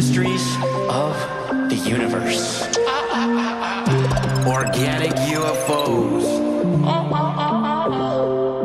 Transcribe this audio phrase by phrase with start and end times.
[0.00, 0.46] mysteries
[0.88, 1.12] of
[1.68, 2.62] the universe.
[4.46, 6.24] Organic UFOs.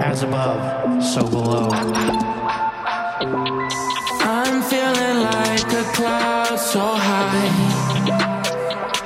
[0.02, 1.68] As above, so below.
[4.22, 7.52] I'm feeling like a cloud so high,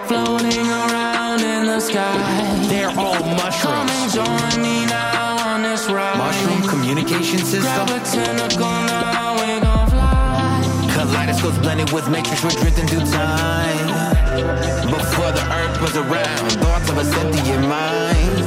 [0.07, 2.21] floating around in the sky.
[2.69, 3.89] They're all mushrooms.
[3.91, 6.17] and join me now on this ride.
[6.19, 9.08] Mushroom communication system.
[11.09, 13.87] Kaleidoscopes blended with matrix, we're drifting through time.
[14.89, 18.43] Before the earth was around, thoughts of a sentient mind.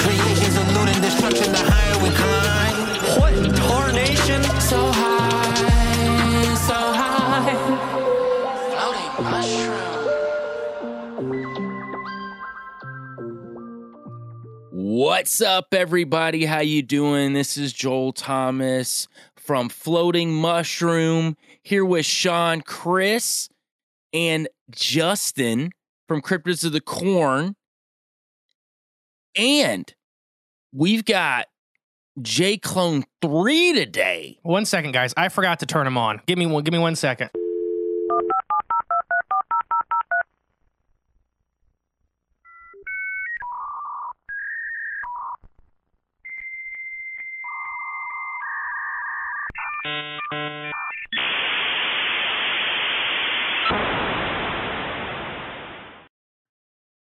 [0.00, 2.74] Creations eluding destruction, the higher we climb.
[3.20, 4.42] What tarnation?
[4.60, 7.54] So high, so high.
[8.72, 9.96] Floating mushroom.
[14.70, 16.46] What's up, everybody?
[16.46, 17.34] How you doing?
[17.34, 23.48] This is Joel Thomas from Floating Mushroom here with Sean, Chris,
[24.12, 25.70] and Justin
[26.06, 27.56] from Cryptids of the Corn.
[29.34, 29.92] And
[30.72, 31.46] we've got
[32.22, 34.38] J Clone 3 today.
[34.42, 35.12] One second, guys.
[35.16, 36.20] I forgot to turn them on.
[36.28, 36.62] Give me one.
[36.62, 37.30] Give me one second.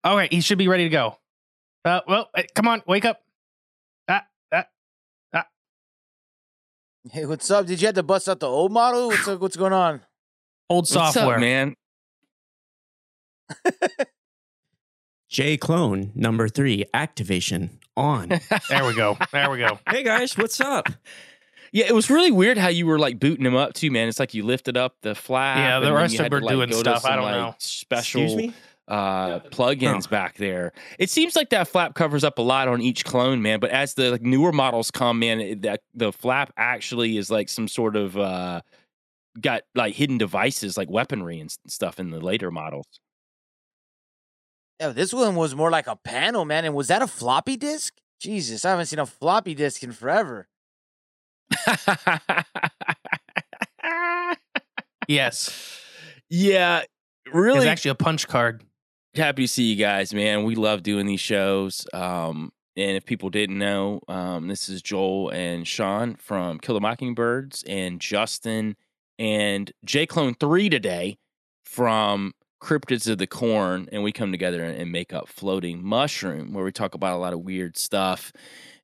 [0.05, 1.17] All right, he should be ready to go.
[1.85, 3.23] Uh, well, uh, come on, wake up.
[4.07, 4.67] Ah, ah.
[7.11, 7.67] Hey, what's up?
[7.67, 9.09] Did you have to bust out the old model?
[9.09, 10.03] What's up, what's going on?
[10.71, 11.35] Old What's software.
[11.35, 11.75] up, man?
[15.29, 18.29] J clone number three activation on.
[18.69, 19.19] There we go.
[19.33, 19.79] There we go.
[19.89, 20.89] hey guys, what's up?
[21.73, 24.09] Yeah, it was really weird how you were like booting him up too, man.
[24.09, 25.59] It's like you lifted up the flap.
[25.59, 27.05] Yeah, the and rest of had them to, were like, doing go to stuff.
[27.05, 27.55] I don't like, know.
[27.59, 28.55] Special Excuse me.
[28.89, 30.11] Uh plugins Oh.
[30.11, 30.73] back there.
[30.99, 33.61] It seems like that flap covers up a lot on each clone, man.
[33.61, 37.49] But as the like, newer models come, man, it- that the flap actually is like
[37.49, 38.61] some sort of uh
[39.41, 42.87] got like hidden devices like weaponry and stuff in the later models.
[44.81, 46.65] Yeah, this one was more like a panel, man.
[46.65, 47.95] And was that a floppy disk?
[48.21, 50.47] Jesus, I haven't seen a floppy disk in forever.
[55.07, 55.51] Yes.
[56.31, 56.83] yeah,
[57.33, 57.57] really.
[57.57, 58.65] It's really actually a punch card.
[59.17, 60.45] Happy to see you guys, man.
[60.45, 61.87] We love doing these shows.
[61.93, 66.81] Um, and if people didn't know, um, this is Joel and Sean from Kill the
[66.81, 68.77] Mockingbirds, and Justin
[69.19, 71.19] and J Clone Three today
[71.65, 76.53] from Cryptids of the Corn, and we come together and, and make up Floating Mushroom,
[76.53, 78.33] where we talk about a lot of weird stuff.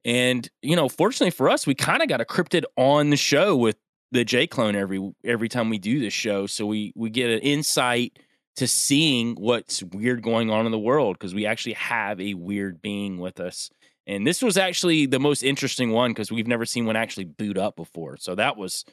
[0.04, 3.56] And you know, fortunately for us, we kind of got a cryptid on the show
[3.56, 3.76] with
[4.12, 7.40] the J Clone every every time we do this show, so we we get an
[7.40, 8.20] insight
[8.56, 12.82] to seeing what's weird going on in the world because we actually have a weird
[12.82, 13.70] being with us.
[14.06, 17.56] And this was actually the most interesting one because we've never seen one actually boot
[17.56, 18.16] up before.
[18.16, 18.84] So that was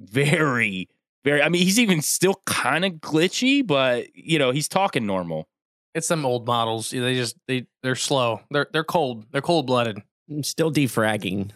[0.00, 0.88] very,
[1.24, 1.42] very.
[1.42, 5.48] I mean, he's even still kind of glitchy, but you know, he's talking normal.
[5.94, 6.90] It's some old models.
[6.90, 8.42] They just they they're slow.
[8.50, 9.24] They're they're cold.
[9.32, 10.02] They're cold blooded.
[10.30, 11.50] I'm still defragging.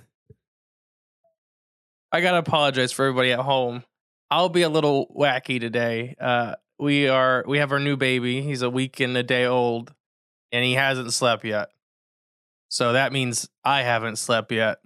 [2.10, 3.84] I gotta apologize for everybody at home.
[4.30, 6.16] I'll be a little wacky today.
[6.18, 8.42] Uh, we are we have our new baby.
[8.42, 9.94] He's a week and a day old,
[10.50, 11.68] and he hasn't slept yet.
[12.68, 14.78] So that means I haven't slept yet.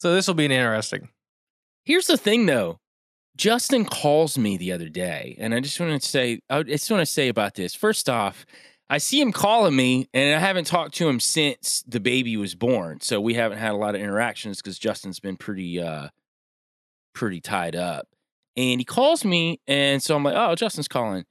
[0.00, 1.08] So this will be interesting.
[1.84, 2.78] Here's the thing, though.
[3.36, 7.00] Justin calls me the other day, and I just want to say, I just want
[7.00, 7.74] to say about this.
[7.74, 8.44] First off,
[8.90, 12.54] I see him calling me, and I haven't talked to him since the baby was
[12.54, 16.08] born, so we haven't had a lot of interactions because Justin's been pretty, uh,
[17.14, 18.08] pretty tied up.
[18.58, 21.24] And he calls me, and so I'm like, "Oh, Justin's calling,"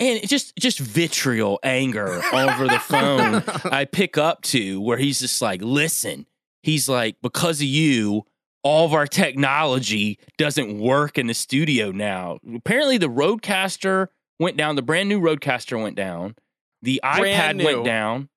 [0.00, 3.44] and it just, just vitriol, anger over the phone.
[3.72, 6.26] I pick up to where he's just like, listen,
[6.62, 8.24] he's like, because of you,
[8.64, 12.38] all of our technology doesn't work in the studio now.
[12.56, 14.08] Apparently, the RODECaster
[14.40, 16.34] went down, the brand new RODECaster went down,
[16.82, 18.28] the Brand iPad went down.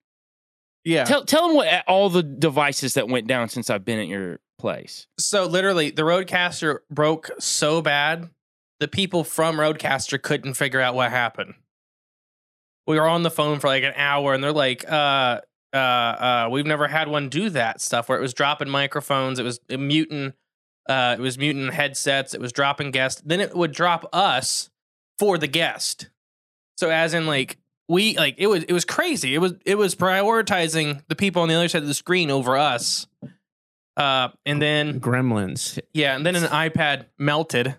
[0.84, 1.04] Yeah.
[1.04, 4.38] Tell, tell him what all the devices that went down since I've been at your
[4.58, 5.06] place.
[5.18, 8.28] So literally, the RODECaster broke so bad,
[8.80, 11.54] the people from RODECaster couldn't figure out what happened.
[12.86, 15.40] We were on the phone for like an hour, and they're like, uh,
[15.72, 19.42] uh, uh, "We've never had one do that stuff where it was dropping microphones, it
[19.42, 20.32] was muting,
[20.88, 24.70] uh, it was muting headsets, it was dropping guests, then it would drop us
[25.18, 26.10] for the guest.
[26.76, 27.58] So as in like."
[27.90, 29.34] We like it was it was crazy.
[29.34, 32.54] It was it was prioritizing the people on the other side of the screen over
[32.54, 33.06] us.
[33.98, 35.78] Uh, and then Gremlins.
[35.92, 37.76] yeah, and then an iPad melted.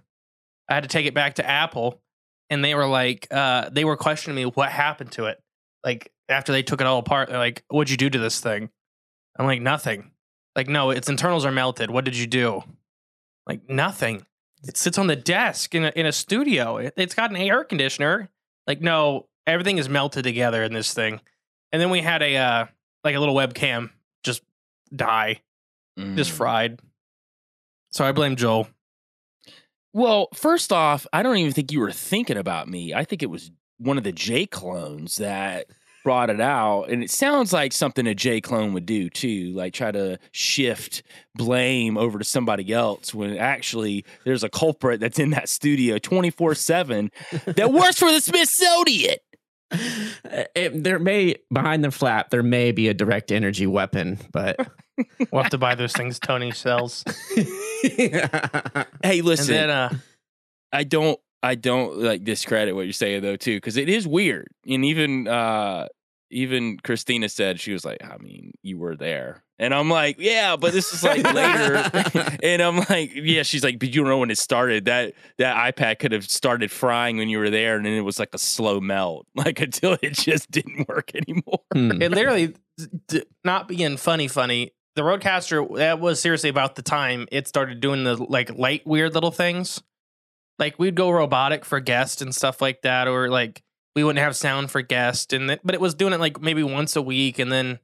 [0.70, 2.02] I had to take it back to Apple,
[2.50, 5.42] and they were like, uh, they were questioning me what happened to it.
[5.84, 8.70] Like after they took it all apart, they're like, "What'd you do to this thing?"
[9.38, 10.12] I'm like, "Nothing."
[10.56, 11.90] Like, no, its internals are melted.
[11.90, 12.64] What did you do?
[13.48, 14.26] Like, nothing.
[14.64, 16.78] It sits on the desk in a, in a studio.
[16.78, 18.30] It, it's got an air conditioner.
[18.68, 21.22] Like, no, everything is melted together in this thing.
[21.72, 22.66] And then we had a uh,
[23.04, 23.92] like a little webcam
[24.24, 24.42] just
[24.94, 25.42] die,
[26.16, 26.36] just Mm.
[26.36, 26.80] fried.
[27.92, 28.68] So I blame Joel.
[29.94, 32.94] Well, first off, I don't even think you were thinking about me.
[32.94, 35.66] I think it was one of the J clones that
[36.04, 36.86] brought it out.
[36.90, 41.02] And it sounds like something a J clone would do too, like try to shift
[41.36, 46.56] blame over to somebody else when actually there's a culprit that's in that studio 24
[46.56, 47.12] 7
[47.48, 49.18] that works for the Smithsonian.
[49.72, 54.58] It- there may behind the flap there may be a direct energy weapon, but
[55.32, 57.06] We'll have to buy those things Tony sells.
[59.04, 59.48] Hey, listen.
[59.54, 59.94] Then uh
[60.72, 64.48] I don't I don't like discredit what you're saying though too because it is weird
[64.68, 65.88] and even uh
[66.32, 70.56] even Christina said she was like I mean you were there and I'm like yeah
[70.56, 72.38] but this is like later.
[72.44, 73.44] And I'm like yeah.
[73.44, 76.72] She's like but you don't know when it started that that iPad could have started
[76.72, 79.98] frying when you were there and then it was like a slow melt like until
[80.02, 81.60] it just didn't work anymore.
[81.74, 82.02] Hmm.
[82.02, 82.56] it literally
[83.08, 87.80] d- not being funny funny the RODECaster that was seriously about the time it started
[87.80, 89.82] doing the like light weird little things.
[90.58, 93.64] Like we'd go robotic for guests and stuff like that or like
[93.96, 96.64] we wouldn't have sound for guests and th- but it was doing it like maybe
[96.64, 97.80] once a week and then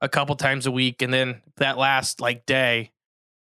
[0.00, 2.90] a couple times a week and then that last like day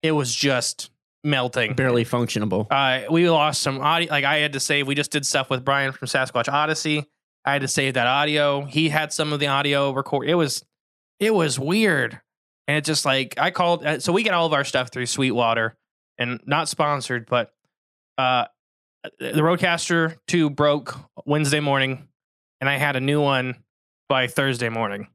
[0.03, 0.91] it was just
[1.25, 2.67] melting barely functionable.
[2.71, 4.11] uh, we lost some audio.
[4.11, 4.87] Like I had to save.
[4.87, 7.07] We just did stuff with Brian from Sasquatch Odyssey.
[7.45, 8.65] I had to save that audio.
[8.65, 10.29] He had some of the audio record.
[10.29, 10.65] It was,
[11.19, 12.21] it was weird,
[12.67, 13.85] and it just like I called.
[13.85, 15.77] uh, So we get all of our stuff through Sweetwater,
[16.19, 17.53] and not sponsored, but
[18.19, 18.45] uh,
[19.19, 22.07] the RODECaster two broke Wednesday morning,
[22.61, 23.57] and I had a new one
[24.09, 25.09] by Thursday morning.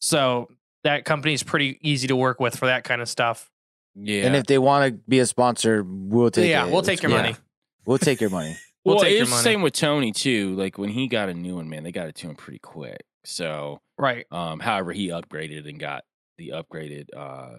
[0.00, 0.48] So
[0.84, 3.50] that company is pretty easy to work with for that kind of stuff.
[3.94, 6.72] yeah And if they want to be a sponsor, we'll take yeah, it.
[6.72, 7.16] we'll take your Yeah.
[7.22, 7.36] money.
[7.84, 8.56] We'll take your money.
[8.84, 11.28] We'll well take it your was the same with Tony too like when he got
[11.28, 14.24] a new one man they got it to him pretty quick so Right.
[14.30, 16.04] Um, however, he upgraded and got
[16.38, 17.56] the upgraded uh,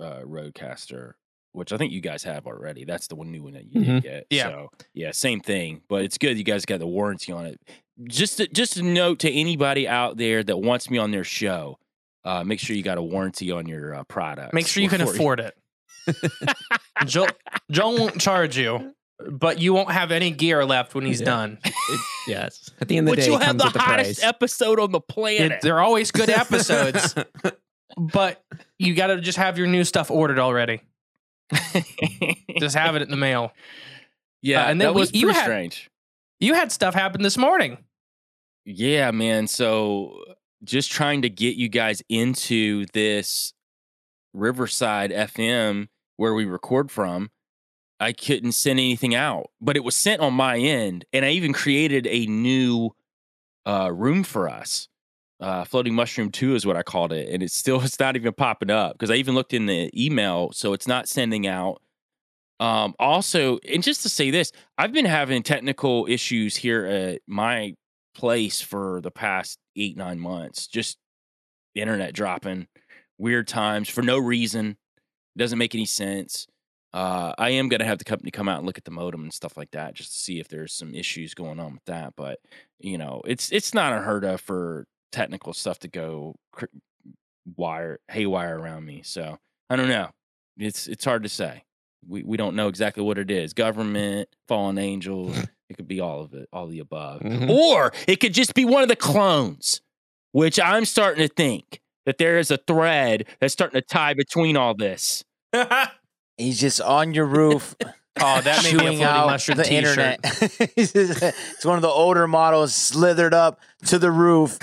[0.00, 1.14] uh, RODECaster,
[1.52, 2.84] which I think you guys have already.
[2.84, 4.26] That's the one new one that you did get.
[4.30, 4.48] Yeah.
[4.48, 5.82] So yeah, same thing.
[5.88, 7.60] But it's good you guys got the warranty on it.
[8.08, 11.78] Just to, just a note to anybody out there that wants me on their show.
[12.24, 14.52] Uh, make sure you got a warranty on your uh, product.
[14.54, 15.56] Make sure you can afford it.
[17.06, 17.28] Joel,
[17.70, 18.94] Joel won't charge you,
[19.30, 21.26] but you won't have any gear left when he's Yeah.
[21.26, 21.58] done.
[22.26, 22.70] yes.
[22.80, 24.28] At the end of the But day, you'll have comes the with the hottest price.
[24.28, 25.52] episode on the planet.
[25.52, 27.14] It- they're always good episodes,
[27.96, 28.42] but
[28.78, 30.80] you got to just have your new stuff ordered already.
[32.58, 33.52] Just have it in the mail.
[34.42, 35.90] yeah, Uh, and then that we- was you pretty had- strange.
[36.40, 37.78] You had stuff happen this morning.
[38.64, 39.46] Yeah, man.
[39.48, 40.22] So
[40.62, 43.54] just trying to get you guys into this
[44.34, 47.30] Riverside FM where we record from,
[47.98, 51.04] I couldn't send anything out, but it was sent on my end.
[51.12, 52.90] And I even created a new
[53.66, 54.88] uh, room for us.
[55.40, 57.28] Uh, Floating Mushroom 2 is what I called it.
[57.28, 60.52] And it's still, it's not even popping up because I even looked in the email.
[60.52, 61.80] So it's not sending out.
[62.60, 67.74] Um, also, and just to say this, I've been having technical issues here at my
[68.14, 70.66] place for the past eight, nine months.
[70.66, 70.98] Just
[71.76, 72.66] internet dropping,
[73.16, 74.76] weird times for no reason.
[75.36, 76.48] Doesn't make any sense.
[76.92, 79.22] Uh, I am going to have the company come out and look at the modem
[79.22, 82.14] and stuff like that just to see if there's some issues going on with that.
[82.16, 82.40] But,
[82.80, 86.66] you know, it's it's not unheard of for technical stuff to go cr-
[87.56, 89.02] wire haywire around me.
[89.04, 89.38] So
[89.70, 90.10] I don't know.
[90.58, 91.64] It's it's hard to say.
[92.06, 93.52] We we don't know exactly what it is.
[93.54, 95.36] Government, fallen angels.
[95.68, 97.48] it could be all of it, all the above, Mhm.
[97.50, 99.80] or it could just be one of the clones.
[100.32, 104.56] Which I'm starting to think that there is a thread that's starting to tie between
[104.56, 105.24] all this.
[106.36, 107.74] He's just on your roof,
[108.20, 109.98] Oh, that may be a chewing floating out mushroom the t-shirt.
[109.98, 110.20] internet.
[110.76, 114.58] It's one of the older models, slithered up to the roof,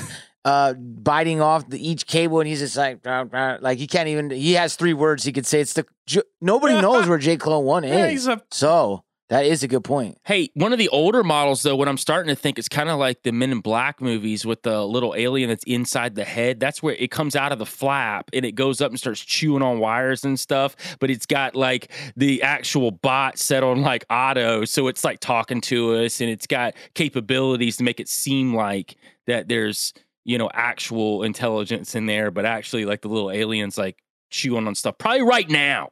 [0.45, 4.07] uh, biting off the, each cable, and he's just like, "Rah, rah," like he can't
[4.07, 4.29] even.
[4.29, 5.59] He has three words he could say.
[5.59, 8.11] It's the J- nobody knows where J Clone One is.
[8.11, 10.19] he's a So that is a good point.
[10.23, 12.99] Hey, one of the older models, though, what I'm starting to think is kind of
[12.99, 16.59] like the Men in Black movies with the little alien that's inside the head.
[16.59, 19.63] That's where it comes out of the flap and it goes up and starts chewing
[19.63, 20.75] on wires and stuff.
[20.99, 24.63] But it's got like the actual bot set on like auto.
[24.63, 28.95] So it's like talking to us and it's got capabilities to make it seem like
[29.25, 29.91] that there's,
[30.25, 32.31] you know, actual intelligence in there.
[32.31, 33.97] But actually, like the little aliens like
[34.29, 35.89] chewing on stuff, probably right now.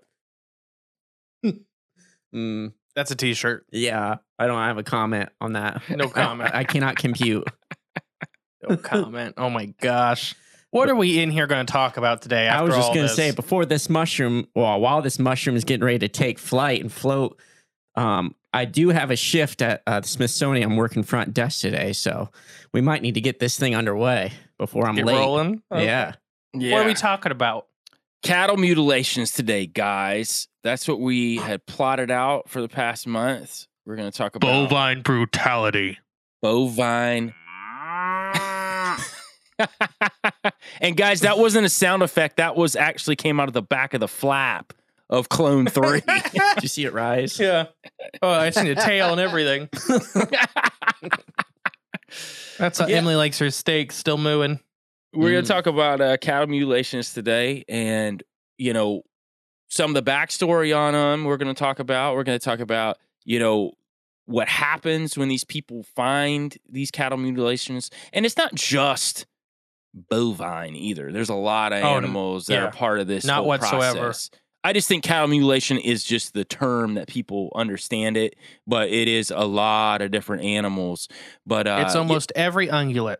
[2.33, 2.73] Mm.
[2.95, 3.65] That's a T-shirt.
[3.71, 5.81] Yeah, I don't have a comment on that.
[5.89, 6.53] No comment.
[6.53, 7.47] I, I cannot compute.
[8.67, 9.35] No comment.
[9.37, 10.35] Oh my gosh.
[10.71, 12.47] What are we in here going to talk about today?
[12.47, 15.85] I was just going to say before this mushroom, well, while this mushroom is getting
[15.85, 17.39] ready to take flight and float,
[17.95, 20.71] um, I do have a shift at uh, the Smithsonian.
[20.71, 22.29] I'm working front desk today, so
[22.71, 25.17] we might need to get this thing underway before I'm Get late.
[25.17, 25.63] rolling.
[25.71, 25.85] Okay.
[25.85, 26.13] Yeah,
[26.53, 26.73] Yeah.
[26.73, 27.67] What are we talking about?
[28.23, 30.47] cattle mutilations today, guys.
[30.63, 33.67] That's what we had plotted out for the past month.
[33.85, 35.99] We're going to talk about bovine brutality.
[36.41, 37.33] bovine.
[40.81, 42.37] and guys, that wasn't a sound effect.
[42.37, 44.73] That was actually came out of the back of the flap
[45.09, 46.01] of Clone 3.
[46.31, 47.39] did you see it rise?
[47.39, 47.65] Yeah.
[48.21, 49.69] Oh, I seen the tail and everything.
[52.57, 52.97] That's how Yeah.
[52.97, 54.59] Emily likes her steak still mooing.
[55.13, 55.47] We're going Mm.
[55.47, 58.23] to talk about uh, cattle mutilations today and,
[58.57, 59.03] you know,
[59.69, 61.23] some of the backstory on them.
[61.25, 62.15] We're going to talk about.
[62.15, 63.73] We're going to talk about, you know,
[64.25, 67.89] what happens when these people find these cattle mutilations.
[68.13, 69.25] And it's not just
[69.93, 71.11] bovine either.
[71.11, 72.65] There's a lot of Oh, animals that yeah.
[72.67, 73.99] are part of this Not whole whatsoever.
[73.99, 74.29] process.
[74.63, 79.07] I just think cattle mutilation is just the term that people understand it, but it
[79.07, 81.07] is a lot of different animals.
[81.45, 83.17] But uh, it's yeah, almost every ungulate.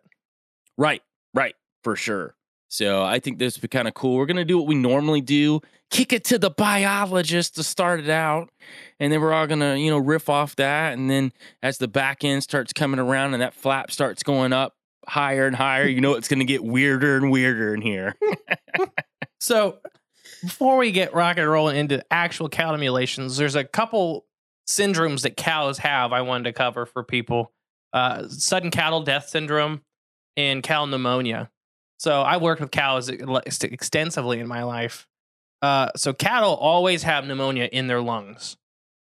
[0.78, 1.02] Right,
[1.34, 2.36] right, for sure.
[2.70, 4.18] So I think this would be kind of cool.
[4.18, 8.10] We're gonna do what we normally do: kick it to the biologist to start it
[8.10, 8.50] out,
[9.00, 10.94] and then we're all gonna, you know, riff off that.
[10.94, 14.76] And then as the back end starts coming around and that flap starts going up
[15.08, 18.16] higher and higher, you know, it's gonna get weirder and weirder in here.
[19.44, 19.80] So
[20.44, 24.26] before we get rock and roll into actual cow emulations, there's a couple
[24.68, 27.54] syndromes that cows have I wanted to cover for people.
[27.94, 29.82] Uh, sudden cattle death syndrome
[30.36, 31.50] and cow pneumonia.
[31.98, 35.08] So I worked with cows extensively in my life.
[35.62, 38.58] Uh, so cattle always have pneumonia in their lungs.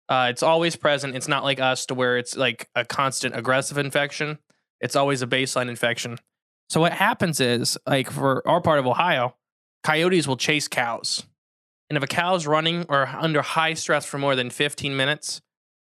[0.09, 1.15] Uh, it's always present.
[1.15, 4.39] It's not like us to where it's like a constant aggressive infection.
[4.81, 6.19] It's always a baseline infection.
[6.69, 9.37] So what happens is, like for our part of Ohio,
[9.83, 11.25] coyotes will chase cows.
[11.91, 15.43] And if a cow's running or under high stress for more than 15 minutes,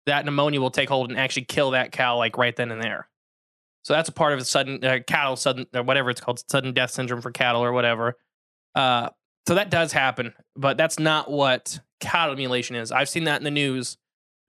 [0.07, 3.09] that pneumonia will take hold and actually kill that cow like right then and there.
[3.83, 6.73] So that's a part of the sudden uh, cattle sudden or whatever it's called sudden
[6.73, 8.14] death syndrome for cattle or whatever.
[8.75, 9.11] Uh,
[9.47, 12.93] so that does happen, but that's not what cattle mutilation is.
[12.93, 13.97] I've seen that in the news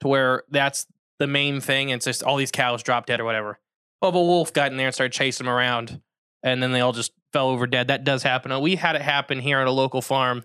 [0.02, 0.86] to where that's
[1.18, 1.90] the main thing.
[1.90, 3.60] It's just all these cows drop dead or whatever.
[4.02, 6.02] Well, a wolf got in there and started chasing them around,
[6.44, 7.88] and then they all just fell over dead.
[7.88, 8.58] That does happen.
[8.62, 10.44] We had it happen here at a local farm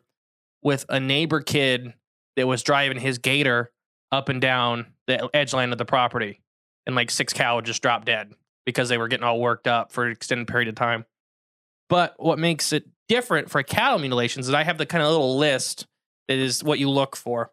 [0.64, 1.94] with a neighbor kid
[2.36, 3.70] that was driving his gator
[4.10, 6.40] up and down the edge line of the property,
[6.86, 8.32] and like six cow just dropped dead
[8.66, 11.04] because they were getting all worked up for an extended period of time.
[11.88, 15.36] But what makes it different for cattle mutilations is I have the kind of little
[15.36, 15.86] list
[16.28, 17.52] that is what you look for.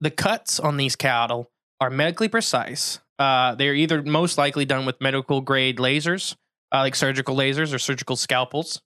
[0.00, 2.98] The cuts on these cattle are medically precise.
[3.18, 6.34] Uh, they are either most likely done with medical grade lasers,
[6.72, 8.82] uh, like surgical lasers or surgical scalpels,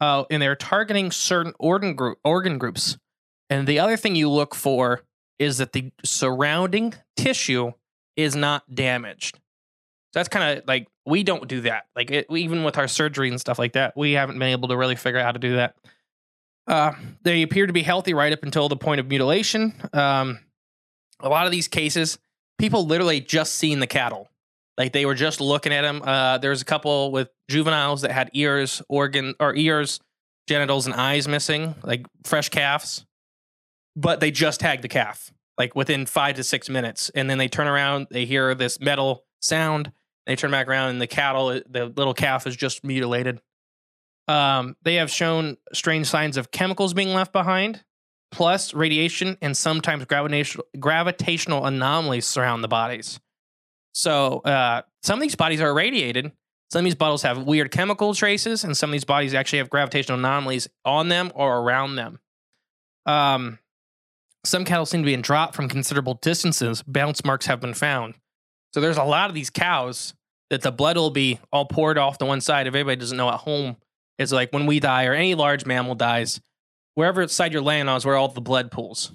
[0.00, 2.98] uh, and they're targeting certain organ organ groups.
[3.50, 5.02] And the other thing you look for
[5.38, 7.72] is that the surrounding tissue
[8.16, 9.36] is not damaged.
[10.12, 11.86] So that's kind of like we don't do that.
[11.94, 14.76] Like it, even with our surgery and stuff like that, we haven't been able to
[14.76, 15.76] really figure out how to do that.
[16.66, 19.72] Uh, they appear to be healthy right up until the point of mutilation.
[19.92, 20.40] Um,
[21.20, 22.18] a lot of these cases,
[22.58, 24.28] people literally just seen the cattle,
[24.78, 26.00] like they were just looking at them.
[26.02, 30.00] Uh, there's a couple with juveniles that had ears, organ or ears,
[30.46, 33.04] genitals, and eyes missing, like fresh calves,
[33.94, 37.48] but they just tagged the calf like within five to six minutes, and then they
[37.48, 39.92] turn around, they hear this metal sound,
[40.24, 43.40] they turn back around, and the cattle, the little calf, is just mutilated.
[44.28, 47.82] Um, they have shown strange signs of chemicals being left behind,
[48.30, 53.18] plus radiation and sometimes gravitational gravitational anomalies surround the bodies.
[53.92, 56.32] So uh, some of these bodies are irradiated.
[56.70, 59.70] Some of these bottles have weird chemical traces, and some of these bodies actually have
[59.70, 62.20] gravitational anomalies on them or around them.
[63.06, 63.58] Um,
[64.44, 66.82] some cattle seem to be in drop from considerable distances.
[66.86, 68.14] Bounce marks have been found.
[68.74, 70.14] So there's a lot of these cows
[70.50, 72.66] that the blood will be all poured off to one side.
[72.66, 73.76] If anybody doesn't know at home,
[74.18, 76.40] it's like when we die or any large mammal dies,
[76.94, 79.12] wherever its side you're laying on is where all the blood pools.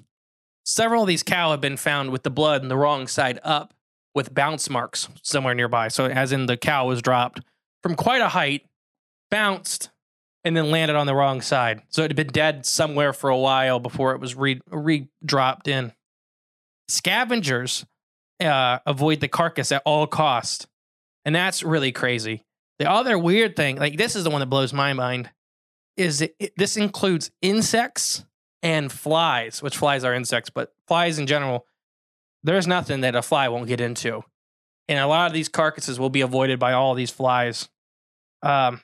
[0.64, 3.74] Several of these cow have been found with the blood on the wrong side up
[4.14, 5.88] with bounce marks somewhere nearby.
[5.88, 7.40] So as in the cow was dropped
[7.82, 8.66] from quite a height,
[9.30, 9.90] bounced,
[10.44, 11.82] and then landed on the wrong side.
[11.88, 14.60] So it had been dead somewhere for a while before it was re,
[15.24, 15.92] dropped in.
[16.88, 17.84] Scavengers
[18.40, 20.66] uh, avoid the carcass at all cost,
[21.24, 22.44] and that's really crazy.
[22.78, 25.30] The other weird thing, like this is the one that blows my mind,
[25.96, 28.24] is it, it- this includes insects
[28.62, 31.66] and flies, which flies are insects, but flies in general.
[32.44, 34.22] There's nothing that a fly won't get into.
[34.86, 37.68] And a lot of these carcasses will be avoided by all these flies.
[38.42, 38.82] Um,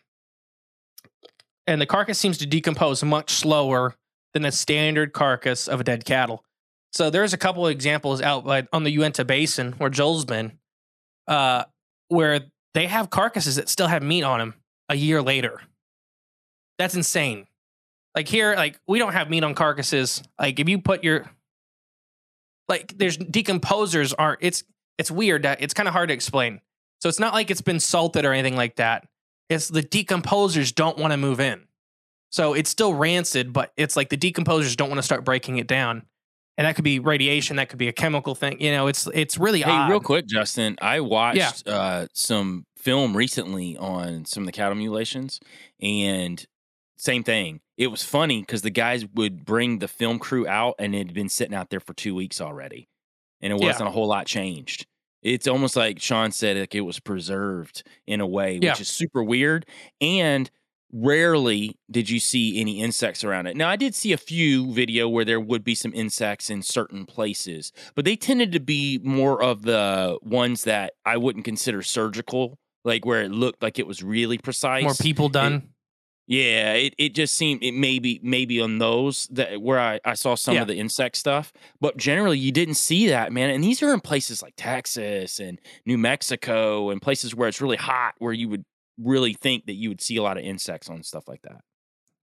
[1.66, 3.94] and the carcass seems to decompose much slower
[4.32, 6.42] than the standard carcass of a dead cattle.
[6.92, 10.58] So there's a couple of examples out like, on the Uinta Basin where Joel's been,
[11.28, 11.64] uh,
[12.08, 12.40] where
[12.74, 14.54] they have carcasses that still have meat on them
[14.88, 15.60] a year later.
[16.78, 17.46] That's insane.
[18.16, 20.22] Like here, like we don't have meat on carcasses.
[20.40, 21.30] Like if you put your
[22.70, 24.64] like there's decomposers aren't it's
[24.96, 26.60] it's weird that it's kind of hard to explain.
[27.00, 29.06] So it's not like it's been salted or anything like that.
[29.50, 31.66] It's the decomposers don't want to move in.
[32.30, 35.66] So it's still rancid, but it's like the decomposers don't want to start breaking it
[35.66, 36.04] down.
[36.56, 38.60] And that could be radiation, that could be a chemical thing.
[38.60, 39.90] You know, it's it's really Hey, odd.
[39.90, 45.40] real quick, Justin, I watched uh, some film recently on some of the cattle mutilations,
[45.80, 46.44] and
[46.98, 47.60] same thing.
[47.80, 51.14] It was funny because the guys would bring the film crew out, and it had
[51.14, 52.90] been sitting out there for two weeks already,
[53.40, 54.84] and it wasn't a whole lot changed.
[55.22, 58.78] It's almost like Sean said, like it was preserved in a way, which Yeah.
[58.78, 59.64] is super weird.
[59.98, 60.50] And
[60.92, 63.56] rarely did you see any insects around it.
[63.56, 67.06] Now, I did see a few video where there would be some insects in certain
[67.06, 72.58] places, but they tended to be more of the ones that I wouldn't consider surgical,
[72.84, 74.82] like where it looked like it was really precise.
[74.82, 75.70] more people done.
[76.30, 80.36] Yeah, it, it just seemed it maybe maybe on those that where I, I saw
[80.36, 80.62] some Yeah.
[80.62, 83.50] of the insect stuff, but generally you didn't see that, man.
[83.50, 87.76] And these are in places like Texas and New Mexico and places where it's really
[87.76, 88.64] hot, where you would
[88.96, 91.62] really think that you would see a lot of insects on stuff like that.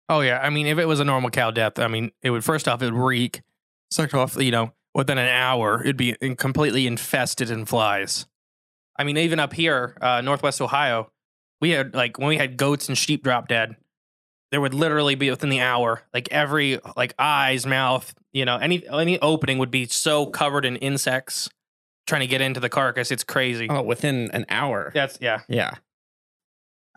[0.08, 2.46] Oh yeah, I mean, if it was a normal cow death, I mean, it would
[2.46, 3.42] first off it would reek.
[3.92, 8.26] Second off, you know, within an hour, it'd be in- completely infested in flies.
[8.98, 11.12] I mean, even up here, uh, Northwest Ohio,
[11.60, 13.76] we had like when we had goats and sheep drop dead,
[14.52, 18.88] there would literally be within the hour, like every like eyes, mouth, you know, any
[18.88, 21.50] any opening would be so covered in insects
[22.06, 23.12] trying to get into the carcass.
[23.12, 23.68] It's crazy.
[23.70, 24.92] Oh, within an hour.
[24.94, 25.42] That's yeah.
[25.48, 25.76] Yeah.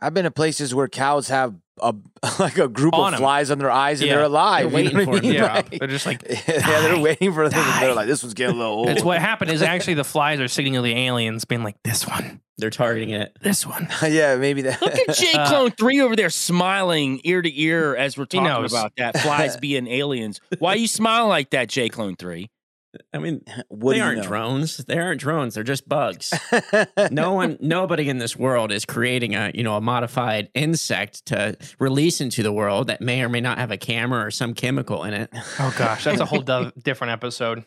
[0.00, 1.94] I've been to places where cows have a
[2.42, 3.20] like a group On of 'em.
[3.20, 4.16] flies on their eyes and Yeah.
[4.16, 4.70] they're alive.
[4.70, 5.30] They're you know waiting what I for 'em.
[5.30, 5.34] mean?
[5.34, 7.60] Yeah, Like- they're just like yeah, they're waiting for them.
[7.62, 7.80] Die.
[7.80, 8.88] They're like, this one's getting a little old.
[8.90, 12.40] it's what happened is actually the flies are signaling the aliens, being like this one,
[12.58, 13.36] They're targeting it.
[13.40, 13.88] this one.
[14.02, 14.80] yeah, maybe that.
[14.82, 18.46] Look at J Uh, Clone Three over there smiling ear to ear as we're talking
[18.66, 20.40] about that flies being aliens.
[20.58, 22.50] Why you smile like that, J Clone Three?
[23.12, 24.24] I mean, what they aren't know?
[24.24, 24.78] drones.
[24.78, 25.54] They aren't drones.
[25.54, 26.32] They're just bugs.
[27.10, 31.56] no one, nobody in this world is creating a you know a modified insect to
[31.78, 35.04] release into the world that may or may not have a camera or some chemical
[35.04, 35.30] in it.
[35.58, 37.64] Oh gosh, that's a whole do- different episode.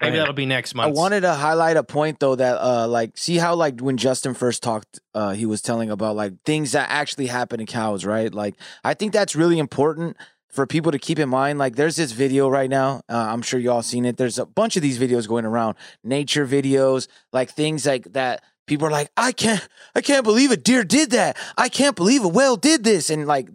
[0.00, 0.96] Maybe that'll be next month.
[0.96, 4.34] I wanted to highlight a point though that uh like see how like when Justin
[4.34, 8.32] first talked uh he was telling about like things that actually happen in cows, right?
[8.32, 10.16] Like I think that's really important
[10.52, 11.58] for people to keep in mind.
[11.58, 13.00] Like there's this video right now.
[13.08, 14.16] Uh, I'm sure you all seen it.
[14.16, 18.86] There's a bunch of these videos going around, nature videos, like things like that people
[18.86, 21.36] are like, "I can't I can't believe a deer did that.
[21.56, 23.48] I can't believe a whale did this." And like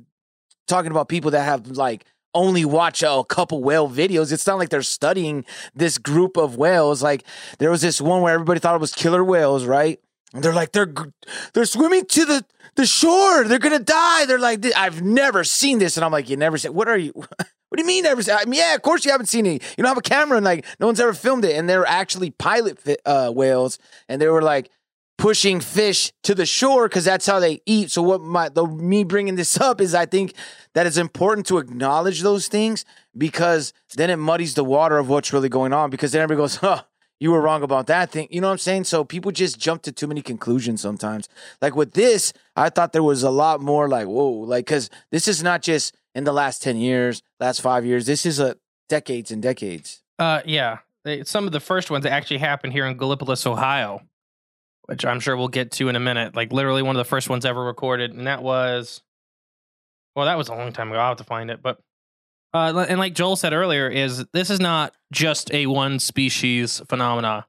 [0.68, 4.32] talking about people that have like only watch a couple whale videos.
[4.32, 7.02] It's not like they're studying this group of whales.
[7.02, 7.24] Like
[7.60, 10.00] there was this one where everybody thought it was killer whales, right?
[10.34, 10.94] And they're like they're
[11.54, 13.46] they're swimming to the the shore.
[13.46, 14.26] They're gonna die.
[14.26, 16.74] They're like I've never seen this, and I'm like you never seen.
[16.74, 17.14] What are you?
[17.70, 18.22] What do you mean never?
[18.32, 19.62] I mean, yeah, of course you haven't seen it.
[19.78, 21.58] You don't have a camera, and like no one's ever filmed it.
[21.58, 24.72] And they're actually pilot fi- uh, whales, and they were like
[25.18, 27.92] pushing fish to the shore because that's how they eat.
[27.92, 30.34] So what my the me bringing this up is I think
[30.74, 32.86] that it's important to acknowledge those things
[33.18, 36.56] because then it muddies the water of what's really going on because then everybody goes,
[36.58, 36.84] huh,
[37.20, 38.28] you were wrong about that thing.
[38.30, 38.84] You know what I'm saying?
[38.84, 41.28] So people just jump to too many conclusions sometimes.
[41.62, 45.28] Like with this, I thought there was a lot more like, whoa, like, cause this
[45.28, 48.06] is not just in the last 10 years, last five years.
[48.06, 48.56] This is a
[48.90, 50.04] decades and decades.
[50.20, 50.80] Uh, yeah,
[51.24, 54.02] some of the first ones actually happened here in Gallipolis, Ohio,
[54.86, 56.36] which I'm sure we'll get to in a minute.
[56.36, 59.02] Like literally one of the first ones ever recorded, and that was,
[60.16, 61.00] well, that was a long time ago.
[61.00, 61.80] I'll have to find it, but.
[62.58, 67.46] Uh, and like Joel said earlier, is this is not just a one species phenomena.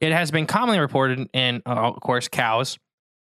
[0.00, 2.78] It has been commonly reported in, uh, of course, cows,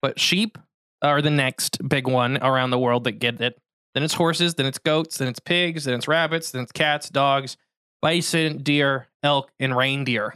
[0.01, 0.59] but sheep
[1.03, 3.61] are the next big one around the world that get it.
[3.95, 7.11] Then it's horses, then it's goats, then it's pigs, then it's rabbits, then it's cats,
[7.11, 7.57] dogs,
[8.01, 10.35] bison, deer, elk, and reindeer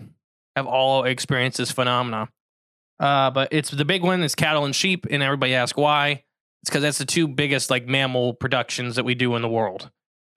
[0.56, 2.28] have all experienced this phenomena.
[3.00, 6.24] Uh, but it's the big one is cattle and sheep, and everybody asks why.
[6.62, 9.90] It's because that's the two biggest like mammal productions that we do in the world.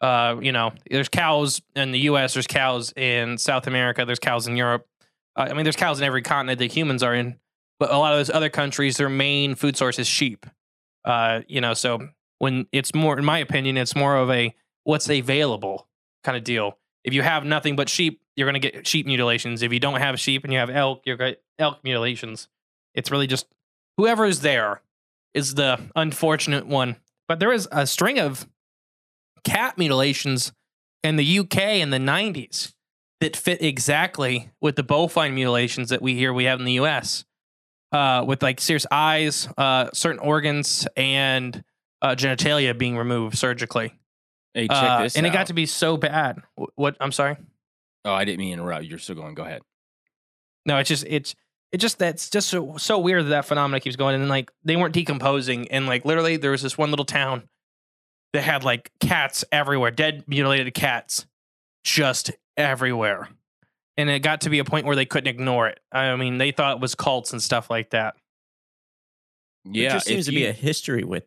[0.05, 4.45] Uh, you know, there's cows in the U.S., there's cows in South America, there's cows
[4.45, 4.87] in Europe.
[5.35, 7.39] Uh, I mean, there's cows in every continent that humans are in.
[7.79, 10.45] But a lot of those other countries, their main food source is sheep.
[11.03, 15.09] Uh, you know, so when it's more, in my opinion, it's more of a what's
[15.09, 15.87] available
[16.23, 16.77] kind of deal.
[17.03, 19.63] if you have nothing but sheep, you're going to get sheep mutilations.
[19.63, 22.47] If you don't have sheep and you have elk, you're going elk mutilations.
[22.93, 23.47] It's really just
[23.97, 24.81] whoever is there
[25.33, 26.97] is the unfortunate one.
[27.27, 28.47] But there is a string of
[29.45, 30.51] cat mutilations
[31.03, 32.73] in the UK in the 90s
[33.21, 37.23] that fit exactly with the bovine mutilations that we hear we have in the US.
[37.91, 41.63] Uh, with like serious eyes, uh, certain organs, and
[42.01, 43.93] uh, genitalia being removed surgically.
[44.53, 45.29] Hey, check Uh, this and out.
[45.29, 46.39] it got to be so bad.
[46.75, 46.97] What?
[46.99, 47.37] I'm sorry.
[48.03, 48.83] Oh, I didn't mean to interrupt.
[48.85, 49.33] You're still going.
[49.33, 49.61] Go ahead.
[50.65, 51.35] No, it's just it's
[51.71, 54.15] it just that's just so, so weird that that phenomena keeps going.
[54.15, 57.47] And like they weren't decomposing, and like literally there was this one little town
[58.35, 61.25] that had like cats everywhere, dead mutilated cats,
[61.83, 63.29] just everywhere.
[63.97, 65.79] And it got to be a point where they couldn't ignore it.
[65.89, 68.15] I mean, they thought it was cults and stuff like that.
[69.63, 71.23] Yeah, it just seems to you- be a history with.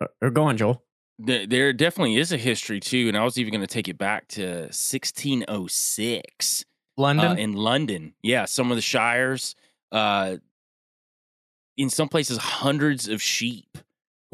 [0.00, 0.82] Or, or go on, Joel.
[1.24, 3.96] Th- there definitely is a history too, and I was even going to take it
[3.98, 6.64] back to 1606
[6.96, 8.14] London, uh, in London.
[8.22, 9.54] Yeah, some of the shires,
[9.92, 10.38] uh,
[11.76, 13.78] in some places, hundreds of sheep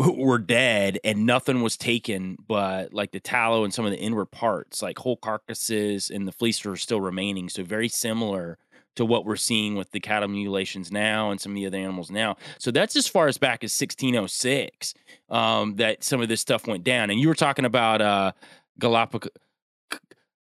[0.01, 4.27] were dead, and nothing was taken but like the tallow and some of the inward
[4.27, 7.49] parts, like whole carcasses, and the fleece are still remaining.
[7.49, 8.59] So very similar
[8.97, 12.11] to what we're seeing with the cattle mutilations now and some of the other animals
[12.11, 12.37] now.
[12.59, 14.95] So that's as far as back as 1606
[15.29, 17.11] um, that some of this stuff went down.
[17.11, 18.33] And you were talking about uh,
[18.79, 19.31] Galapagos.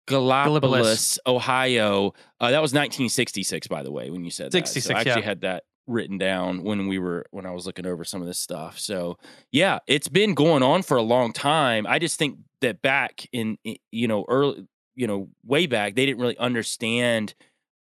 [0.07, 2.15] Gallipolis, Ohio.
[2.41, 4.53] Uh, that was 1966, by the way, when you said that.
[4.53, 5.27] So 66, I actually yeah.
[5.27, 8.39] had that written down when we were when I was looking over some of this
[8.39, 8.79] stuff.
[8.79, 9.19] So
[9.53, 11.87] yeah, it's been going on for a long time.
[11.87, 13.59] I just think that back in
[13.91, 17.35] you know early you know way back they didn't really understand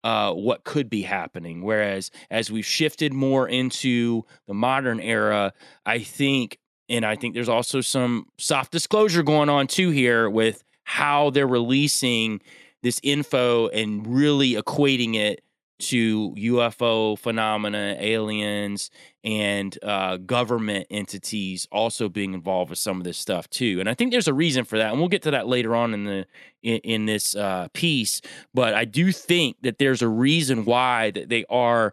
[0.04, 1.62] uh, what could be happening.
[1.62, 5.52] Whereas as we've shifted more into the modern era,
[5.84, 10.62] I think, and I think there's also some soft disclosure going on too here with
[10.84, 12.40] how they're releasing
[12.84, 15.42] this info and really equating it
[15.78, 18.90] to UFO phenomena, aliens,
[19.24, 23.78] and uh, government entities also being involved with some of this stuff too.
[23.80, 25.94] And I think there's a reason for that, and we'll get to that later on
[25.94, 26.26] in the
[26.62, 28.20] in, in this uh, piece.
[28.54, 31.92] But I do think that there's a reason why that they are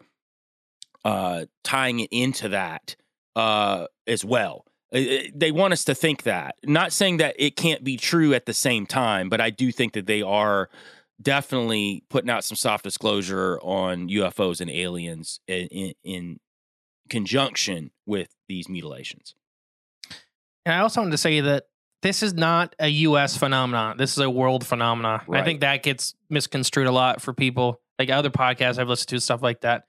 [1.04, 2.96] uh, tying it into that
[3.36, 4.66] uh, as well.
[4.92, 6.56] They want us to think that.
[6.64, 9.94] Not saying that it can't be true at the same time, but I do think
[9.94, 10.70] that they are
[11.24, 16.40] definitely putting out some soft disclosure on UFOs and aliens in, in, in
[17.10, 19.36] conjunction with these mutilations.
[20.66, 21.66] And I also wanted to say that
[22.02, 23.38] this is not a U.S.
[23.38, 23.98] phenomenon.
[23.98, 25.22] This is a world phenomenon.
[25.28, 27.80] And I think that gets misconstrued a lot for people.
[27.98, 29.86] Like other podcasts I've listened to, stuff like that.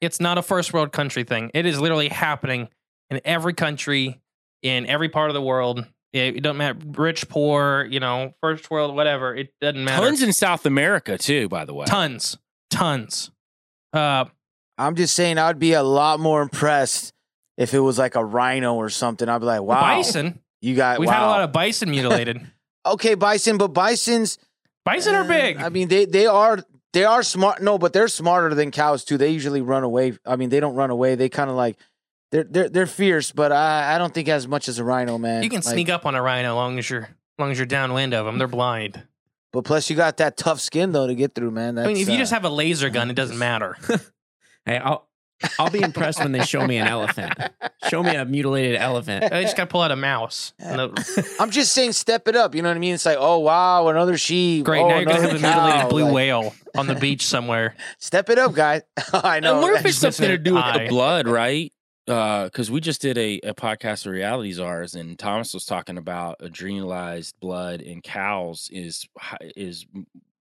[0.00, 1.50] It's not a first world country thing.
[1.54, 2.68] It is literally happening
[3.10, 4.20] in every country,
[4.62, 5.86] in every part of the world.
[6.12, 9.34] It, it doesn't matter, rich, poor, you know, first world, whatever.
[9.34, 10.04] It doesn't matter.
[10.04, 11.86] Tons in South America too, by the way.
[11.86, 12.36] tons,
[12.70, 13.30] tons.
[13.92, 14.26] Uh,
[14.78, 17.12] I'm just saying, I'd be a lot more impressed
[17.56, 19.28] if it was like a rhino or something.
[19.28, 20.40] I'd be like, wow, bison.
[20.60, 20.98] you got.
[20.98, 21.14] We've wow.
[21.14, 22.40] had a lot of bison mutilated.
[22.86, 24.38] okay, bison, but bisons.
[24.84, 25.58] bison are uh, big.
[25.58, 26.58] I mean, they they are
[26.92, 27.62] they are smart.
[27.62, 29.16] No, but they're smarter than cows too.
[29.16, 30.18] They usually run away.
[30.26, 31.14] I mean, they don't run away.
[31.14, 31.76] They kind of like
[32.32, 35.42] they're they're they're fierce, but I I don't think as much as a rhino, man.
[35.44, 37.58] you can Like, sneak up on a rhino as long as you're as long as
[37.58, 38.38] you're downwind of them.
[38.38, 39.02] They're blind.
[39.52, 41.74] But plus, you got that tough skin though to get through, man.
[41.76, 43.76] That's, I mean, if you uh, just have a laser gun, it doesn't matter.
[44.64, 45.08] Hey, I'll
[45.58, 47.34] I'll be impressed when they show me an elephant.
[47.88, 49.24] Show me a mutilated elephant.
[49.32, 50.52] I just got to pull out a mouse.
[50.60, 50.80] And
[51.40, 52.54] I'm just saying, step it up.
[52.54, 52.94] You know what I mean?
[52.94, 54.64] It's like, oh wow, another sheep.
[54.64, 57.74] great, oh, now you're gonna have a mutilated blue Like, where on the beach somewhere.
[57.98, 58.82] Step it up, guys.
[59.12, 59.56] I know.
[59.56, 61.71] I wonder if it's something to do with the blood, right?
[62.06, 66.38] Because we just did a, a podcast of realities ours and Thomas was talking about
[66.40, 69.06] adrenalized blood in cows is
[69.56, 69.86] is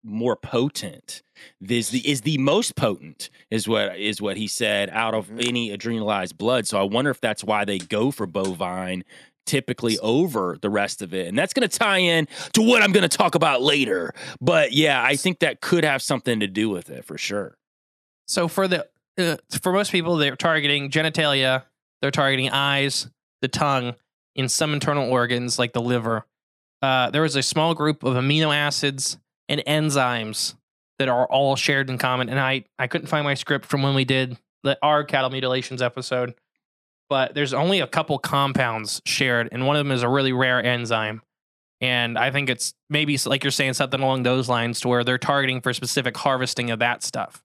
[0.04, 1.22] more potent.
[1.60, 5.48] this the is the most potent is what is what he said out of Mhm.
[5.48, 6.68] any adrenalized blood.
[6.68, 9.04] So I wonder if that's why they go for bovine
[9.46, 11.28] typically over the rest of it.
[11.28, 14.14] And that's going to tie in to what I'm going to talk about later.
[14.40, 17.58] But yeah, I think that could have something to do with it for sure.
[18.28, 18.88] So for the
[19.22, 21.64] uh, for most people, they're targeting genitalia.
[22.02, 23.10] They're targeting eyes,
[23.42, 23.96] the tongue,
[24.36, 26.26] in some internal organs like the liver.
[26.82, 30.56] Uh, there is a small group of amino acids and enzymes
[31.00, 32.30] that are all shared in common.
[32.30, 35.82] And I I couldn't find my script from when we did the our cattle mutilations
[35.82, 36.36] episode,
[37.10, 40.64] but there's only a couple compounds shared, and one of them is a really rare
[40.64, 41.22] enzyme.
[41.82, 45.18] And I think it's maybe like you're saying something along those lines to where they're
[45.18, 47.44] targeting for specific harvesting of that stuff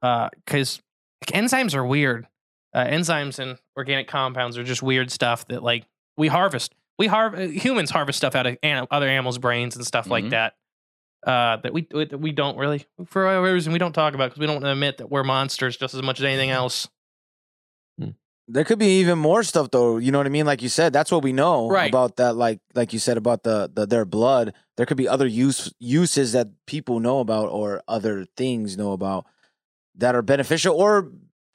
[0.00, 0.80] because
[1.26, 2.26] enzymes are weird.
[2.74, 5.84] Uh, enzymes and organic compounds are just weird stuff that like
[6.16, 6.74] we harvest.
[6.98, 10.24] We har- uh, humans harvest stuff out of an- other animals' brains and stuff like
[10.24, 10.30] Mhm.
[10.30, 10.54] that.
[11.26, 14.38] uh, that we that we don't really for whatever reason we don't talk about because
[14.38, 16.86] we don't want to admit that we're monsters just as much as anything else.
[18.50, 19.98] There could be even more stuff though.
[19.98, 20.46] You know what I mean?
[20.46, 21.90] Like you said, that's what we know Right.
[21.90, 22.34] about that.
[22.36, 24.54] Like like you said about the, the their blood.
[24.76, 29.26] There could be other use uses that people know about or other things know about
[29.98, 30.74] that are beneficial.
[30.74, 31.10] Or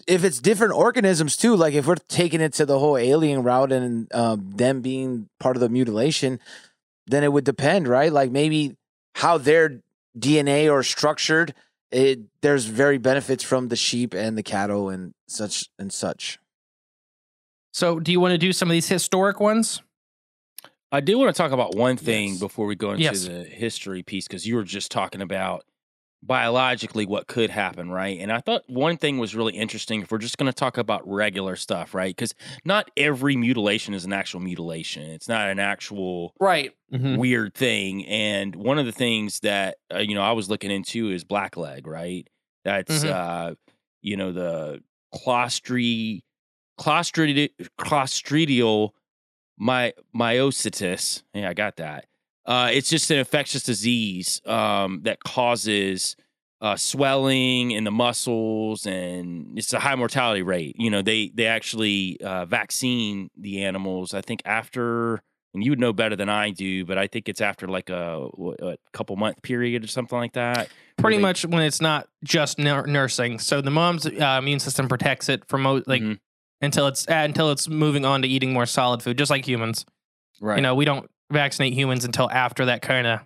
[0.07, 1.55] if it's different organisms too.
[1.55, 5.55] Like if we're taking it to the whole alien route and um, them being part
[5.55, 6.39] of the mutilation,
[7.07, 8.11] then it would depend, right?
[8.11, 8.75] Like maybe
[9.15, 9.81] how their
[10.17, 11.53] DNA are structured.
[11.91, 16.39] It there's very benefits from the sheep and the cattle and such and such.
[17.71, 19.81] So, do you want to do some of these historic ones?
[20.91, 22.39] I do want to talk about one thing Yes.
[22.39, 23.25] before we go into Yes.
[23.25, 25.65] the history piece because you were just talking about
[26.25, 28.19] biologically what could happen, right?
[28.19, 31.07] And I thought one thing was really interesting if we're just going to talk about
[31.07, 32.15] regular stuff, right?
[32.15, 32.33] Because
[32.63, 35.03] not every mutilation is an actual mutilation.
[35.03, 36.71] It's not an actual Right.
[36.93, 37.17] Mhm.
[37.17, 38.05] weird thing.
[38.05, 41.85] And one of the things that uh, you know I was looking into is blackleg,
[41.85, 42.27] right?
[42.63, 43.09] That's Mhm.
[43.09, 43.55] uh,
[44.01, 44.81] you know the
[45.13, 46.21] clostri
[46.79, 48.91] clostridial clostridial
[49.57, 51.23] my myositis.
[51.33, 52.05] Yeah, I got that.
[52.45, 56.15] Uh, it's just an infectious disease um, that causes
[56.61, 60.75] uh, swelling in the muscles, and it's a high mortality rate.
[60.77, 64.13] You know, they they actually uh, vaccine the animals.
[64.13, 65.21] I think after,
[65.53, 68.27] and you would know better than I do, but I think it's after like a,
[68.61, 70.69] a couple month period or something like that.
[70.97, 73.39] Pretty they- much when it's not just nur- nursing.
[73.39, 76.19] So the mom's uh, immune system protects it from mo- like Mhm.
[76.61, 79.85] until it's uh, until it's moving on to eating more solid food, just like humans.
[80.41, 80.57] right.
[80.57, 83.19] You know, we don't vaccinate humans until after that kind of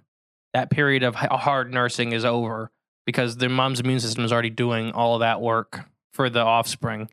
[0.54, 2.72] that period of hard nursing is over
[3.06, 7.10] because the mom's immune system is already doing all of that work for the offspring.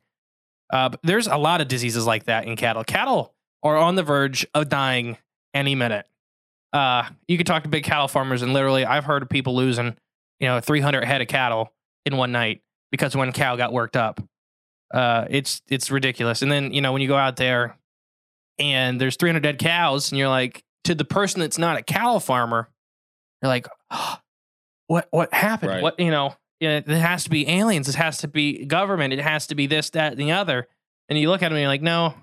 [0.72, 2.84] Uh, there's a lot of diseases like that in cattle.
[2.84, 5.18] Cattle are on the verge of dying
[5.52, 6.06] any minute.
[6.72, 9.96] Uh, you could talk to big cattle farmers, and literally, I've heard of people losing,
[10.40, 11.72] you know, 300 head of cattle
[12.04, 14.20] in one night because one cow got worked up.
[14.92, 16.42] Uh, it's it's ridiculous.
[16.42, 17.76] And then you know when you go out there
[18.58, 22.18] and there's 300 dead cows, and you're like, to the person that's not a cow
[22.18, 22.68] farmer,
[23.42, 23.66] you're like,
[24.86, 25.70] what what happened?
[25.72, 25.82] Right.
[25.82, 26.34] What you know?
[26.60, 27.88] It has to be aliens.
[27.88, 29.12] It has to be government.
[29.12, 30.66] It has to be this, that, and the other.
[31.08, 32.14] And you look at them and you're like, no,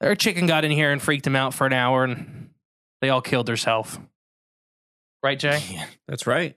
[0.00, 2.50] their chicken got in here and freaked them out for an hour, and
[3.00, 3.98] they all killed themselves.
[5.22, 5.62] Right, Jay?
[5.70, 5.86] Yeah.
[6.06, 6.56] That's right.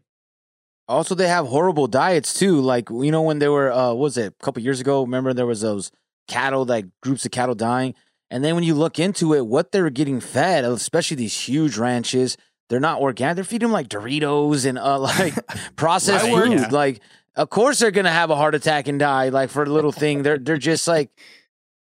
[0.88, 2.60] Also, they have horrible diets too.
[2.60, 5.04] Like you know when they were, uh, what was it a couple years ago?
[5.04, 5.92] Remember there was those
[6.28, 7.96] cattle, like groups of cattle dying,
[8.32, 12.38] and then when you look into it, what they're getting fed, especially these huge ranches,
[12.70, 13.36] they're not organic.
[13.36, 15.36] They're feeding them like Doritos and uh, like
[15.76, 16.52] processed Right, food.
[16.60, 16.68] yeah.
[16.72, 17.02] Like,
[17.36, 19.30] of course they're gonna have a heart attack and die.
[19.30, 21.10] Like for a little thing, they're they're just like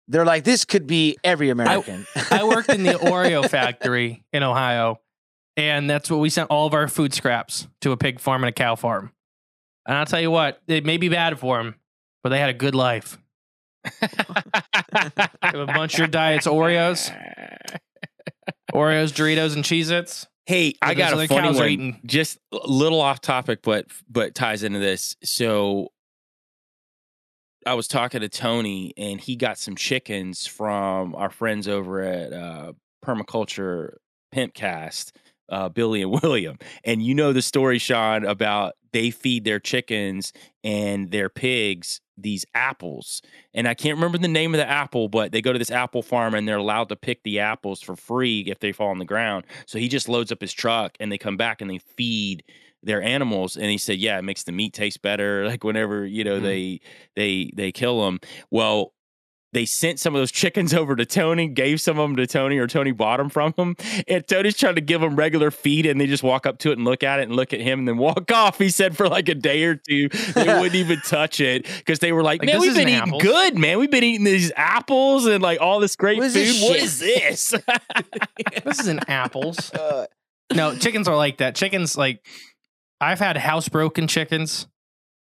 [0.08, 2.06] they're like this could be every American.
[2.30, 5.00] I worked in the Oreo factory in Ohio,
[5.56, 8.48] and that's what we sent all of our food scraps to a pig farm and
[8.48, 9.12] a cow farm.
[9.86, 11.76] And I'll tell you what, it may be bad for them,
[12.24, 13.18] but they had a good life.
[15.42, 17.10] a bunch of your diets Oreos,
[18.72, 20.26] Oreos, Doritos, and Cheez Its.
[20.46, 21.68] Hey, I got a funny one.
[21.68, 22.00] eating.
[22.06, 25.16] Just a little off topic, but but ties into this.
[25.24, 25.88] So
[27.66, 32.32] I was talking to Tony, and he got some chickens from our friends over at
[32.32, 32.72] uh,
[33.04, 33.94] Permaculture
[34.32, 35.10] Pimpcast,
[35.48, 36.58] uh, Billy and William.
[36.84, 40.32] And you know the story, Sean, about they feed their chickens
[40.64, 43.20] and their pigs these apples.
[43.52, 46.00] And I can't remember the name of the apple, but they go to this apple
[46.00, 49.04] farm and they're allowed to pick the apples for free if they fall on the
[49.04, 49.44] ground.
[49.66, 52.42] So he just loads up his truck and they come back and they feed
[52.82, 56.22] their animals and he said yeah it makes the meat taste better like whenever you
[56.22, 56.42] know Mm.
[56.42, 56.80] they
[57.16, 58.92] they they kill them well
[59.56, 62.58] they sent some of those chickens over to Tony, gave some of them to Tony,
[62.58, 63.74] or Tony bought them from him.
[64.06, 66.76] And Tony's trying to give them regular feed, and they just walk up to it
[66.78, 68.58] and look at it and look at him and then walk off.
[68.58, 72.12] He said for like a day or two, they wouldn't even touch it because they
[72.12, 73.78] were like, Like, man, this we've been isn't eating apples." good, man.
[73.78, 76.42] We've been eating these apples and like all this great What is food.
[77.00, 78.64] this What this?
[78.64, 79.72] This isn't apples.
[79.72, 80.06] Uh,
[80.54, 81.54] No, chickens are like that.
[81.54, 82.20] Chickens, like,
[83.00, 84.66] I've had housebroken chickens,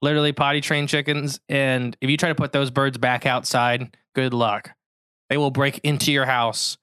[0.05, 1.41] literally potty trained chickens.
[1.49, 4.71] And if you try to put those birds back outside, good luck.
[5.31, 6.77] They will break into your house.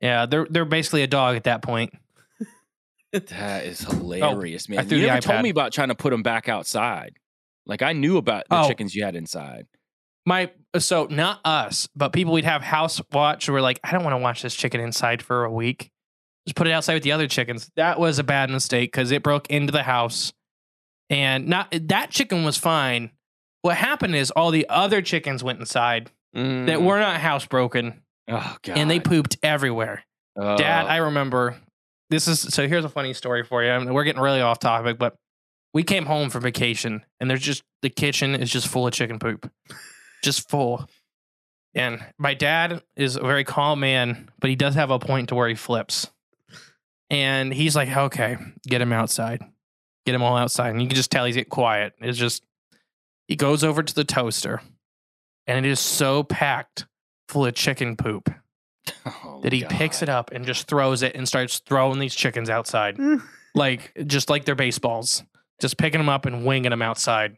[0.00, 1.92] Yeah, they're they're basically a dog at that point.
[3.12, 4.88] That is oh, hilarious, I man.
[4.88, 7.14] threw You never told me about trying to put them back outside.
[7.64, 8.68] Like I knew about the Oh.
[8.68, 9.66] chickens you had inside.
[10.26, 13.48] My so not us, but people we'd have house watch.
[13.48, 15.90] We're like, I don't want to watch this chicken inside for a week.
[16.46, 17.70] Just put it outside with the other chickens.
[17.76, 20.32] That was a bad mistake because it broke into the house,
[21.10, 23.10] and not that chicken was fine.
[23.62, 26.66] What happened is all the other chickens went inside Mm.
[26.66, 28.76] that were not housebroken, Oh god.
[28.76, 30.04] and they pooped everywhere.
[30.36, 30.56] Oh.
[30.58, 31.56] Dad, I remember
[32.10, 32.68] this is so.
[32.68, 33.70] Here's a funny story for you.
[33.70, 35.16] I mean, we're getting really off topic, but
[35.72, 39.18] we came home from vacation, and there's just the kitchen is just full of chicken
[39.18, 39.50] poop,
[40.22, 40.88] just full.
[41.74, 45.34] And my dad is a very calm man, but he does have a point to
[45.34, 46.10] where he flips.
[47.10, 49.42] And he's like, "Okay, get him outside,
[50.06, 51.92] get him all outside." And you can just tell he's getting quiet.
[52.00, 52.42] It's just
[53.28, 54.62] he goes over to the toaster,
[55.46, 56.86] and it is so packed
[57.28, 58.32] full of chicken poop
[59.04, 62.48] Oh, that he picks it up and just throws it and starts throwing these chickens
[62.48, 62.98] outside,
[63.54, 65.24] like just like they're baseballs,
[65.60, 67.36] just picking them up and winging them outside,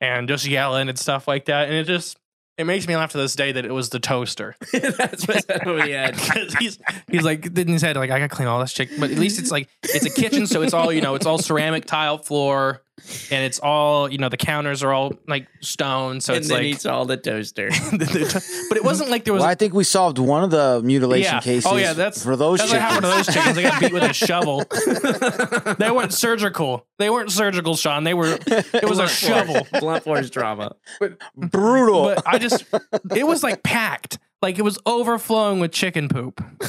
[0.00, 1.68] and just yelling and stuff like that.
[1.68, 2.18] And it just
[2.56, 4.54] it makes me laugh to this day that it was the toaster.
[4.72, 6.16] That's what we had.
[6.58, 9.18] he's he's like in his head like I gotta clean all this chicken, but at
[9.18, 12.18] least it's like it's a kitchen, so it's all you know, it's all ceramic tile
[12.18, 12.82] floor,
[13.30, 16.58] and it's all you know, the counters are all like stone, so and it's then
[16.58, 16.66] like.
[16.66, 17.68] eats all the toaster.
[17.90, 21.34] but it wasn't like there was Well, I think we solved one of the mutilation
[21.34, 21.40] Yeah.
[21.40, 21.66] cases.
[21.66, 22.92] Oh, yeah, that's- for those That's what chickens.
[22.94, 23.56] happened to those chickens.
[23.56, 24.64] They got beat with a shovel.
[25.78, 26.86] they weren't surgical.
[26.98, 28.04] They weren't surgical, Sean.
[28.04, 28.38] They were.
[28.46, 29.66] It was a shovel.
[29.80, 30.76] Blunt force drama.
[31.36, 32.04] Brutal.
[32.14, 32.64] But I just.
[33.14, 34.18] It was like packed.
[34.42, 36.42] Like it was overflowing with chicken poop.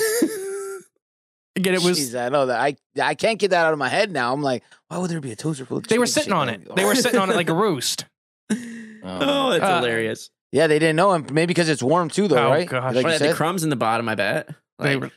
[1.56, 1.98] Again, it was.
[2.00, 2.60] Jeez, I know that.
[2.60, 4.34] I I can't get that out of my head now.
[4.34, 6.76] I'm like, why would there be a toaster full of They were sitting on it.
[6.76, 8.06] They were sitting on it like a roost.
[9.08, 10.32] Oh, that's Uh, hilarious.
[10.52, 11.28] Yeah, they didn't know him.
[11.32, 12.68] Maybe because it's warm too, though, Oh, right?
[12.68, 12.96] gosh.
[12.96, 14.50] Like What, you the crumbs in the bottom, I bet.
[14.80, 15.12] They were.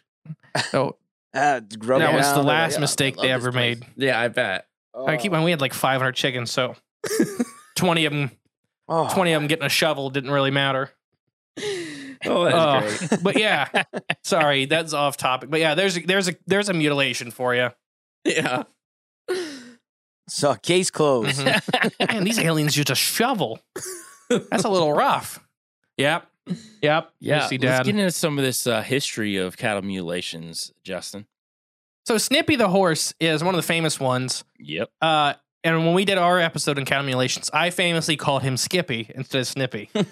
[0.75, 0.97] Oh,
[1.35, 3.87] rub that it was the last like, "Yeah, mistake they ever place." made.
[3.97, 4.67] yeah, I bet.
[4.95, 5.43] I keep on.
[5.43, 6.75] We had like 500 chickens, so
[7.77, 8.31] 20 of them,
[8.89, 9.09] Oh.
[9.15, 10.91] 20 of them getting a shovel didn't really matter.
[12.25, 13.23] Oh, that's Oh, great.
[13.23, 13.85] but yeah,
[14.25, 15.51] sorry, that's off topic.
[15.51, 17.71] But yeah, there's a, there's a there's a mutilation for you.
[18.25, 18.65] Yeah.
[20.29, 21.41] So case closed.
[21.41, 22.09] Mhm.
[22.13, 23.61] Man, these aliens use a shovel.
[24.29, 25.41] That's a little rough.
[25.97, 26.27] Yep,
[26.83, 27.11] yep.
[27.19, 27.87] Yeah, see, let's Dad.
[27.87, 31.27] get into some of this uh, history of cattle mutilations, Justin.
[32.07, 34.45] So Snippy the horse is one of the famous ones.
[34.59, 34.91] Yep.
[35.01, 39.11] Uh, and when we did our episode on cattle mutilations, I famously called him Skippy
[39.15, 39.91] instead of Snippy.
[39.95, 40.07] and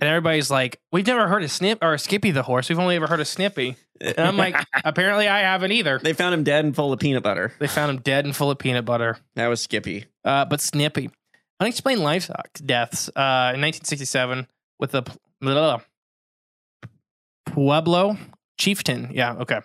[0.00, 2.68] everybody's like, "We've never heard of Snip or Skippy the horse.
[2.68, 6.34] We've only ever heard of Snippy." And I'm like, "Apparently, I haven't either." They found
[6.34, 7.52] him dead and full of peanut butter.
[7.58, 9.18] They found him dead and full of peanut butter.
[9.36, 10.06] That was Skippy.
[10.24, 11.10] Uh, but Snippy.
[11.60, 14.48] Unexplained livestock deaths uh, in 1967
[14.80, 15.02] with the
[15.40, 15.80] blah,
[17.46, 18.16] Pueblo
[18.58, 19.10] chieftain.
[19.12, 19.60] Yeah, okay.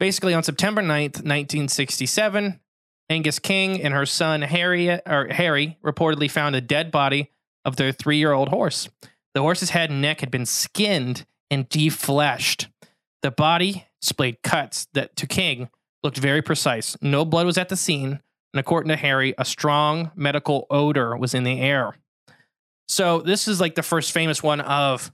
[0.00, 2.60] Basically, on September 9th, 1967,
[3.08, 7.30] Agnes King and her son Harry, or Harry reportedly found a dead body
[7.64, 8.88] of their three year old horse.
[9.34, 12.68] The horse's head and neck had been skinned and defleshed.
[13.22, 15.68] The body displayed cuts that to King
[16.02, 16.96] looked very precise.
[17.00, 18.20] No blood was at the scene,
[18.52, 21.96] and according to Harry, a strong medical odor was in the air.
[22.88, 25.12] So this is like the first famous one of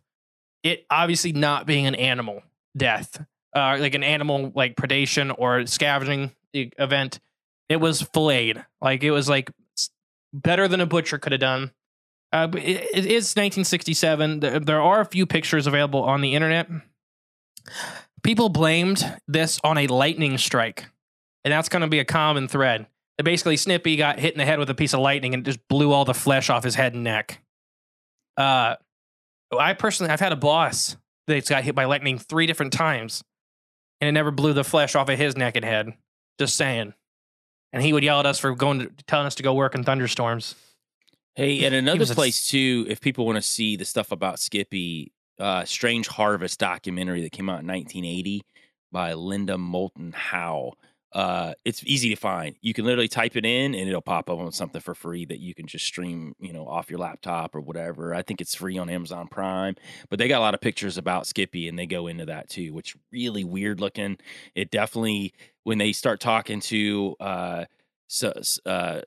[0.62, 2.42] it obviously not being an animal
[2.76, 3.24] death,
[3.54, 7.18] uh, like an animal like predation or scavenging event.
[7.68, 9.50] It was filleted, like it was like
[10.32, 11.72] better than a butcher could have done.
[12.32, 14.40] Uh, it, it is 1967.
[14.40, 16.68] There, are a few pictures available on the internet.
[18.22, 20.86] People blamed this on a lightning strike,
[21.44, 22.86] and that's going to be a common thread.
[23.18, 25.66] That basically Snippy got hit in the head with a piece of lightning and just
[25.68, 27.42] blew all the flesh off his head and neck.
[28.38, 28.76] Uh,
[29.58, 30.96] I personally, I've had a boss
[31.26, 33.22] that's got hit by lightning three different times,
[34.00, 35.92] and it never blew the flesh off of his neck and head.
[36.38, 36.94] Just saying.
[37.72, 39.84] And he would yell at us for going to telling us to go work in
[39.84, 40.54] thunderstorms.
[41.34, 45.64] Hey, and another place too, if people want to see the stuff about Skippy, uh,
[45.64, 48.42] Strange Harvest documentary that came out in 1980
[48.90, 50.74] by Linda Moulton Howe.
[51.12, 52.56] Uh, it's easy to find.
[52.62, 55.40] You can literally type it in and it'll pop up on something for free that
[55.40, 58.14] you can just stream, you know, off your laptop or whatever.
[58.14, 59.76] I think it's free on Amazon Prime,
[60.08, 62.72] but they got a lot of pictures about Skippy and they go into that too,
[62.72, 64.16] which really weird looking.
[64.54, 67.64] It definitely when they start talking to uh,
[68.08, 68.32] so,
[68.66, 69.02] uh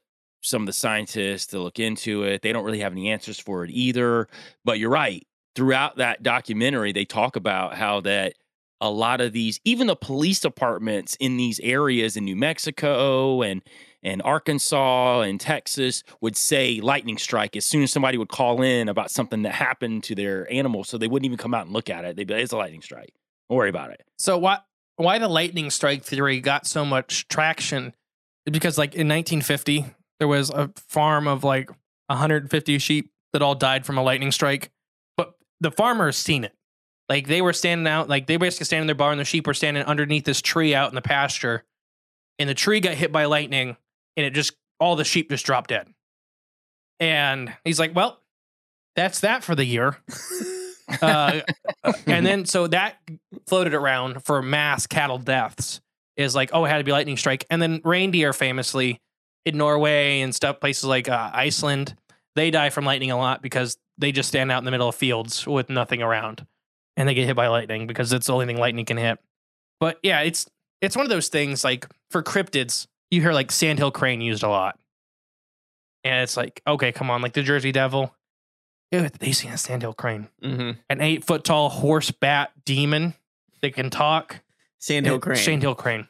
[0.45, 2.41] some of the scientists to look into it.
[2.41, 4.27] They don't really have any answers for it either.
[4.63, 5.25] But you're right.
[5.55, 8.35] Throughout that documentary, they talk about how that
[8.81, 13.61] a lot of these, even the police departments in these areas in New Mexico and
[14.03, 18.87] and Arkansas and Texas would say lightning strike as soon as somebody would call in
[18.87, 20.83] about something that happened to their animal.
[20.83, 22.15] So they wouldn't even come out and look at it.
[22.15, 23.15] They'd be like, it's a lightning strike.
[23.49, 24.03] Don't worry about it.
[24.19, 24.59] So why
[24.97, 27.93] why the lightning strike theory got so much traction
[28.45, 29.85] because like in 1950
[30.19, 31.69] there was a farm of like
[32.07, 34.71] 150 sheep that all died from a lightning strike,
[35.17, 36.53] but the farmers seen it.
[37.07, 39.17] Like they were standing out, like they basically standing in their barn.
[39.17, 41.63] The sheep were standing underneath this tree out in the pasture,
[42.39, 43.77] and the tree got hit by lightning,
[44.17, 45.87] and it just all the sheep just dropped dead.
[46.99, 48.19] And he's like, "Well,
[48.95, 49.97] that's that for the year."
[51.01, 51.41] uh,
[52.07, 52.97] and then so that
[53.47, 55.81] floated around for mass cattle deaths.
[56.17, 57.45] is like, oh, it had to be lightning strike.
[57.49, 58.99] And then reindeer famously
[59.45, 61.95] in Norway and stuff, places like uh, Iceland,
[62.35, 64.95] they die from lightning a lot because they just stand out in the middle of
[64.95, 66.45] fields with nothing around
[66.97, 69.19] and they get hit by lightning because it's the only thing lightning can hit.
[69.79, 70.49] But yeah, it's
[70.81, 74.49] it's one of those things like for cryptids, you hear like sandhill crane used a
[74.49, 74.79] lot.
[76.03, 78.13] And it's like, okay, come on, like the Jersey Devil.
[78.91, 80.27] Ew, they seen a sandhill crane.
[80.43, 80.79] Mm-hmm.
[80.89, 83.15] An eight foot tall horse bat demon
[83.61, 84.41] that can talk.
[84.79, 85.37] Sandhill crane.
[85.37, 86.07] Sandhill crane.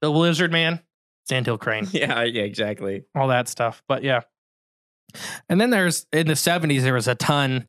[0.00, 0.80] The lizard man,
[1.26, 1.88] sandhill crane.
[1.92, 3.04] Yeah, yeah, exactly.
[3.16, 3.82] all that stuff.
[3.88, 4.20] But yeah.
[5.48, 7.66] And then there's in the 70s, there was a ton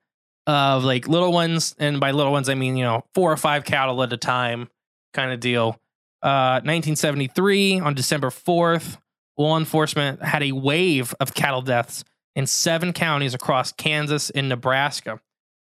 [0.49, 1.75] of like little ones.
[1.77, 4.67] And by little ones, I mean, you know, four or five cattle at a time
[5.13, 5.79] kind of deal.
[6.21, 8.97] Uh, 1973, on December 4th,
[9.37, 12.03] law enforcement had a wave of cattle deaths
[12.35, 15.19] in seven counties across Kansas and Nebraska.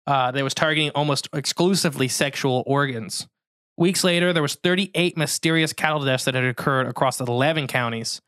[0.08, 3.28] Uh, that was targeting almost exclusively sexual organs.
[3.78, 8.20] Weeks later, there was 38 mysterious cattle deaths that had occurred across 11 counties.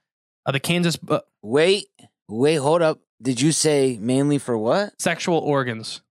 [0.45, 1.87] Uh, the Kansas uh, Wait,
[2.27, 2.99] wait, hold up.
[3.21, 5.01] Did you say mainly for what?
[5.01, 6.01] sexual organs.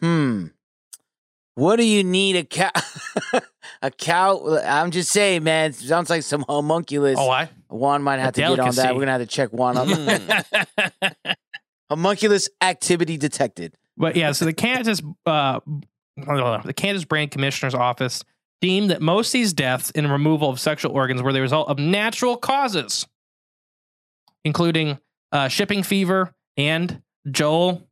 [0.00, 0.46] Hmm.
[1.54, 2.70] What do you need a cow?
[3.82, 4.58] a cow?
[4.64, 5.72] I'm just saying, man.
[5.72, 7.16] Sounds like some homunculus.
[7.18, 8.94] Oh, I Juan might have a to get on that.
[8.94, 9.88] We're gonna have to check Juan up.
[11.90, 13.74] homunculus activity detected.
[13.96, 15.60] But yeah, so the Kansas uh,
[16.16, 18.22] the Kansas Brand Commissioner's Office
[18.60, 21.78] deemed that most of these deaths and removal of sexual organs were the result of
[21.78, 23.06] natural causes,
[24.44, 24.98] including
[25.32, 27.86] uh, shipping fever and Joel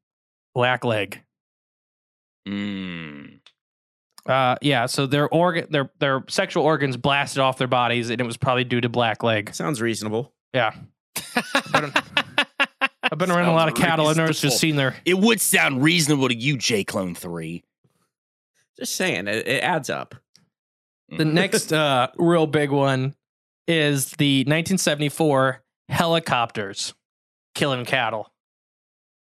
[0.57, 1.18] blackleg.
[2.49, 3.40] Mm.
[4.26, 8.24] Uh, yeah, so their organ, their their sexual organs blasted off their bodies, and it
[8.24, 9.55] was probably due to blackleg.
[9.55, 10.32] Sounds reasonable.
[10.55, 10.74] Yeah,
[11.36, 14.07] I've been around a lot of Sounds cattle.
[14.09, 17.62] I've never just seen their It would sound reasonable to you, J Clone 3.
[18.78, 20.14] Just saying, it, it adds up.
[21.16, 23.14] The next uh, real big one
[23.68, 26.95] is the 1974 helicopters
[27.55, 28.32] killing cattle.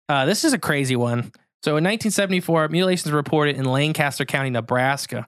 [0.07, 1.32] Uh, this is a crazy one.
[1.62, 5.28] So in 1974, mutilations were reported in Lancaster County, Nebraska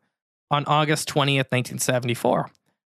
[0.49, 2.49] on August 20th, 1974.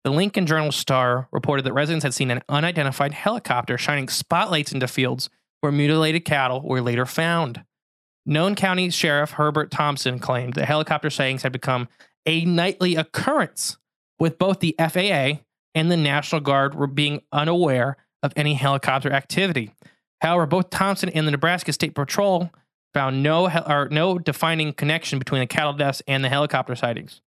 [0.04, 4.88] The Lincoln Journal Star reported that residents had seen an unidentified helicopter shining spotlights into
[4.88, 5.28] fields
[5.60, 7.64] where mutilated cattle were later found.
[8.24, 11.88] Known County Sheriff Herbert Thompson claimed that helicopter sightings had become
[12.24, 13.76] a nightly occurrence,
[14.18, 15.42] with both the FAA
[15.74, 19.72] and the National Guard were being unaware of any helicopter activity.
[20.22, 22.50] However, both Thompson and the Nebraska State Patrol
[22.96, 27.20] found no or no defining connection between the cattle deaths and the helicopter sightings.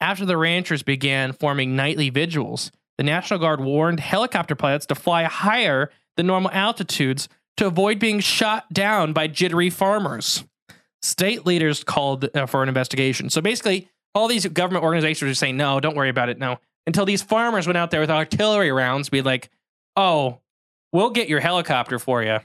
[0.00, 5.22] After the ranchers began forming nightly vigils, the National Guard warned helicopter pilots to fly
[5.22, 10.42] higher than normal altitudes to avoid being shot down by jittery farmers.
[11.02, 13.30] State leaders called uh, for an investigation.
[13.30, 16.38] So basically, all these government organizations are saying, no, don't worry about it.
[16.38, 16.58] No.
[16.84, 19.50] Until these farmers went out there with artillery rounds, be like,
[19.94, 20.40] oh,
[20.92, 22.40] we'll get your helicopter for you.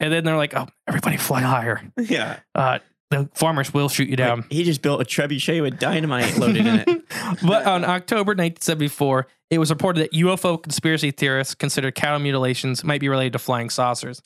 [0.00, 1.80] And then they're like, oh, everybody fly higher.
[1.98, 2.40] Yeah.
[2.54, 2.78] Uh,
[3.10, 4.44] the farmers will shoot you down.
[4.50, 6.86] He just built a trebuchet with dynamite loaded in it.
[7.46, 13.00] but on October 1974, it was reported that UFO conspiracy theorists considered cattle mutilations might
[13.00, 14.20] be related to flying saucers.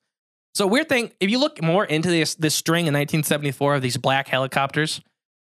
[0.54, 3.96] So weird thing, if you look more into this this string in 1974 of these
[3.96, 5.00] black helicopters,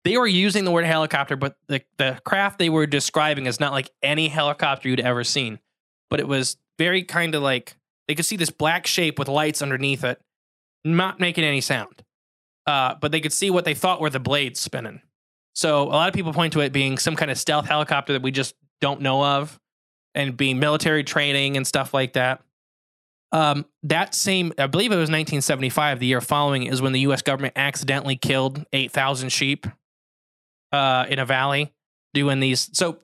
[0.04, 3.72] they were using the word helicopter, but the, the craft they were describing is not
[3.72, 5.58] like any helicopter you'd ever seen.
[6.08, 7.76] But it was very kind of like
[8.08, 10.20] they could see this black shape with lights underneath it,
[10.84, 12.02] not making any sound.
[12.66, 15.00] Uh, but they could see what they thought were the blades spinning.
[15.54, 18.22] So a lot of people point to it being some kind of stealth helicopter that
[18.22, 19.58] we just don't know of,
[20.14, 22.42] and being military training and stuff like that.
[23.32, 27.20] Um, that same, I believe it was 1975, the year following, is when the U.S.
[27.20, 29.66] government accidentally killed 8,000 sheep
[30.70, 31.72] uh, in a valley
[32.12, 32.70] doing these.
[32.72, 32.98] So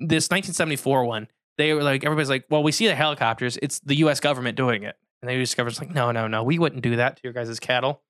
[0.00, 1.28] this 1974 one,
[1.58, 3.58] they were like, everybody's like, well, we see the helicopters.
[3.60, 4.20] It's the U.S.
[4.20, 4.96] government doing it.
[5.20, 5.54] And they U.S.
[5.58, 8.00] it's like, no, no, no, we wouldn't do that to your guys' cattle.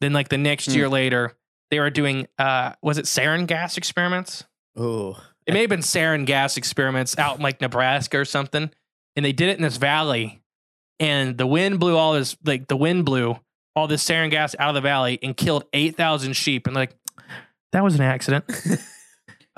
[0.00, 0.72] Then, like the next Hmm.
[0.76, 1.32] year later,
[1.70, 4.44] they were doing, uh, was it sarin gas experiments?
[4.76, 8.70] Oh, It may have been sarin gas experiments out in like Nebraska or something.
[9.16, 10.40] And they did it in this valley.
[11.00, 13.38] And the wind blew all this, like the wind blew
[13.74, 16.66] all this sarin gas out of the valley and killed 8,000 sheep.
[16.66, 16.94] And like,
[17.72, 18.44] that was an accident.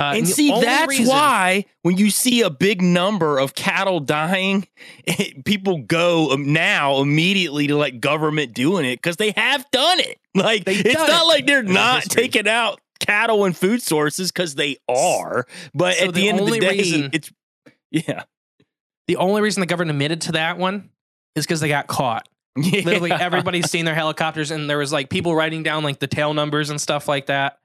[0.01, 4.67] Uh, And see, that's reason- why when you see a big number of cattle dying,
[5.45, 10.19] people go um, now immediately to like government doing it because they have done it.
[10.35, 11.27] Like They've it's not it.
[11.29, 12.23] like they're not history.
[12.23, 15.47] taking out cattle and food sources because they are.
[15.75, 17.31] But So at the the, end of the day, reason- it's
[17.91, 18.23] yeah.
[19.07, 20.89] The only reason the government admitted to that one
[21.37, 22.27] is because they got caught.
[22.57, 26.35] Literally, everybody's seen their helicopters, and there was like people writing down like the tail
[26.35, 27.59] numbers and stuff like that.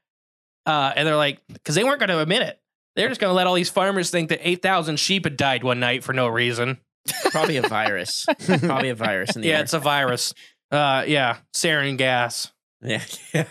[0.66, 2.60] Uh, and they're like, because they weren't going to admit it.
[2.96, 5.80] They're just going to let all these farmers think that 8,000 sheep had died one
[5.80, 6.78] night for no reason.
[7.32, 8.26] Probably a virus.
[8.46, 9.62] Probably a virus in the Yeah, air.
[9.64, 10.34] it's a virus.
[10.72, 12.52] Uh, yeah, sarin gas.
[12.82, 13.02] yeah.
[13.34, 13.46] yeah.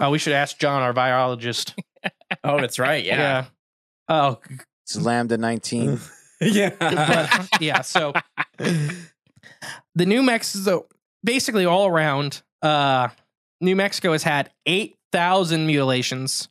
[0.00, 1.74] Uh, we should ask John, our biologist.
[2.42, 3.04] Oh, that's right.
[3.04, 3.44] Yeah.
[4.08, 4.40] Oh,
[4.86, 6.00] It's Lambda 19.
[6.40, 6.70] Yeah.
[6.80, 7.82] but, yeah.
[7.82, 8.12] So
[8.58, 10.86] the New Mexico,
[11.22, 13.08] basically all around, uh,
[13.60, 14.50] New Mexico has had
[15.12, 16.48] 8,000 mutilations.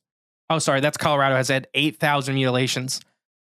[0.50, 3.02] Oh, sorry, that's Colorado has had 8,000 mutilations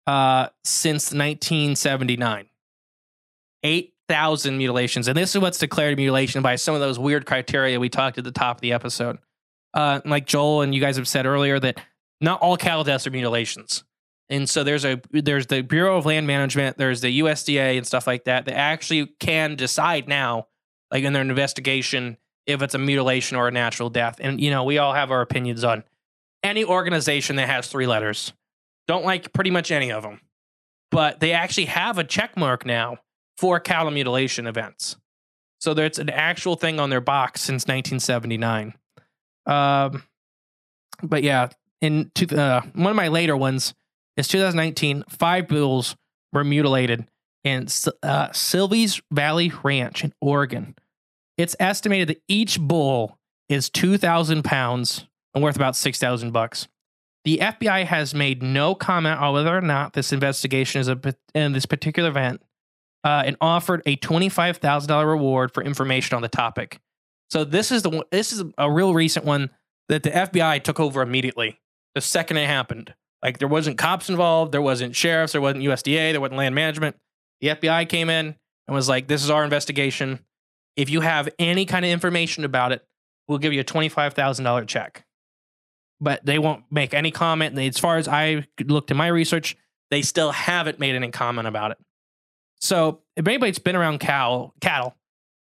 [0.06, 2.46] uh, since 1979.
[3.62, 5.08] 8,000 mutilations.
[5.08, 8.18] And this is what's declared a mutilation by some of those weird criteria we talked
[8.18, 9.18] at the top of the episode.
[9.74, 11.80] Uh, like Joel and you guys have said earlier, that
[12.20, 13.84] not all cattle deaths are mutilations.
[14.28, 18.08] And so there's a there's the Bureau of Land Management, there's the USDA and stuff
[18.08, 20.48] like that that actually can decide now,
[20.90, 22.16] like in their investigation,
[22.46, 24.18] if it's a mutilation or a natural death.
[24.20, 25.84] And you know, we all have our opinions on
[26.42, 28.32] any organization that has three letters.
[28.86, 30.20] Don't like pretty much any of them.
[30.90, 32.98] But they actually have a check mark now
[33.36, 34.96] for cattle mutilation events.
[35.60, 38.74] So there's an actual thing on their box since 1979.
[39.46, 40.02] Um,
[41.02, 41.48] but yeah,
[41.80, 43.74] in two, uh, one of my later ones
[44.16, 45.04] is 2019.
[45.08, 45.96] Five bulls
[46.32, 47.06] were mutilated
[47.44, 47.62] in
[48.02, 50.74] uh, Silvies Valley Ranch in Oregon.
[51.36, 53.18] It's estimated that each bull
[53.48, 56.68] is 2,000 pounds and worth about 6,000 bucks.
[57.24, 60.98] The FBI has made no comment on whether or not this investigation is a
[61.34, 62.40] in this particular event,
[63.02, 66.78] uh, and offered a twenty-five thousand dollar reward for information on the topic.
[67.30, 69.50] So this is the this is a real recent one
[69.88, 71.60] that the FBI took over immediately
[71.96, 72.94] the second it happened.
[73.22, 76.94] Like there wasn't cops involved, there wasn't sheriffs, there wasn't USDA, there wasn't land management.
[77.40, 78.36] The FBI came in
[78.68, 80.20] and was like, "This is our investigation.
[80.76, 82.86] If you have any kind of information about it,
[83.26, 85.04] we'll give you a twenty-five thousand dollar check."
[86.00, 87.58] But they won't make any comment.
[87.58, 89.56] As far as I looked in my research,
[89.90, 91.78] they still haven't made any comment about it.
[92.60, 94.94] So, if anybody's been around cow cattle,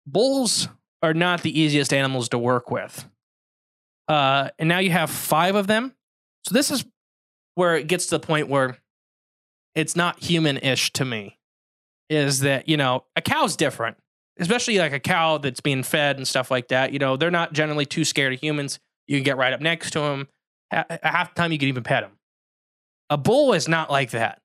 [0.06, 0.68] bulls
[1.02, 3.08] are not the easiest animals to work with.
[4.08, 5.94] Uh, and now you have five of them.
[6.46, 6.86] So this is
[7.56, 8.78] where it gets to the point where
[9.74, 11.40] it's not human-ish to me.
[12.10, 13.98] Is that you know a cow's different,
[14.40, 16.94] especially like a cow that's being fed and stuff like that.
[16.94, 18.80] You know they're not generally too scared of humans.
[19.08, 20.28] You can get right up next to them.
[20.72, 22.18] Half the time you can even pet them.
[23.10, 24.42] A bull is not like that.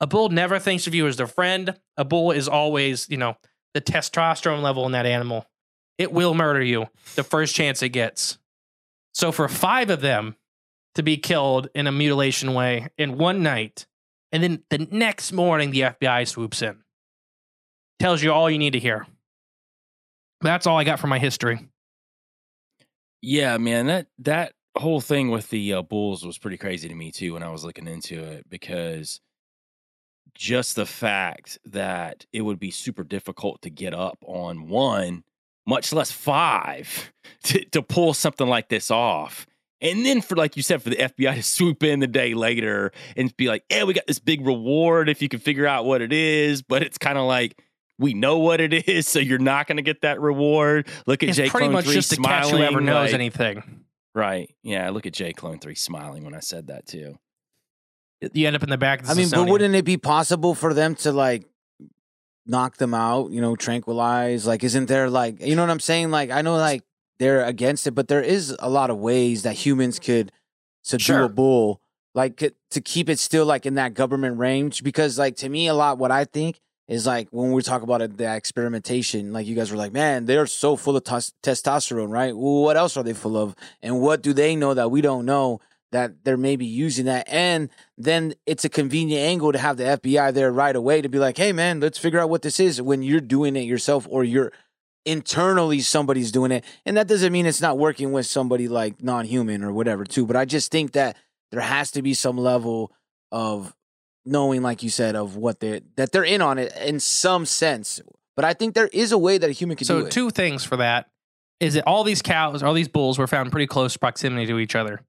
[0.00, 1.78] A bull never thinks of you as their friend.
[1.96, 3.36] A bull is always, you know,
[3.74, 5.46] the testosterone level in that animal.
[5.98, 6.86] It will murder you
[7.16, 8.38] the first chance it gets.
[9.12, 10.36] So for five of them
[10.94, 13.86] to be killed in a mutilation way in one night,
[14.32, 16.78] and then the next morning the FBI swoops in,
[17.98, 19.06] tells you all you need to hear.
[20.44, 21.58] That's all I got for my history.
[23.22, 27.10] Yeah, man, that that whole thing with the uh, Bulls was pretty crazy to me
[27.10, 29.20] too when I was looking into it because
[30.34, 35.24] just the fact that it would be super difficult to get up on one,
[35.66, 37.10] much less five,
[37.44, 39.46] to, to pull something like this off.
[39.80, 42.92] And then for like you said, for the FBI to swoop in the day later
[43.16, 46.02] and be like, "Yeah, we got this big reward if you can figure out what
[46.02, 47.58] it is," but it's kind of like
[47.98, 50.88] we know what it is, so you're not going to get that reward.
[51.06, 53.14] Look at It's Jay pretty Clone much 3 just to catch smiling, whoever knows like-
[53.14, 53.80] anything.
[54.14, 54.54] Right.
[54.62, 54.90] Yeah.
[54.90, 57.18] Look at J Clone 3 smiling when I said that too.
[58.32, 59.00] You end up in the back.
[59.00, 61.44] Of the I mean, but wouldn't it be possible for them to like
[62.46, 64.46] knock them out, you know, tranquilize?
[64.46, 66.10] Like, isn't there like, you know what I'm saying?
[66.12, 66.82] Like, I know like
[67.18, 70.30] they're against it, but there is a lot of ways that humans could
[70.82, 71.22] subdue Sure.
[71.24, 71.80] a bull,
[72.14, 72.36] like
[72.70, 74.84] to keep it still like in that government range.
[74.84, 78.02] Because, like, to me, a lot what I think is like when we talk about
[78.02, 82.10] it, the experimentation, like you guys were like, man, they're so full of tes- testosterone,
[82.10, 82.36] right?
[82.36, 83.54] Well, what else are they full of?
[83.82, 85.60] And what do they know that we don't know
[85.92, 87.26] that they're maybe using that?
[87.28, 91.18] And then it's a convenient angle to have the FBI there right away to be
[91.18, 94.22] like, hey, man, let's figure out what this is when you're doing it yourself or
[94.22, 94.52] you're
[95.06, 96.64] internally somebody's doing it.
[96.84, 100.26] And that doesn't mean it's not working with somebody like non human or whatever, too.
[100.26, 101.16] But I just think that
[101.50, 102.92] there has to be some level
[103.32, 103.74] of
[104.24, 108.00] knowing, like you said, of what they're that they're in on it in some sense.
[108.36, 110.10] But I think there is a way that a human can so do it.
[110.10, 111.08] two things for that
[111.60, 114.74] is that all these cows, all these bulls were found pretty close proximity to each
[114.74, 115.00] other.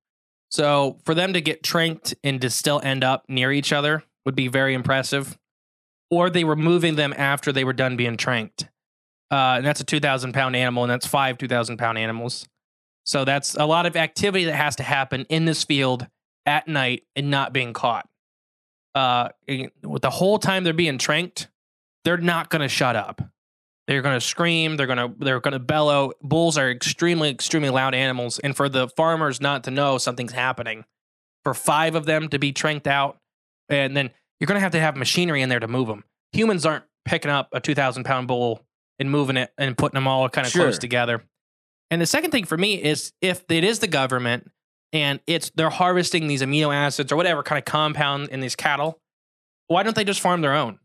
[0.51, 4.35] So for them to get tranked and to still end up near each other would
[4.35, 5.37] be very impressive.
[6.11, 8.69] Or they were moving them after they were done being tranked.
[9.31, 12.47] Uh, and that's a 2,000 pound animal, and that's five 2,000 pound animals.
[13.05, 16.07] So that's a lot of activity that has to happen in this field
[16.45, 18.07] at night and not being caught.
[18.95, 19.29] Uh,
[19.83, 21.49] with the whole time they're being tranked,
[22.05, 23.21] they're not going to shut up.
[23.87, 24.77] They're going to scream.
[24.77, 26.13] They're going to they're going to bellow.
[26.21, 30.85] Bulls are extremely extremely loud animals, and for the farmers not to know something's happening,
[31.43, 33.19] for five of them to be tranked out,
[33.69, 36.03] and then you're going to have to have machinery in there to move them.
[36.31, 38.65] Humans aren't picking up a 2,000 pound bull
[38.97, 41.23] and moving it and putting them all kind of close together.
[41.91, 44.51] And the second thing for me is if it is the government
[44.93, 48.99] and it's they're harvesting these amino acids or whatever kind of compound in these cattle,
[49.67, 50.79] why don't they just farm their own?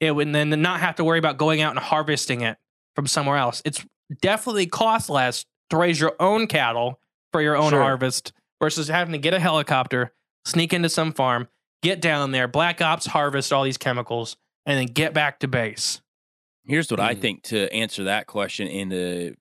[0.00, 2.56] It would then not have to worry about going out and harvesting it
[2.94, 3.62] from somewhere else.
[3.64, 3.84] It's
[4.20, 7.00] definitely cost less to raise your own cattle
[7.32, 7.82] for your own Sure.
[7.82, 10.12] harvest versus having to get a helicopter,
[10.44, 11.48] sneak into some farm,
[11.82, 16.00] get down there, black ops harvest all these chemicals, and then get back to base.
[16.64, 17.20] Here's what I Mhm.
[17.20, 19.34] think to answer that question and to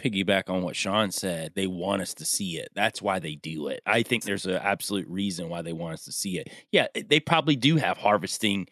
[0.00, 1.52] piggyback on what Sean said.
[1.54, 2.70] They want us to see it.
[2.74, 3.80] That's why they do it.
[3.86, 6.50] I think there's an absolute reason why they want us to see it.
[6.70, 8.68] Yeah, eh, they probably do have harvesting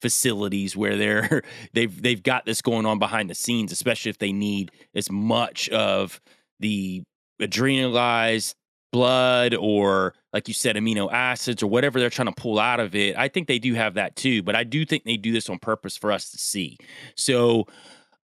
[0.00, 1.42] facilities where they're
[1.72, 5.68] they've they've got this going on behind the scenes, especially if they need as much
[5.70, 6.20] of
[6.60, 7.02] the
[7.40, 8.54] adrenalized
[8.92, 12.94] blood or like you said amino acids or whatever they're trying to pull out of
[12.94, 15.48] it i think they do have that too but i do think they do this
[15.48, 16.76] on purpose for us to see
[17.16, 17.66] so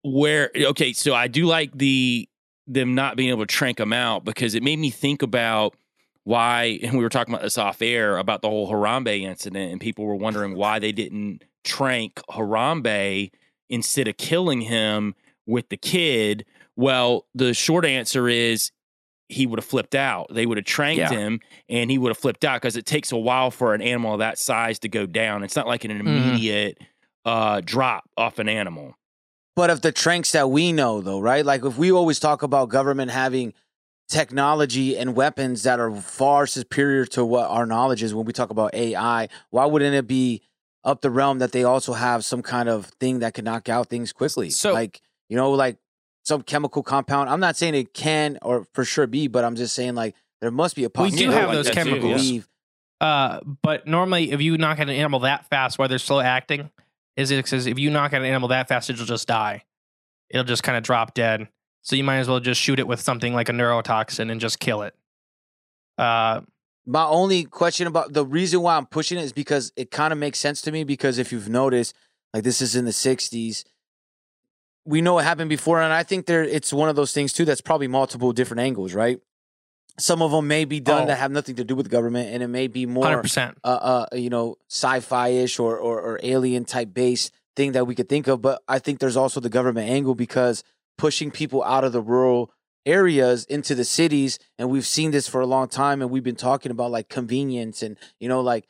[0.03, 2.29] where okay so i do like the
[2.67, 5.75] them not being able to trank them out because it made me think about
[6.25, 9.81] why and we were talking about this off air about the whole harambe incident and
[9.81, 13.31] people were wondering why they didn't trank harambe
[13.71, 15.15] instead of killing him
[15.47, 16.45] with the kid
[16.77, 18.71] well the short answer is
[19.31, 20.29] he would have flipped out.
[20.33, 21.11] They would have tranked Yeah.
[21.11, 24.15] him and he would have flipped out because it takes a while for an animal
[24.15, 25.43] of that size to go down.
[25.45, 26.07] It's not like an Mm-hmm.
[26.09, 26.79] immediate
[27.27, 28.95] uh, drop off an animal.
[29.59, 31.45] But of the tranks that we know, though, right?
[31.45, 33.55] Like if we always talk about government having
[34.09, 38.51] technology and weapons that are far superior to what our knowledge is when we talk
[38.51, 40.43] about AI, why wouldn't it be
[40.85, 43.89] up the realm that they also have some kind of thing that can knock out
[43.89, 44.51] things quickly?
[44.51, 45.77] So- like, you know, like
[46.25, 47.29] some chemical compound.
[47.29, 50.53] I'm not saying it can or for sure be, but I'm just saying like there
[50.53, 51.35] must be a possibility We possibility.
[51.35, 52.31] do have like those that too, chemicals.
[52.31, 52.41] yeah.
[53.01, 56.71] Uh, but normally, if you knock out an animal that fast while they're still acting,
[57.19, 59.65] is it says if you knock out an animal that fast, it'll just die.
[60.31, 61.49] It'll just kind of drop dead.
[61.83, 64.61] So you might as well just shoot it with something like a neurotoxin and just
[64.61, 64.95] kill it.
[65.97, 66.43] Uh,
[66.87, 70.19] My only question about the reason why I'm pushing it is because it kind of
[70.19, 70.85] makes sense to me.
[70.85, 71.95] Because if you've noticed,
[72.33, 73.65] like this is in the '60s,
[74.85, 77.45] we know what happened before, and I think there it's one of those things too
[77.45, 79.19] that's probably multiple different angles, right?
[79.99, 81.07] Some of them may be done Oh.
[81.07, 83.59] that have nothing to do with government, and it may be more hundred percent.
[83.65, 88.09] uh, uh, you know, sci-fi-ish or, or or alien type base thing that we could
[88.09, 88.41] think of.
[88.41, 90.63] But I think there's also the government angle because
[90.97, 92.51] pushing people out of the rural
[92.87, 96.37] areas into the cities, and we've seen this for a long time, and we've been
[96.37, 98.69] talking about like convenience and you know like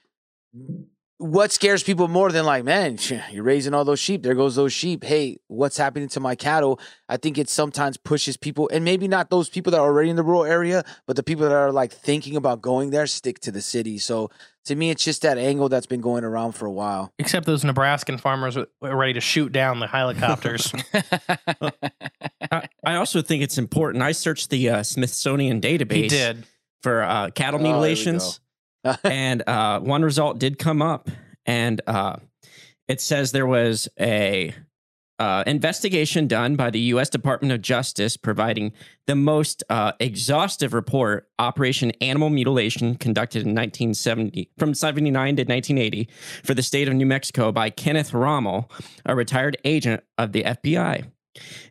[1.19, 2.97] what scares people more than like man
[3.33, 4.23] you're raising all those sheep.
[4.23, 5.03] There goes those sheep.
[5.05, 6.81] Hey what's happening to my cattle?
[7.09, 10.17] I think it sometimes pushes people and maybe not those people that are already in
[10.17, 13.51] the rural area but the people that are like thinking about going there stick to
[13.51, 13.99] the city.
[13.99, 14.31] So
[14.67, 17.13] to me it's just that angle that's been going around for a while.
[17.19, 20.73] Except those Nebraskan farmers were were ready to shoot down the helicopters.
[22.53, 24.03] I, I also think it's important.
[24.03, 26.47] I searched the uh, Smithsonian database he did.
[26.83, 28.41] for uh, cattle Oh, here we mutilations,
[29.05, 31.09] and uh, one result did come up,
[31.47, 32.17] and uh,
[32.87, 34.55] it says there was a
[35.19, 37.09] uh, investigation done by the U.S.
[37.09, 38.73] Department of Justice, providing
[39.07, 46.09] the most uh, exhaustive report, Operation Animal Mutilation, conducted in 1970 from 79 to 1980
[46.45, 48.71] for the state of New Mexico by Kenneth Rommel,
[49.05, 51.07] a retired agent of the FBI.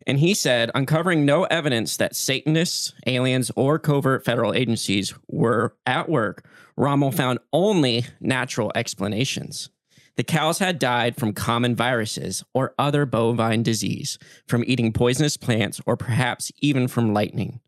[0.05, 6.09] And he said, uncovering no evidence that Satanists, aliens, or covert federal agencies were at
[6.09, 6.45] work,
[6.75, 9.69] Rommel found only natural explanations.
[10.15, 15.79] The cows had died from common viruses or other bovine disease, from eating poisonous plants,
[15.85, 17.59] or perhaps even from lightning.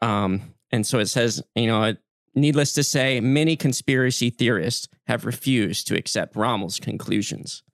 [0.00, 1.94] Um, and so it says, you know,
[2.34, 7.64] needless to say, many conspiracy theorists have refused to accept Rommel's conclusions.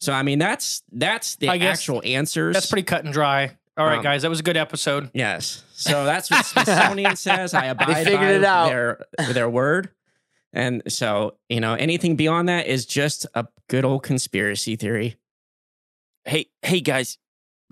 [0.00, 2.54] So, I mean, that's that's the I actual answers.
[2.54, 3.56] That's pretty cut and dry.
[3.76, 5.10] All right, Um, guys, that was a good episode.
[5.14, 5.62] Yes.
[5.72, 7.54] So that's what Smithsonian says.
[7.54, 8.68] I abide figured by it out.
[8.68, 9.90] their their word.
[10.52, 15.16] And so, you know, anything beyond that is just a good old conspiracy theory.
[16.24, 17.18] hey, hey guys,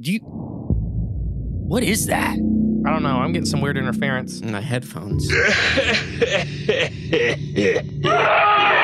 [0.00, 2.34] do you what is that?
[2.34, 3.16] I don't know.
[3.18, 4.40] I'm getting some weird interference.
[4.40, 5.28] in my headphones.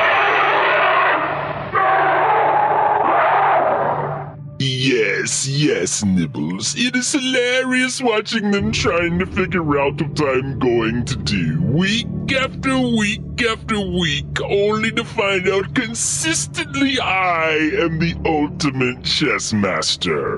[4.65, 6.73] Yes, yes, Nibbles.
[6.77, 12.07] It is hilarious watching them trying to figure out what I'm going to do week
[12.31, 20.37] after week after week, only to find out consistently I am the ultimate chess master.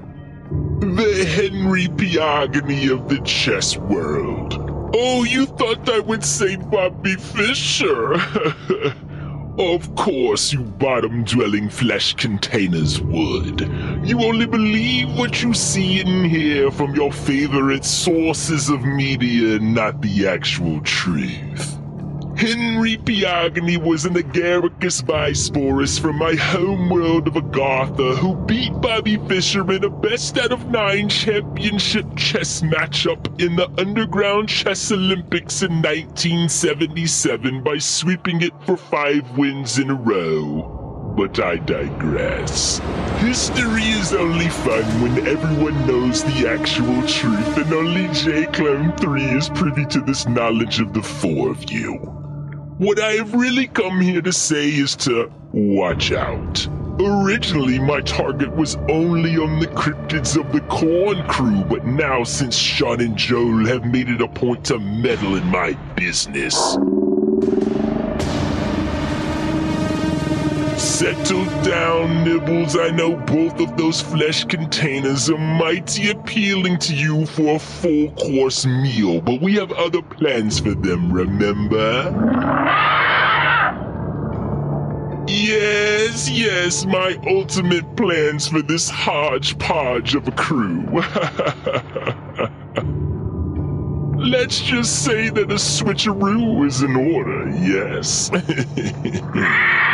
[0.80, 4.56] The Henry Piagany of the chess world.
[4.96, 8.16] Oh, you thought I would say Bobby Fischer?
[9.58, 13.62] of course, you bottom dwelling flesh containers would.
[14.03, 20.01] You only believe what you see and hear from your favorite sources of media, not
[20.01, 21.64] the actual truth.
[22.38, 29.72] Henry Piagni was an agaricus bisporus from my homeworld of Agartha who beat Bobby Fischer
[29.72, 35.82] in a best out of nine championship chess matchup in the Underground Chess Olympics in
[35.82, 41.14] 1977 by sweeping it for five wins in a row.
[41.16, 42.80] But I digress.
[43.20, 49.24] History is only fun when everyone knows the actual truth, and only J Clone 3
[49.24, 52.25] is privy to this knowledge of the four of you.
[52.78, 56.68] What I have really come here to say is to watch out.
[57.00, 62.58] Originally, my target was only on the cryptids of the Corn Crew, but now, since
[62.58, 66.76] Sean and Joel have made it a point to meddle in my business.
[70.96, 72.78] Settle down, Nibbles.
[72.78, 78.12] I know both of those flesh containers are mighty appealing to you for a full
[78.12, 82.14] course meal, but we have other plans for them, remember?
[85.28, 90.86] Yes, yes, my ultimate plans for this hodgepodge of a crew.
[94.18, 98.32] Let's just say that a switcheroo is in order, yes.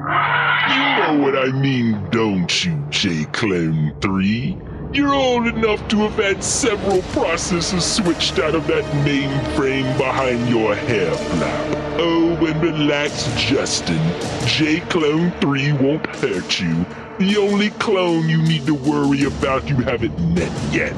[0.00, 4.56] You know what I mean, don't you, J Clone 3?
[4.94, 10.74] You're old enough to have had several processors switched out of that mainframe behind your
[10.74, 11.76] hair flap.
[11.98, 14.00] Oh, and relax, Justin.
[14.46, 16.86] J Clone 3 won't hurt you.
[17.18, 20.94] The only clone you need to worry about you haven't met yet.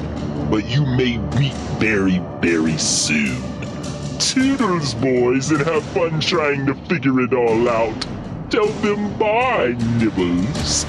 [0.49, 3.43] But you may meet very, very soon.
[4.17, 8.07] Toodles, boys, and have fun trying to figure it all out.
[8.53, 10.85] Tell them bye, Nibbles.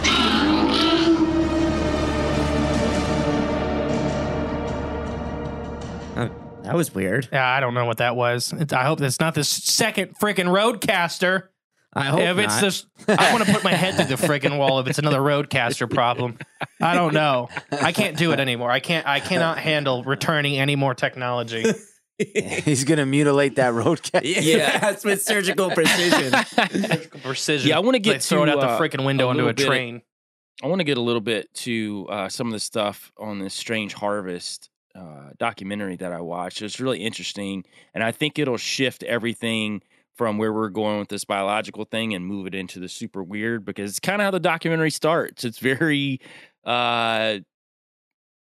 [6.14, 6.28] Uh,
[6.62, 7.26] that was weird.
[7.32, 8.52] Yeah, I don't know what that was.
[8.52, 11.44] It's, I hope that's not the second freaking RODECaster.
[11.94, 12.60] I hope if it's not.
[12.60, 14.80] this, I want to put my head through the freaking wall.
[14.80, 16.36] If it's another RODECaster problem,
[16.82, 17.48] I don't know.
[17.72, 18.70] I can't do it anymore.
[18.70, 19.06] I can't.
[19.06, 21.64] I cannot handle returning any more technology.
[22.64, 24.20] He's gonna mutilate that roadcast.
[24.24, 26.32] yeah, that's with surgical precision.
[27.22, 27.68] Precision.
[27.68, 29.44] Yeah, I wanna get Like throw it to, out the uh, freaking window a onto
[29.48, 30.02] a bit of- train.
[30.62, 33.54] I want to get a little bit to uh, some of the stuff on this
[33.54, 36.62] Strange Harvest uh, documentary that I watched.
[36.62, 39.82] It's really interesting, and I think it'll shift everything
[40.14, 43.64] from where we're going with this biological thing and move it into the super weird
[43.64, 45.42] because it's kind of how the documentary starts.
[45.44, 46.20] It's very
[46.64, 47.38] uh,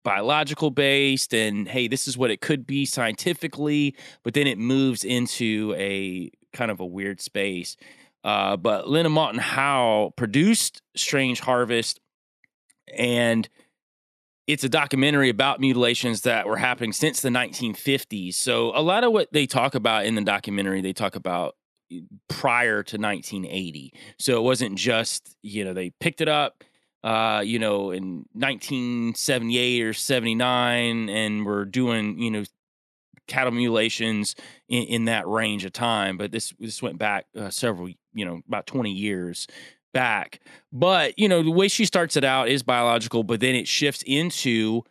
[0.06, 3.94] biological based, and hey, this is what it could be scientifically,
[4.24, 7.76] but then it moves into a kind of a weird space.
[8.24, 12.00] Uh, but Linda Moulton Howe produced Strange Harvest,
[12.96, 13.50] and
[14.48, 18.36] it's a documentary about mutilations that were happening since the 1950s.
[18.36, 21.56] So a lot of what they talk about in the documentary, they talk about
[21.92, 23.92] eh, prior to 1980.
[24.20, 26.64] So it wasn't just you know they picked it up.
[27.06, 32.44] Uh, you know, in 1978 or 79, and we're doing, you know,
[33.28, 34.36] cattle mutilations
[34.70, 36.18] in, in that range of time.
[36.18, 39.46] But this this went back uh, several, you know, about 20 years
[39.94, 40.40] back.
[40.74, 44.04] But you know, the way she starts it out is biological, but then it shifts
[44.08, 44.82] into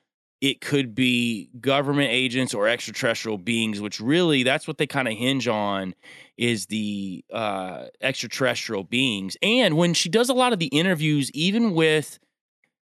[0.41, 5.15] it could be government agents or extraterrestrial beings, which really that's what they kind of
[5.15, 5.95] hinge on
[6.37, 9.37] is the uh, extraterrestrial beings.
[9.43, 12.18] And when she does a lot of the interviews, even with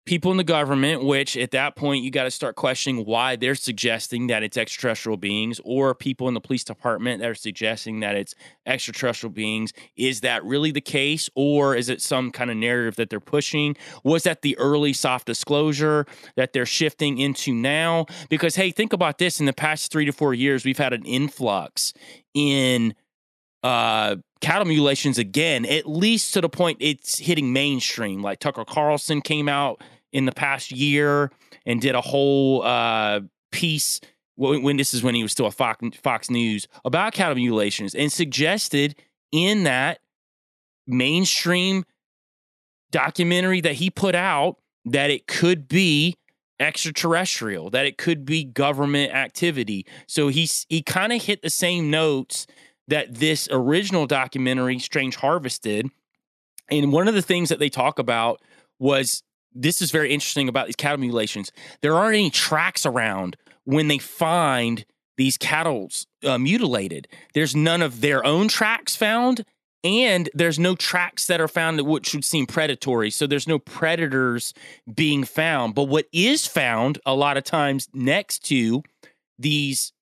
[0.08, 3.54] people in the government, which at that point you got to start questioning why they're
[3.54, 8.16] suggesting that it's extraterrestrial beings, or people in the police department that are suggesting that
[8.16, 8.34] it's
[8.64, 9.70] extraterrestrial beings.
[9.96, 13.76] Is that really the case, or is it some kind of narrative that they're pushing?
[14.02, 18.06] Was that the early soft disclosure that they're shifting into now?
[18.30, 21.04] Because, hey, think about this in the past three to four years, we've had an
[21.04, 21.92] influx
[22.32, 22.94] in
[23.62, 28.22] uh cattle mutilations again at least to the point it's hitting mainstream.
[28.22, 29.82] Like tucker carlson came out
[30.12, 31.30] in the past year
[31.66, 34.00] and did a whole uh piece
[34.36, 37.94] when, when this is when he was still a fox, fox news about cattle mutilations
[37.94, 38.94] and suggested
[39.32, 39.98] in that
[40.86, 41.84] mainstream
[42.90, 46.14] documentary that he put out that it could be
[46.60, 49.86] extraterrestrial that it could be government activity.
[50.06, 52.46] So he's he kind of hit the same notes
[52.88, 55.88] that this original documentary, Strange Harvest, did.
[56.70, 58.42] And one of the things that they talk about
[58.78, 59.22] was
[59.54, 61.52] this is very interesting about these cattle mutilations.
[61.80, 64.84] There aren't any tracks around when they find
[65.16, 65.90] these cattle
[66.24, 67.08] uh, mutilated.
[67.34, 69.44] There's none of their own tracks found,
[69.82, 73.10] and there's no tracks that are found that which would seem predatory.
[73.10, 74.54] So there's no predators
[74.92, 75.74] being found.
[75.74, 78.82] But what is found a lot of times next to
[79.38, 79.92] these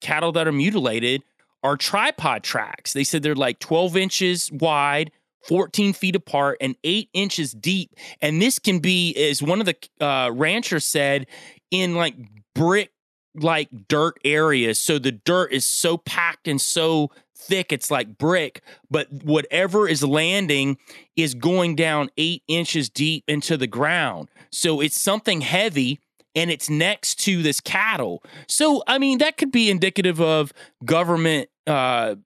[0.00, 1.22] cattle that are mutilated
[1.66, 2.92] are tripod tracks.
[2.92, 5.10] They said they're like 12 inches wide,
[5.42, 7.90] 14 feet apart, and eight inches deep.
[8.20, 11.26] And this can be, as one of the uh, ranchers said,
[11.72, 12.14] in like
[12.54, 12.92] brick
[13.34, 14.78] like dirt areas.
[14.78, 18.62] So the dirt is so packed and so thick, it's like brick.
[18.88, 20.78] But whatever is landing
[21.16, 24.30] is going down eight inches deep into the ground.
[24.52, 26.00] So it's something heavy
[26.36, 28.22] and it's next to this cattle.
[28.46, 30.52] So, I mean, that could be indicative of
[30.84, 32.16] government uh,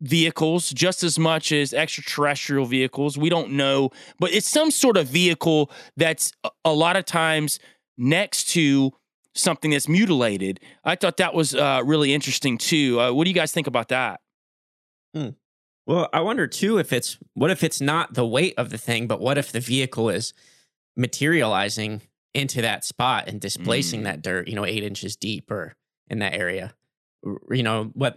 [0.00, 3.18] vehicles just as much as extraterrestrial vehicles.
[3.18, 3.90] We don't know,
[4.20, 6.32] but it's some sort of vehicle that's
[6.64, 7.58] a- lot of times
[7.96, 8.92] next to
[9.34, 10.60] something that's mutilated.
[10.84, 13.00] I thought that was uh, really interesting too.
[13.00, 14.20] Uh, what do you guys think about that?
[15.86, 19.06] Well, I wonder too if it's what if it's not the weight of the thing,
[19.06, 20.34] but what if the vehicle is
[20.98, 22.02] materializing
[22.34, 24.04] into that spot and displacing Mm.
[24.04, 25.74] that dirt, you know, eight inches deep or
[26.08, 26.74] in that area?
[27.50, 28.16] You know, what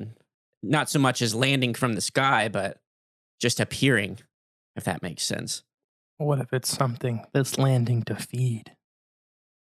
[0.64, 2.78] not so much as landing from the sky, but
[3.40, 4.20] just appearing,
[4.76, 5.64] if that makes sense.
[6.18, 8.76] What if it's something that's landing to feed?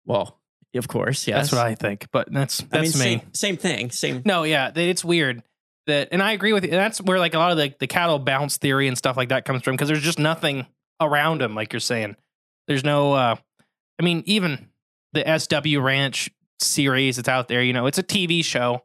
[0.04, 0.38] Well,
[0.74, 1.50] of course, yes.
[1.50, 2.08] That's what I think.
[2.12, 3.20] But that's that's I mean, me.
[3.22, 3.90] Same, same thing.
[3.90, 4.22] Same.
[4.24, 5.42] No, yeah, th- it's weird
[5.86, 6.70] that, and I agree with you.
[6.70, 9.44] That's where like a lot of the, the cattle bounce theory and stuff like that
[9.46, 10.66] comes from because there's just nothing
[11.00, 12.16] around them, like you're saying.
[12.68, 13.36] There's no, uh
[14.00, 14.68] I mean, even
[15.12, 18.84] the SW Ranch series that's out there, you know, it's a TV show,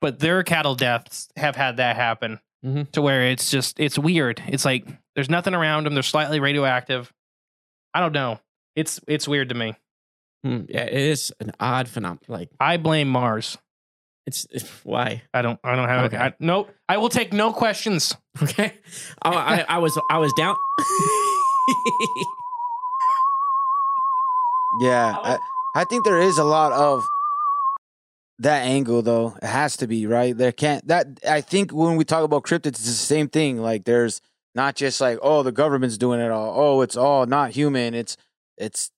[0.00, 2.90] but their cattle deaths have had that happen Mhm.
[2.92, 4.42] to where it's just it's weird.
[4.48, 5.92] It's like there's nothing around them.
[5.94, 7.12] They're slightly radioactive.
[7.92, 8.40] I don't know.
[8.74, 9.74] It's it's weird to me.
[10.44, 12.20] Hmm, yeah, it is an odd phenomenon.
[12.28, 13.58] Like I blame Mars.
[14.26, 15.22] it's, it's why.
[15.34, 15.60] I don't.
[15.62, 16.04] I don't have.
[16.06, 16.16] Okay.
[16.16, 18.16] I, no, I will take no questions.
[18.42, 18.72] Okay.
[19.22, 20.56] I, I, I was I was down.
[24.80, 25.38] Yeah, I,
[25.74, 27.04] I think there is a lot of
[28.38, 29.36] that angle though.
[29.42, 30.36] It has to be right.
[30.36, 31.06] There can't that.
[31.28, 33.58] I think when we talk about cryptids, it's the same thing.
[33.58, 34.20] Like there's
[34.54, 36.52] not just like oh the government's doing it all.
[36.56, 37.94] Oh, it's all not human.
[37.94, 38.16] It's
[38.56, 38.90] it's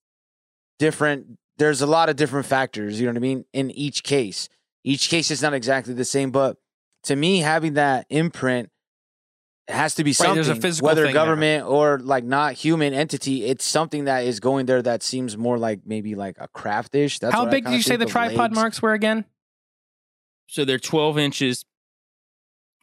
[0.79, 1.39] different.
[1.59, 3.01] There's a lot of different factors.
[3.01, 3.45] You know what I mean?
[3.53, 4.49] In each case,
[4.85, 6.31] each case is not exactly the same.
[6.31, 6.57] But
[7.05, 8.70] to me, having that imprint.
[9.69, 11.23] It has to be Right, something, there's a physical whether thing there.
[11.23, 13.45] government or like not human entity.
[13.45, 17.19] It's something that is going there that seems more like maybe like a craftish.
[17.19, 18.55] That's How big did you say think the tripod legs.
[18.55, 19.27] marks were again?
[20.47, 21.64] So they're 12 inches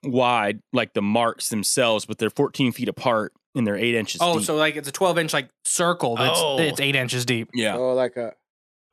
[0.03, 4.37] wide, like the marks themselves, but they're 14 feet apart and they're eight inches Oh,
[4.37, 4.45] deep.
[4.45, 6.59] so like it's a 12 inch like circle that's Oh.
[6.59, 7.49] it's eight inches deep.
[7.53, 7.75] yeah.
[7.77, 8.33] Oh, like a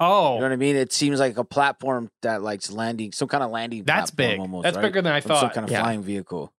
[0.01, 0.75] Oh, you know what I mean?
[0.75, 3.85] It seems like a platform that like's landing, some kind of landing.
[3.85, 4.41] that's platform big.
[4.41, 4.83] Almost, that's right?
[4.83, 5.55] bigger than I From some thought.
[5.55, 5.83] kind of Yeah.
[5.83, 6.53] flying vehicle.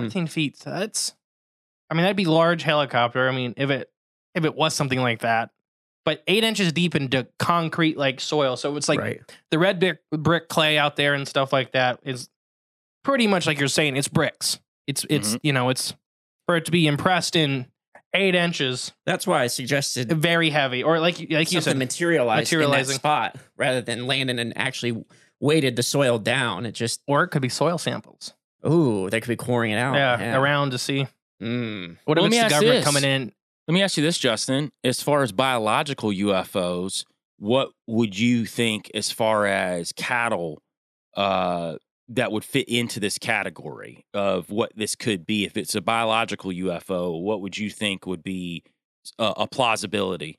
[0.00, 0.56] 14 feet.
[0.56, 1.14] So that's,
[1.90, 3.28] I mean, that'd be large helicopter.
[3.28, 3.90] I mean, if it
[4.34, 5.50] if it was something like that,
[6.04, 8.56] but eight inches deep into concrete like soil.
[8.56, 9.20] So it's like right.
[9.50, 12.28] the red brick, brick clay out there and stuff like that is
[13.04, 13.96] pretty much like you're saying.
[13.96, 14.60] It's bricks.
[14.86, 15.36] It's it's Mm-hmm.
[15.46, 15.94] you know it's
[16.46, 17.66] for it to be impressed in
[18.14, 21.78] eight inches, That's why I suggested very heavy, or like you- like you said, that
[21.78, 22.96] materializing.
[22.96, 25.04] spot rather than landing and actually
[25.40, 26.64] weighted the soil down.
[26.64, 28.32] It just or it could be soil samples.
[28.66, 29.94] Ooh, they could be coring it out.
[29.94, 31.06] yeah, around to see
[31.42, 31.96] Mm.
[32.04, 32.84] what Well, if let me it's the ask government this.
[32.84, 33.32] coming in.
[33.68, 34.70] Let me ask you this, Justin.
[34.82, 37.04] As far as biological UFOs,
[37.38, 40.60] what would you think as far as cattle
[41.16, 41.76] uh,
[42.08, 45.44] that would fit into this category of what this could be?
[45.44, 48.64] If it's a biological UFO, what would you think would be
[49.18, 50.38] uh, a plausibility?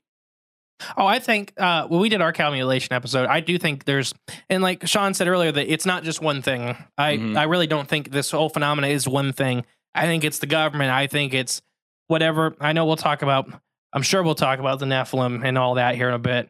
[0.96, 4.14] Oh, I think uh, when we did our calculation episode, I do think there's,
[4.48, 6.76] and like Sean said earlier, that it's not just one thing.
[6.98, 7.36] I Mhm.
[7.36, 9.64] I really don't think this whole phenomena is one thing.
[9.94, 10.90] I think it's the government.
[10.90, 11.60] I think it's
[12.06, 12.54] whatever.
[12.60, 13.50] I know we'll talk about.
[13.92, 16.48] I'm sure we'll talk about the Nephilim and all that here in a bit.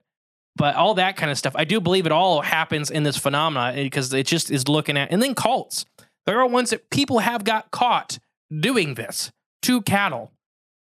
[0.56, 3.72] But all that kind of stuff, I do believe it all happens in this phenomena
[3.82, 5.86] because it just is looking at, and then cults.
[6.26, 8.18] There are ones that people have got caught
[8.60, 9.30] doing this
[9.62, 10.32] to cattle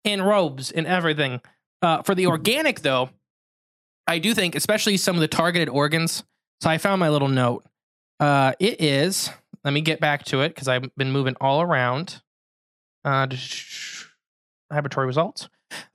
[0.03, 1.41] in robes and everything.
[1.81, 3.09] Uh, for the organic, though,
[4.07, 6.23] I do think, especially some of the targeted organs.
[6.61, 7.65] So I found my little note.
[8.19, 9.29] Uh, it is.
[9.63, 12.21] Let me get back to it because I've been moving all around.
[13.03, 13.27] Uh,
[14.71, 15.49] laboratory results.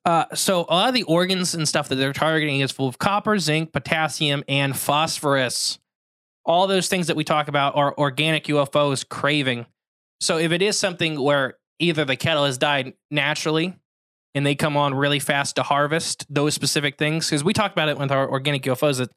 [0.05, 2.99] Uh, so a lot of the organs and stuff that they're targeting is full of
[2.99, 5.79] copper, zinc, potassium, and phosphorus.
[6.45, 9.67] All those things that we talk about are organic UFOs craving.
[10.21, 13.77] So if it is something where either the kettle has died naturally
[14.35, 17.89] and they come on really fast to harvest those specific things, because we talked about
[17.89, 19.11] it with our organic UFOs that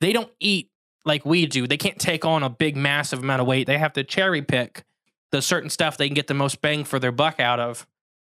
[0.00, 0.70] they don't eat
[1.04, 1.66] like we do.
[1.66, 3.66] They can't take on a big, massive amount of weight.
[3.66, 4.84] They have to cherry pick
[5.32, 7.86] the certain stuff they can get the most bang for their buck out of,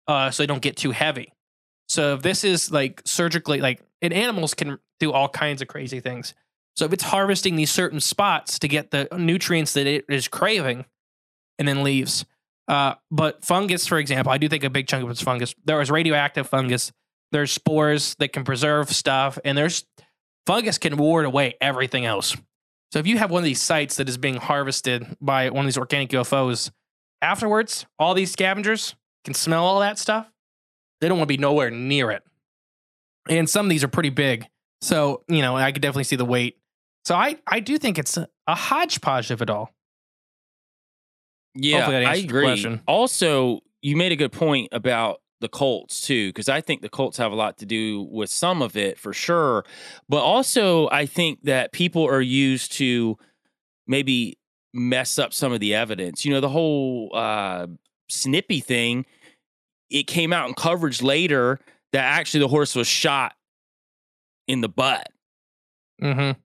[0.06, 1.32] uh, so they don't get too heavy.
[1.88, 6.00] So if this is like surgically, like, and animals can do all kinds of crazy
[6.00, 6.34] things.
[6.76, 10.84] So if it's harvesting these certain spots to get the nutrients that it is craving,
[11.58, 12.24] and then leaves.
[12.68, 15.54] Uh, but fungus, for example, I do think a big chunk of it's fungus.
[15.64, 16.92] There is radioactive fungus.
[17.32, 19.84] There's spores that can preserve stuff, and there's
[20.46, 22.36] fungus can ward away everything else.
[22.92, 25.66] So if you have one of these sites that is being harvested by one of
[25.66, 26.70] these organic UFOs,
[27.20, 28.94] afterwards, all these scavengers
[29.24, 30.30] can smell all that stuff.
[31.00, 32.22] They don't want to be nowhere near it.
[33.28, 34.46] And some of these are pretty big.
[34.80, 36.56] So, you know, I could definitely see the weight.
[37.04, 39.74] So I, I do think it's a, a hodgepodge of it all.
[41.60, 42.44] Yeah, I agree.
[42.44, 42.80] question.
[42.86, 47.16] Also, you made a good point about the Colts too, because I think the Colts
[47.18, 49.64] have a lot to do with some of it for sure.
[50.08, 53.16] But also, I think that people are used to
[53.86, 54.38] maybe
[54.74, 56.24] mess up some of the evidence.
[56.24, 57.66] You know, the whole uh,
[58.08, 59.06] snippy thing.
[59.90, 61.60] It came out in coverage later
[61.92, 63.34] that actually the horse was shot
[64.46, 65.08] in the butt
[66.02, 66.38] Mm-hmm.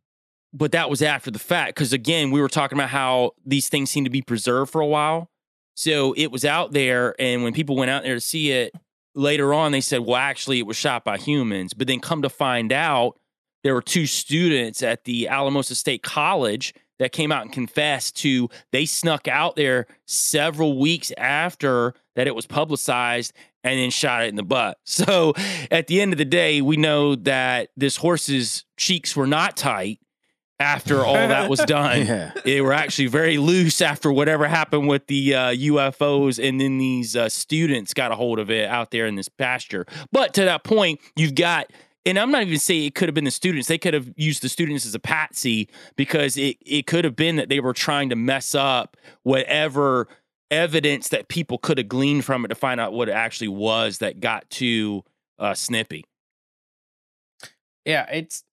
[0.53, 3.89] But that was after the fact because again we were talking about how these things
[3.89, 5.29] seem to be preserved for a while
[5.75, 8.73] so it was out there and when people went out there to see it
[9.15, 12.29] later on they said well actually it was shot by humans but then come to
[12.29, 13.19] find out
[13.63, 18.49] there were two students at the alamosa state college that came out and confessed to
[18.71, 23.33] they snuck out there several weeks after that it was publicized
[23.63, 24.77] and then shot it in the butt.
[24.85, 25.33] So
[25.71, 29.99] at the end of the day, we know that this horse's cheeks were not tight
[30.59, 32.05] after all that was done.
[32.05, 32.31] Yeah.
[32.43, 37.15] They were actually very loose after whatever happened with the uh, UFOs, and then these
[37.15, 39.85] uh, students got a hold of it out there in this pasture.
[40.11, 41.71] But to that point, you've got.
[42.05, 43.69] And I'm not even saying it could have been the students.
[43.69, 47.37] They could have used the students as a patsy because it, it could have been
[47.37, 50.09] that they were trying to mess up whatever
[50.51, 53.99] evidence that people could have gleaned from it to find out what it actually was
[53.99, 55.05] that got to
[55.39, 56.03] uh, Snippy.
[57.85, 58.43] Yeah, it's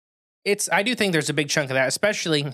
[0.44, 0.68] it's.
[0.70, 2.46] I do think there's a big chunk of that, especially.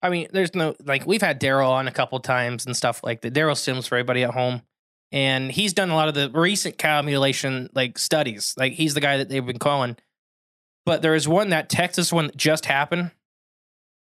[0.00, 3.20] I mean, there's no like we've had Derrel on a couple times and stuff like
[3.22, 3.34] that.
[3.34, 4.62] Derrel Sims for everybody at home,
[5.12, 8.54] and he's done a lot of the recent cow mutilation like studies.
[8.56, 9.96] Like he's the guy that they've been calling.
[10.86, 13.10] But there is one that Texas one that just happened.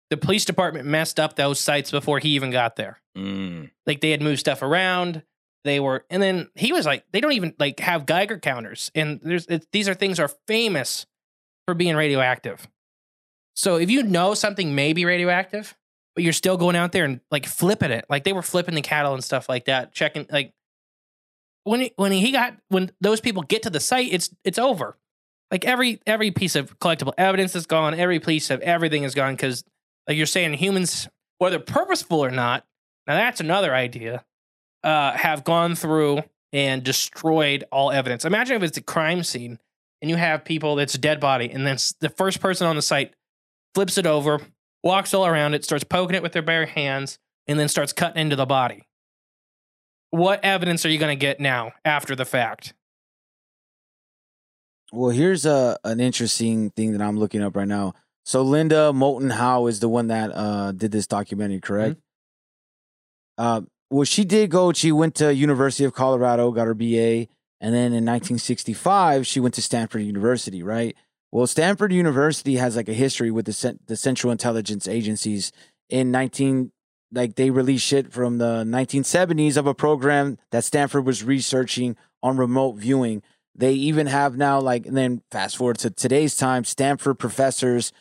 [0.10, 3.02] The police department messed up those sites before he even got there.
[3.18, 3.72] Mm.
[3.86, 5.24] Like they had moved stuff around.
[5.66, 9.20] They were, and then he was like, they don't even like have Geiger counters, and
[9.22, 11.06] there's it, these are things are famous
[11.66, 12.70] for being radioactive.
[13.58, 15.76] So if you know something may be radioactive,
[16.14, 18.84] but you're still going out there and like flipping it, like they were flipping the
[18.84, 20.54] cattle and stuff like that, checking like
[21.64, 24.96] when he, when he got when those people get to the site, it's it's over.
[25.50, 29.34] Like every every piece of collectible evidence is gone, every piece of everything is gone
[29.34, 29.64] because
[30.08, 32.64] like you're saying, humans, whether purposeful or not,
[33.08, 34.24] now that's another idea,
[34.84, 36.22] uh, have gone through
[36.54, 38.24] and destroyed all evidence.
[38.24, 39.58] Imagine if it's a crime scene
[40.00, 42.84] and you have people that's a dead body, and then the first person on the
[42.84, 43.16] site
[43.74, 44.42] flips it over,
[44.84, 48.22] walks all around it, starts poking it with their bare hands, and then starts cutting
[48.22, 48.84] into the body.
[50.10, 52.74] What evidence are you going to get now after the fact?
[54.94, 57.94] Well, here's a an interesting thing that I'm looking up right now.
[58.24, 62.00] So Linda Moulton Howe is the one that uh did this documentary, correct?
[63.38, 64.72] Uh, well, she did go.
[64.74, 67.28] She went to University of Colorado, got her BA,
[67.60, 70.96] and then in 1965 she went to Stanford University, right?
[71.32, 75.52] Well, Stanford University has like a history with the the Central Intelligence Agencies.
[75.90, 76.72] In 19,
[77.12, 82.38] like they released shit from the 1970s of a program that Stanford was researching on
[82.38, 83.24] remote viewing.
[83.56, 87.92] They even have now, like, and then fast forward to today's time, Stanford professors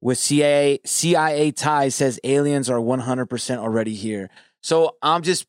[0.00, 4.30] with CIA CIA ties says aliens are 100% already here.
[4.62, 5.46] So I'm just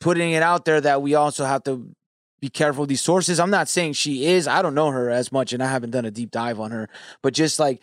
[0.00, 1.94] putting it out there that we also have to
[2.40, 3.38] be careful these sources.
[3.38, 4.48] I'm not saying she is.
[4.48, 6.88] I don't know her as much and I haven't done a deep dive on her,
[7.22, 7.80] but just like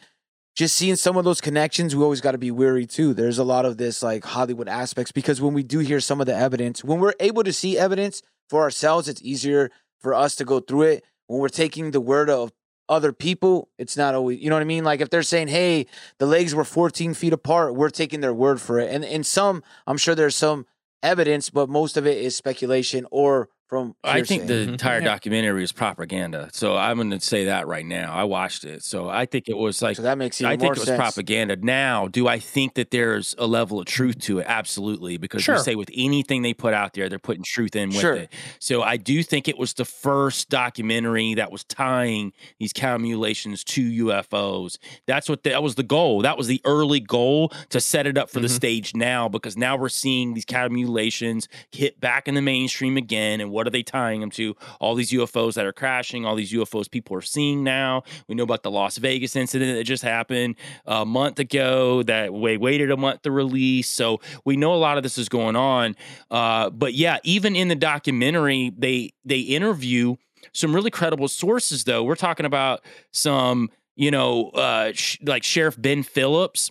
[0.56, 3.14] just seeing some of those connections, we always got to be wary too.
[3.14, 6.26] There's a lot of this like Hollywood aspects because when we do hear some of
[6.26, 10.46] the evidence, when we're able to see evidence for ourselves, it's easier for us to
[10.46, 11.06] go through it.
[11.28, 12.52] When we're taking the word of
[12.90, 14.84] other people, it's not always, you know what I mean?
[14.84, 15.86] Like if they're saying, hey,
[16.18, 18.92] the legs were 14 feet apart, we're taking their word for it.
[18.92, 20.66] And in some, I'm sure there's some
[21.04, 24.66] evidence, but most of it is speculation or from I think the hearsay.
[24.68, 24.72] Mhm.
[24.74, 25.06] entire Yeah.
[25.06, 26.50] documentary is propaganda.
[26.54, 28.14] So I'm going to say that right now.
[28.14, 28.84] I watched it.
[28.84, 30.88] So I think it was like so that makes even I more think it was
[30.88, 30.98] sense.
[31.00, 31.56] propaganda.
[31.58, 34.46] Now, do I think that there's a level of truth to it?
[34.48, 35.56] Absolutely, because Sure.
[35.56, 38.14] you say with anything they put out there, they're putting truth in with Sure.
[38.16, 38.34] it.
[38.60, 43.64] So I do think it was the first documentary that was tying these cow mutilations
[43.66, 44.78] to UFOs.
[45.06, 46.22] That's what that was the goal.
[46.22, 48.52] That was the early goal to set it up for the Mhm.
[48.56, 53.42] stage now, because now we're seeing these cow mutilations hit back in the mainstream again.
[53.42, 54.56] And what are they tying them to?
[54.80, 58.04] All these UFOs that are crashing, all these UFOs people are seeing now.
[58.28, 62.56] We know about the Las Vegas incident that just happened a month ago that we
[62.56, 63.90] waited a month to release.
[63.90, 65.96] So we know a lot of this is going on.
[66.30, 70.18] Uh, but yeah, even in the documentary, they they interview
[70.54, 71.84] some really credible sources.
[71.84, 76.70] Though we're talking about some, you know, uh, sh- like Sheriff Ben Phillips,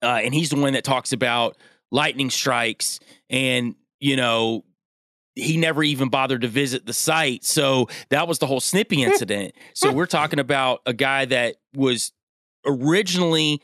[0.00, 1.56] uh, and he's the one that talks about
[1.90, 4.64] lightning strikes and you know
[5.34, 7.44] he never even bothered to visit the site.
[7.44, 9.10] So that was the whole Snippy hmm.
[9.10, 9.54] incident.
[9.74, 12.12] so we're talking about a guy that was
[12.66, 13.60] originally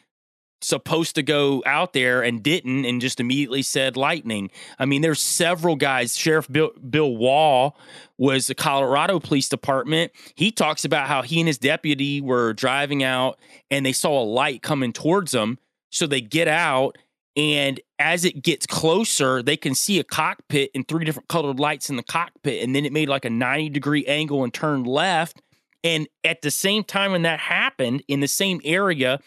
[0.60, 4.50] supposed to go out there and didn't and just immediately said lightning.
[4.78, 6.16] I mean, there's several guys.
[6.16, 7.78] Sheriff Bill, Bill Wall
[8.16, 10.12] was the Colorado Police Department.
[10.34, 13.38] He talks about how he and his deputy were driving out
[13.70, 15.58] and they saw a light coming towards them.
[15.90, 16.98] So they get out
[17.36, 21.90] and as it gets closer, they can see a cockpit and three different colored lights
[21.90, 22.62] in the cockpit.
[22.62, 25.42] And then it made like a 90 degree angle and turned left.
[25.82, 29.20] And at the same time when that happened in the same area,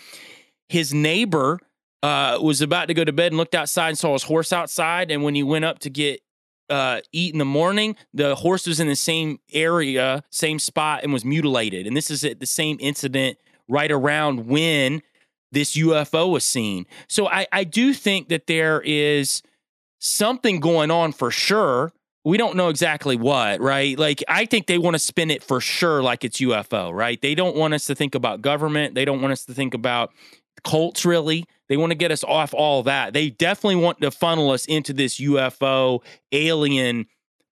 [0.70, 1.60] his neighbor
[2.04, 5.12] uh, was about to go to bed and looked outside and saw his horse outside.
[5.12, 6.22] And when he went up to get
[6.70, 11.12] uh, eat in the morning, the horse was in the same area, same spot, and
[11.12, 11.86] was mutilated.
[11.86, 15.02] And this is at the same incident right around when
[15.52, 16.86] this UFO was seen.
[17.08, 19.41] So I, I do think that there is
[19.99, 21.91] something going on for sure.
[22.24, 23.97] We don't know exactly what, right?
[23.97, 27.20] Like, I think they want to spin it for sure like it's UFO, right?
[27.22, 28.93] They don't want us to think about government.
[28.95, 30.12] They don't want us to think about
[30.64, 31.45] cults, really.
[31.68, 33.14] They want to get us off all that.
[33.14, 37.08] They definitely want to funnel us into this UFO alien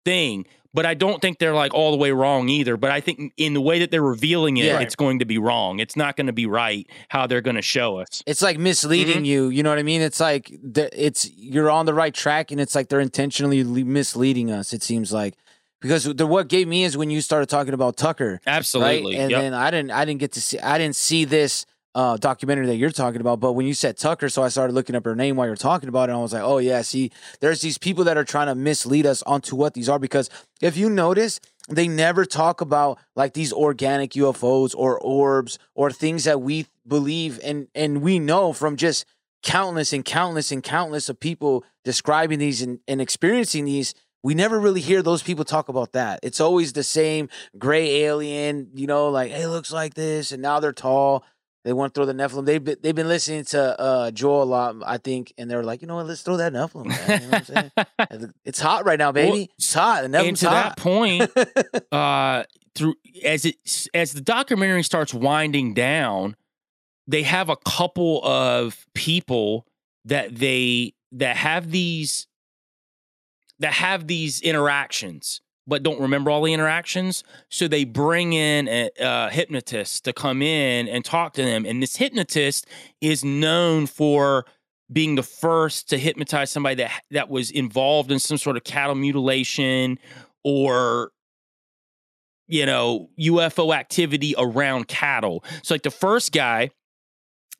[0.05, 0.45] thing.
[0.73, 2.77] But I don't think they're like all the way wrong either.
[2.77, 4.79] But I think in the way that they're revealing it, Yeah.
[4.79, 5.79] it's going to be wrong.
[5.79, 8.21] It's not going to be right how they're going to show us.
[8.27, 9.25] It's like misleading mm-hmm.
[9.25, 9.49] you.
[9.49, 10.01] You know what I mean?
[10.01, 14.51] It's like the, it's you're on the right track, and it's like they're intentionally misleading
[14.51, 14.71] us.
[14.73, 15.33] It seems like
[15.81, 19.13] because the, what gave me is when you started talking about Tucker, Absolutely.
[19.13, 19.21] right?
[19.21, 19.41] And Yep.
[19.41, 21.65] then I didn't I didn't get to see I didn't see this
[21.95, 23.39] uh, documentary that you're talking about.
[23.39, 25.89] But when you said Tucker, so I started looking up her name while you're talking
[25.89, 28.47] about it, and I was like, oh yeah, see, there's these people that are trying
[28.47, 30.29] to mislead us onto what these are because
[30.61, 31.39] if you notice.
[31.71, 37.39] They never talk about like these organic UFOs or orbs or things that we believe
[37.43, 39.05] and and we know from just
[39.43, 44.59] countless and countless and countless of people describing these and, and experiencing these we never
[44.59, 49.09] really hear those people talk about that it's always the same gray alien you know
[49.09, 51.23] like hey looks like this and now they're tall
[51.65, 52.45] they want to throw the nephilim.
[52.45, 55.81] They've been, they've been listening to uh joel a lot i think and they're like
[55.81, 56.07] you know what?
[56.07, 57.21] Let's throw that nephilim man.
[57.21, 58.33] You know what I'm saying?
[58.45, 59.31] it's hot right now baby.
[59.31, 60.09] Well, it's hot.
[60.09, 61.31] The and to that point,
[61.91, 62.43] uh,
[62.75, 63.55] through as it
[63.93, 66.35] as the documentary starts winding down,
[67.07, 69.65] they have a couple of people
[70.05, 72.27] that they that have these
[73.59, 78.89] that have these interactions but don't remember all the interactions so they bring in a,
[78.99, 82.65] a hypnotist to come in and talk to them and this hypnotist
[82.99, 84.45] is known for
[84.91, 88.95] being the first to hypnotize somebody that that was involved in some sort of cattle
[88.95, 89.99] mutilation
[90.43, 91.11] or
[92.47, 95.43] you know UFO activity around cattle.
[95.61, 96.71] So like the first guy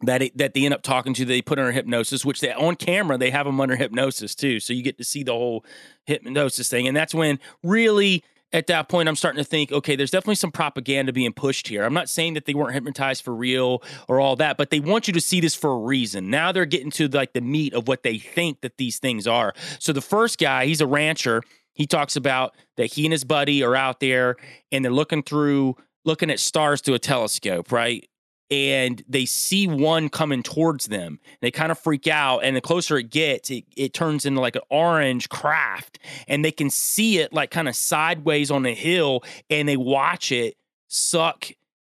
[0.02, 2.76] that it, that they end up talking to, they put under hypnosis, which they on
[2.76, 5.66] camera they have them under hypnosis too, so you get to see the whole
[6.06, 8.24] hypnosis thing, and that's when really.
[8.52, 11.84] At that point, I'm starting to think, okay, there's definitely some propaganda being pushed here.
[11.84, 15.08] I'm not saying that they weren't hypnotized for real or all that, but they want
[15.08, 16.32] you to see this for a reason.
[16.32, 19.54] Now they're getting to like the meat of what they think that these things are.
[19.78, 21.44] So the first guy, he's a rancher.
[21.74, 24.36] He talks about that he and his buddy are out there
[24.72, 28.09] and they're looking through, looking at stars through a telescope, right?
[28.52, 31.20] And they see one coming towards them.
[31.42, 32.40] They kind of freak out.
[32.40, 36.00] And the closer it gets, it, it turns into like an orange craft.
[36.28, 39.24] And they can see it like kind of sideways on a hill.
[39.50, 40.56] And they watch it
[40.88, 41.48] suck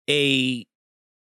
[0.09, 0.67] a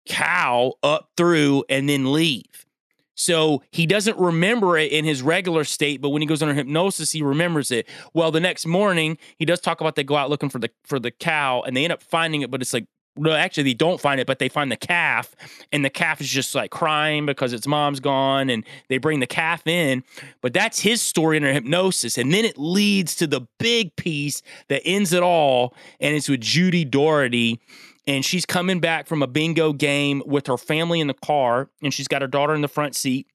[0.06, 2.66] cow up through and then leave.
[3.14, 7.12] So he doesn't remember it in his regular state, but when he goes under hypnosis,
[7.12, 7.86] he remembers it.
[8.14, 10.98] Well, the next morning, he does talk about they go out looking for the for
[10.98, 12.86] the cow and they end up finding it, but it's like
[13.16, 15.34] no, actually they don't find it, but they find the calf,
[15.72, 19.26] and the calf is just like crying because its mom's gone, and they bring the
[19.26, 20.02] calf in.
[20.40, 24.82] But that's his story under hypnosis, and then it leads to the big piece that
[24.84, 27.60] ends it all, and it's with Judy Doraty.
[28.06, 31.92] And she's coming back from a bingo game with her family in the car, and
[31.92, 33.26] she's got her daughter in the front seat.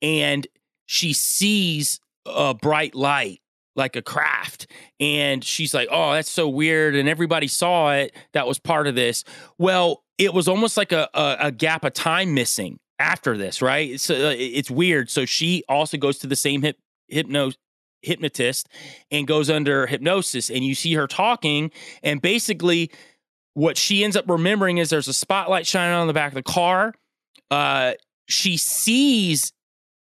[0.00, 0.46] And
[0.86, 3.40] she sees a bright light
[3.78, 4.66] like a craft.
[5.00, 6.94] And she's like oh that's so weird.
[6.94, 9.24] And everybody saw it that was part of this.
[9.58, 13.90] Well it was almost like a, a, a gap of time missing after this right?
[13.90, 15.08] It's, uh, it's weird.
[15.08, 16.76] So she also goes to the same hip,
[17.08, 17.52] hypno
[18.02, 18.68] hypnotist
[19.10, 21.70] and goes under hypnosis and you see her talking
[22.02, 22.92] and basically
[23.58, 26.42] what she ends up remembering is there's a spotlight shining on the back of the
[26.44, 26.94] car.
[27.50, 27.94] Uh,
[28.28, 29.52] she sees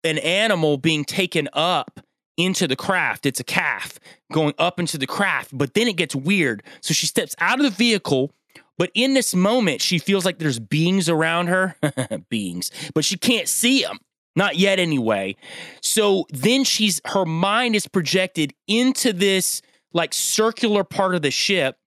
[0.03, 2.02] an animal being taken up
[2.40, 3.26] into the craft.
[3.26, 3.99] It's a calf
[4.32, 6.64] going up into the craft, but then it gets weird.
[6.82, 8.32] So she steps out of the vehicle,
[8.78, 11.76] but in this moment, she feels like there's beings around her,
[12.30, 13.99] beings, but she can't see them.
[14.36, 15.36] Not yet, anyway.
[15.82, 19.61] So then she's her mind is projected into this
[19.91, 21.78] like circular part of the ship,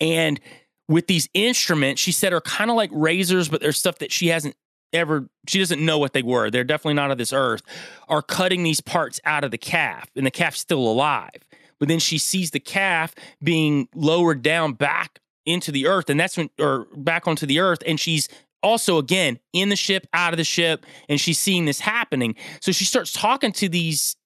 [0.00, 0.40] and
[0.88, 4.28] with these instruments, she said are kind of like razors, but there's stuff that she
[4.28, 4.56] hasn't
[4.92, 6.50] ever she doesn't know what they were.
[6.50, 7.62] They're definitely not of this earth
[8.08, 11.30] are cutting these parts out of the calf and the calf's still alive.
[11.78, 16.36] But then she sees the calf being lowered down back into the earth and that's
[16.36, 18.28] when or back onto the earth and she's
[18.62, 22.36] also again in the ship out of the ship and she's seeing this happening.
[22.60, 24.16] So she starts talking to these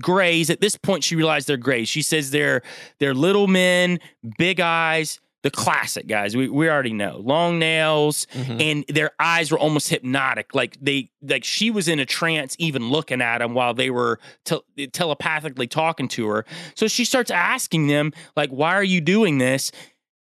[0.00, 0.50] grays.
[0.50, 1.88] At this point she realized they're grays.
[1.88, 2.62] She says they're
[2.98, 4.00] they're little men
[4.38, 6.36] big eyes the classic guys.
[6.36, 7.16] We, we already know.
[7.24, 8.60] Long nails Mhm.
[8.60, 10.54] and their eyes were almost hypnotic.
[10.54, 14.20] Like they like she was in a trance even looking at them while they were
[14.44, 16.44] tel- telepathically talking to her.
[16.74, 19.72] So she starts asking them like why are you doing this?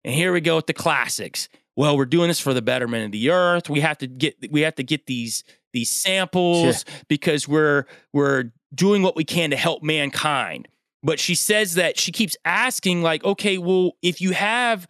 [0.04, 1.50] And here we go with the classics.
[1.76, 3.70] Well we're doing this for the betterment of the earth.
[3.70, 9.02] We have to get we have to get these these samples because we're we're doing
[9.02, 10.68] what we can to help mankind.
[11.04, 14.88] But she says that she keeps asking like okay well if you have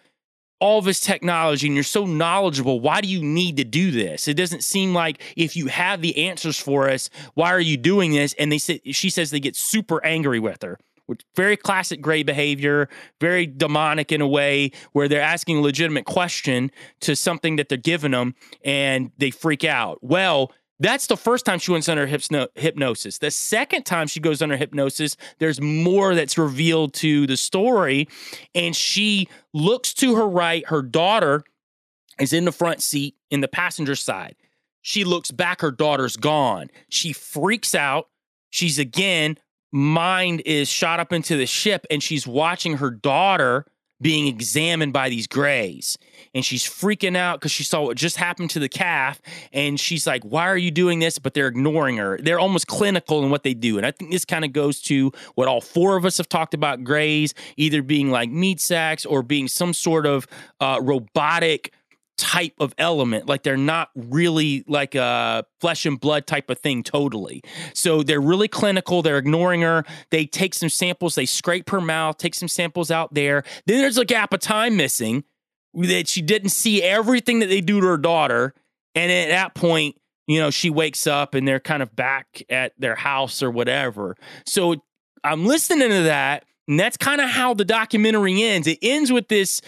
[0.60, 4.28] all this technology and you're so knowledgeable why do you need to do this?
[4.28, 8.14] It doesn't seem like if you have the answers for us why are you doing
[8.14, 8.34] this?
[8.40, 12.24] And they say she says they get super angry with her which very classic gray
[12.24, 12.90] behavior
[13.20, 16.72] very demonic in a way where they're asking a legitimate question
[17.02, 20.00] to something that they're giving them and they freak out.
[20.02, 23.18] Well that's the first time she went under hypno- hypnosis.
[23.18, 28.08] The second time she goes under hypnosis, there's more that's revealed to the story.
[28.54, 30.66] And she looks to her right.
[30.68, 31.44] Her daughter
[32.20, 34.36] is in the front seat in the passenger side.
[34.82, 35.62] She looks back.
[35.62, 36.70] Her daughter's gone.
[36.90, 38.10] She freaks out.
[38.50, 39.38] She's again,
[39.72, 43.66] mind is shot up into the ship, and she's watching her daughter
[44.02, 45.98] being examined by these grays.
[46.34, 49.22] And she's freaking out because she saw what just happened to the calf.
[49.52, 51.20] And she's like, Why are you doing this?
[51.20, 52.18] But they're ignoring her.
[52.22, 53.78] They're almost clinical in what they do.
[53.78, 56.54] And I think this kind of goes to what all four of us have talked
[56.54, 60.28] about grays, either being like meat sacks or being some sort of
[60.60, 61.74] uh, robotic
[62.18, 66.82] type of element like they're not really like a flesh and blood type of thing
[66.82, 67.44] totally.
[67.74, 72.18] So they're really clinical they're ignoring her they take some samples they scrape her mouth
[72.18, 73.44] take some samples out there.
[73.68, 75.24] Then there's a gap of time missing
[75.76, 78.56] that she didn't see everything that they do to her daughter.
[78.96, 79.96] And at that point
[80.26, 84.16] you know she wakes up and they're kind of back at their house or whatever.
[84.46, 84.76] So
[85.24, 88.68] i'm listening to that and that's kind of how the documentary ends.
[88.68, 89.62] It ends with this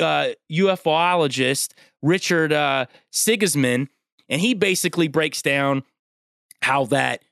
[0.00, 1.72] uh, ufologist
[2.02, 3.88] richard uh, Sigismond
[4.28, 5.82] and he basically breaks down
[6.62, 7.22] how that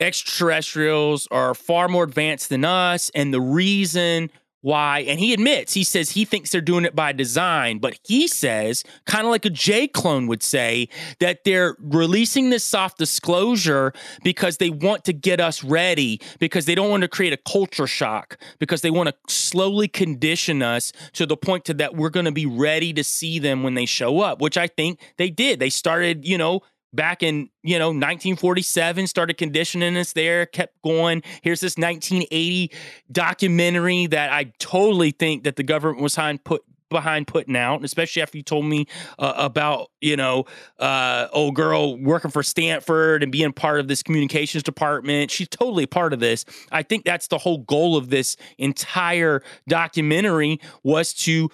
[0.00, 4.30] extraterrestrials are far more advanced than us and the reason
[4.64, 8.26] why and he admits he says he thinks they're doing it by design but he
[8.26, 10.88] says kind of like a Jay Clone would say
[11.20, 13.92] that they're releasing this soft disclosure
[14.22, 17.86] because they want to get us ready because they don't want to create a culture
[17.86, 22.24] shock because they want to slowly condition us to the point to that we're going
[22.24, 25.60] to be ready to see them when they show up which i think they did.
[25.60, 26.62] They started you know
[26.94, 31.22] back in you know 1947 started conditioning us there kept going.
[31.42, 32.70] Here's this 1980
[33.10, 38.22] documentary that i totally think that the government was behind put behind putting out especially
[38.22, 38.86] after you told me
[39.18, 40.44] uh, about you know
[40.78, 45.30] uh old girl working for stanford and being part of this communications department.
[45.30, 46.44] She's totally part of this.
[46.70, 51.50] I think that's the whole goal of this entire documentary was to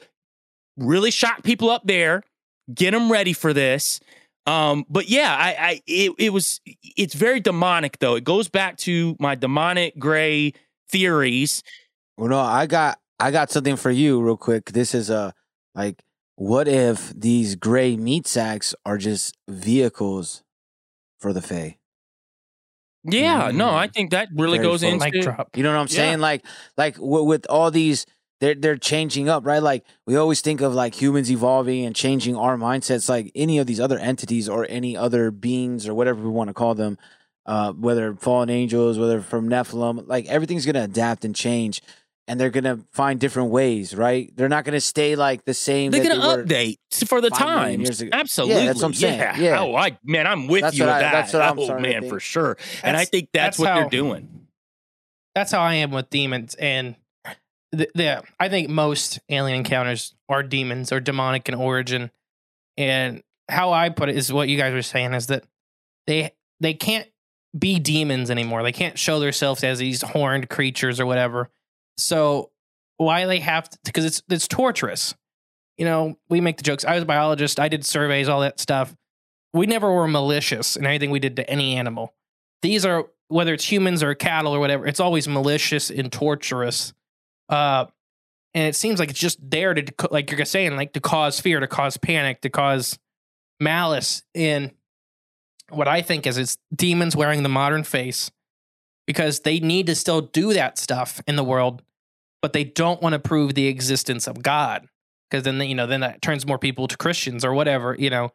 [0.77, 2.23] really shock people up there
[2.75, 4.01] get them ready for this
[4.47, 6.61] um, but yeah, I, I it, it was
[6.97, 8.15] it's very demonic though.
[8.17, 10.53] It goes back to my demonic gray
[10.91, 11.63] theories.
[12.17, 14.73] Well, no, I got I got something for you real quick.
[14.73, 15.33] This is uh
[15.75, 16.03] Like,
[16.37, 20.43] what if these gray meat sacks are just vehicles
[21.21, 21.77] for the Fae?
[23.05, 24.93] Yeah, no, I think that really Very goes full.
[24.93, 25.57] into Mic drop.
[25.57, 25.97] You know what I'm Yeah.
[25.97, 26.19] saying?
[26.21, 26.45] Like,
[26.77, 28.05] like w- with all these,
[28.41, 29.63] they're they're changing up, right?
[29.63, 33.67] Like we always think of like humans evolving and changing our mindsets, like any of
[33.67, 36.99] these other entities or any other beings or whatever we want to call them,
[37.47, 41.83] uh, whether fallen angels, whether from Nephilim, like everything's gonna adapt and change,
[42.27, 44.31] and they're gonna find different ways, right?
[44.35, 45.91] They're not gonna stay like the same.
[45.91, 46.77] They're that gonna they were.
[46.79, 48.03] update for the five million times.
[48.11, 48.57] Absolutely.
[48.57, 49.19] Yeah, that's what I'm saying.
[49.43, 49.61] Yeah.
[49.61, 51.13] Oh, I man, I'm with That's you what with I- that.
[51.13, 52.57] that's what I'm oh starting man, for sure.
[52.83, 54.47] and I think that's, that's what how- they're doing.
[55.35, 56.55] that's how I am with demons.
[56.55, 56.97] And
[57.73, 62.11] the, the I think most alien encounters are demons or demonic in origin.
[62.77, 65.45] And how I put it is what you guys were saying is that
[66.07, 67.09] they they can't
[67.59, 68.63] be demons anymore.
[68.63, 71.51] They can't show themselves as these horned creatures or whatever.
[71.99, 72.51] So
[72.97, 75.15] why they have to because it's it's torturous.
[75.79, 76.85] You know, we make the jokes.
[76.85, 78.95] I was a biologist, I did surveys, all that stuff.
[79.53, 82.15] We never were malicious in anything we did to any animal.
[82.63, 86.93] These are whether it's humans or cattle or whatever, it's always malicious and torturous.
[87.51, 87.87] Uh,
[88.55, 91.61] and it seems like it's just there to, like you're saying, like to cause fear,
[91.61, 92.99] to cause panic, to cause
[93.61, 94.23] malice.
[94.35, 94.73] In
[95.69, 98.31] what I think is it's demons wearing the modern face
[99.07, 101.83] because they need to still do that stuff in the world,
[102.43, 104.89] but they don't want to prove the existence of God
[105.31, 108.33] because then, you know, then that turns more people to Christians or whatever, you know.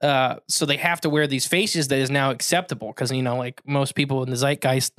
[0.00, 3.36] Uh, so they have to wear these faces that is now acceptable because you know,
[3.36, 4.92] like most people in the zeitgeist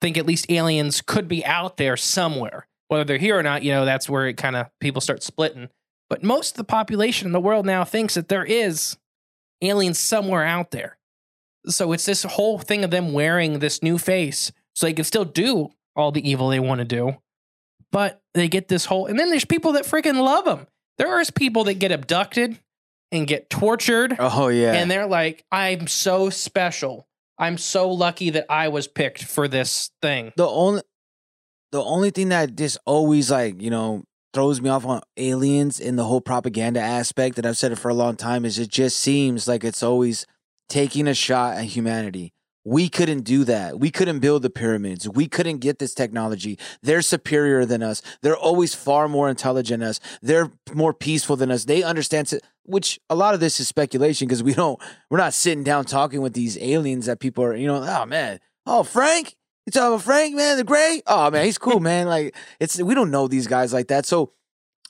[0.00, 3.62] think at least aliens could be out there somewhere, whether they're here or not.
[3.62, 5.68] You know, that's where it kind of people start splitting.
[6.08, 8.96] But most of the population in the world now thinks that there is
[9.62, 10.98] aliens somewhere out there.
[11.66, 15.24] So it's this whole thing of them wearing this new face so they can still
[15.24, 17.16] do all the evil they want to do.
[17.90, 20.66] But they get this whole, and then there's people that freaking love them.
[20.98, 22.60] There is people that get abducted
[23.12, 27.06] and get tortured Oh yeah, and they're like, I'm so special.
[27.38, 30.32] I'm so lucky that I was picked for this thing.
[30.36, 30.82] the only
[31.72, 35.96] the only thing that just always like you know throws me off on aliens in
[35.96, 38.98] the whole propaganda aspect that I've said it for a long time is it just
[38.98, 40.26] seems like it's always
[40.68, 42.34] taking a shot at humanity.
[42.62, 43.78] We couldn't do that.
[43.78, 45.08] We couldn't build the pyramids.
[45.08, 46.58] We couldn't get this technology.
[46.82, 48.02] They're superior than us.
[48.22, 50.00] They're always far more intelligent than us.
[50.20, 51.64] They're more peaceful than us.
[51.64, 52.28] They understand,
[52.64, 54.78] which a lot of this is speculation because we don't,
[55.08, 58.40] we're not sitting down talking with these aliens that people are, you know, oh man,
[58.66, 59.36] oh Frank,
[59.66, 61.02] you talking about Frank, man, the gray?
[61.06, 62.06] Oh man, he's cool, man.
[62.06, 64.06] Like it's we don't know these guys like that.
[64.06, 64.32] So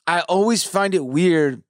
[0.07, 1.63] I always find it weird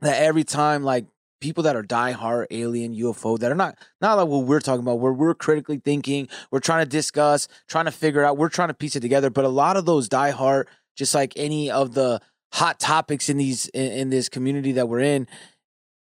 [0.00, 1.06] that every time like
[1.40, 4.98] people that are diehard alien UFO that are not not like what we're talking about,
[4.98, 8.74] where we're critically thinking, we're trying to discuss, trying to figure out, we're trying to
[8.74, 9.30] piece it together.
[9.30, 10.66] But a lot of those diehard,
[10.96, 12.20] just like any of the
[12.52, 15.28] hot topics in these in, in this community that we're in,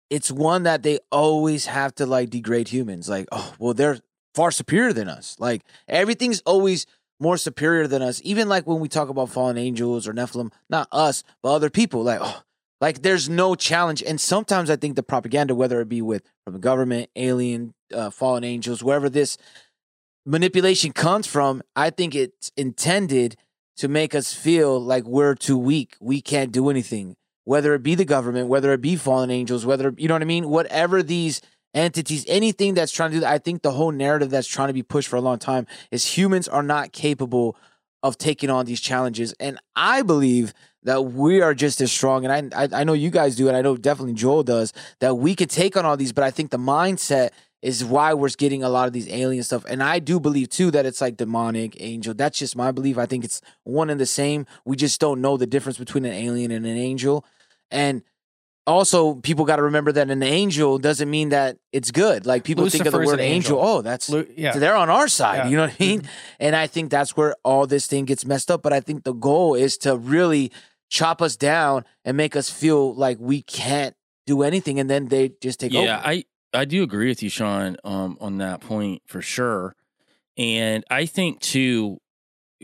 [0.10, 3.10] it's one that they always have to like degrade humans.
[3.10, 4.00] Like, oh, well, they're
[4.34, 5.36] far superior than us.
[5.40, 6.86] Like everything's always
[7.20, 8.22] more superior than us.
[8.24, 12.04] Even like when we talk about fallen angels or Nephilim, not us, but other people.
[12.04, 12.42] Like, oh,
[12.82, 14.02] like there's no challenge.
[14.02, 18.10] And sometimes I think the propaganda, whether it be with from the government, alien, uh,
[18.10, 19.38] fallen angels, wherever this
[20.26, 23.36] manipulation comes from, I think it's intended
[23.78, 25.96] to make us feel like we're too weak.
[26.00, 27.16] We can't do anything.
[27.44, 30.26] Whether it be the government, whether it be fallen angels, whether you know what I
[30.26, 31.42] mean, whatever these
[31.74, 34.74] entities, anything that's trying to do that, I think the whole narrative that's trying to
[34.74, 37.56] be pushed for a long time is humans are not capable
[38.04, 39.34] of taking on these challenges.
[39.40, 40.54] And I believe
[40.84, 42.26] that we are just as strong.
[42.26, 45.16] And I, I, I know you guys do, and I know definitely Joel does, that
[45.16, 46.12] we could take on all these.
[46.12, 47.30] But I think the mindset
[47.62, 49.64] is why we're getting a lot of these alien stuff.
[49.70, 52.16] And I do believe too that it's like demonic, angel.
[52.16, 52.98] That's just my belief.
[52.98, 54.48] I think it's one and the same.
[54.66, 57.24] We just don't know the difference between an alien and an angel.
[57.70, 58.02] And
[58.68, 62.26] also, people got to remember that an angel doesn't mean that it's good.
[62.26, 63.58] Like people think of the word an angel.
[63.58, 63.60] angel.
[63.60, 64.54] Oh, that's Lu- yeah.
[64.54, 65.38] they're on our side.
[65.38, 65.48] Yeah.
[65.48, 66.10] You know what I mean?
[66.40, 68.62] And I think that's where all this thing gets messed up.
[68.62, 70.52] But I think the goal is to really
[70.90, 73.96] chop us down and make us feel like we can't
[74.28, 75.88] do anything, and then they just take yeah, over.
[75.88, 79.76] Yeah, I I do agree with you, Sean, um, on that point for sure.
[80.38, 82.00] And I think too,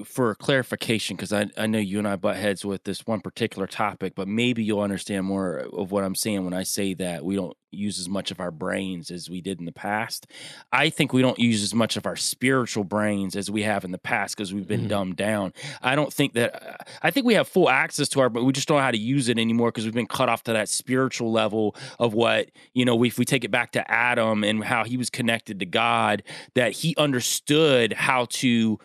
[0.05, 3.67] for clarification, because I, I know you and I butt heads with this one particular
[3.67, 7.35] topic, but maybe you'll understand more of what I'm saying when I say that we
[7.35, 10.27] don't use as much of our brains as we did in the past.
[10.71, 13.91] I think we don't use as much of our spiritual brains as we have in
[13.91, 14.89] the past because we've been Mhm.
[14.89, 15.53] dumbed down.
[15.81, 18.67] I don't think that, I think we have full access to our, but we just
[18.67, 21.31] don't know how to use it anymore because we've been cut off to that spiritual
[21.31, 24.95] level of what, you know, if we take it back to Adam and how he
[24.95, 26.23] was connected to God,
[26.55, 28.79] that he understood how to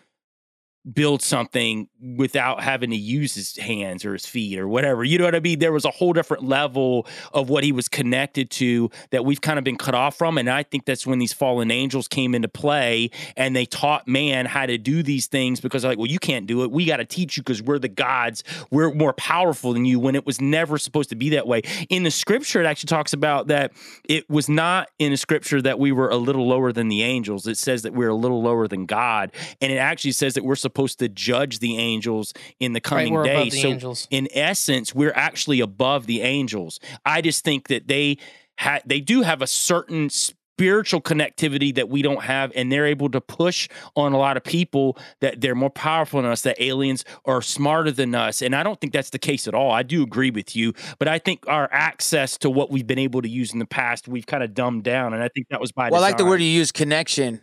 [0.92, 5.04] build something without having to use his hands or his feet or whatever.
[5.04, 5.60] You know what I mean?
[5.60, 9.58] There was a whole different level of what he was connected to that we've kind
[9.58, 10.38] of been cut off from.
[10.38, 14.46] And I think that's when these fallen angels came into play and they taught man
[14.46, 16.70] how to do these things because, they're like, well, you can't do it.
[16.72, 18.42] We got to teach you because we're the gods.
[18.70, 21.62] We're more powerful than you when it was never supposed to be that way.
[21.90, 23.72] In the scripture, it actually talks about that
[24.08, 27.46] it was not in the scripture that we were a little lower than the angels.
[27.46, 29.30] It says that we're a little lower than God.
[29.60, 33.24] And it actually says that we're supposed to judge the angels in the coming we're
[33.24, 33.52] above days.
[33.52, 34.08] the so angels.
[34.10, 36.80] in essence, we're actually above the angels.
[37.04, 38.18] I just think that they
[38.58, 43.08] ha- they do have a certain spiritual connectivity that we don't have, and they're able
[43.10, 47.04] to push on a lot of people that they're more powerful than us, that aliens
[47.24, 48.42] are smarter than us.
[48.42, 49.70] And I don't think that's the case at all.
[49.70, 53.22] I do agree with you, but I think our access to what we've been able
[53.22, 55.72] to use in the past, we've kind of dumbed down, and I think that was
[55.72, 57.40] by the Well, I like the word you use, connection.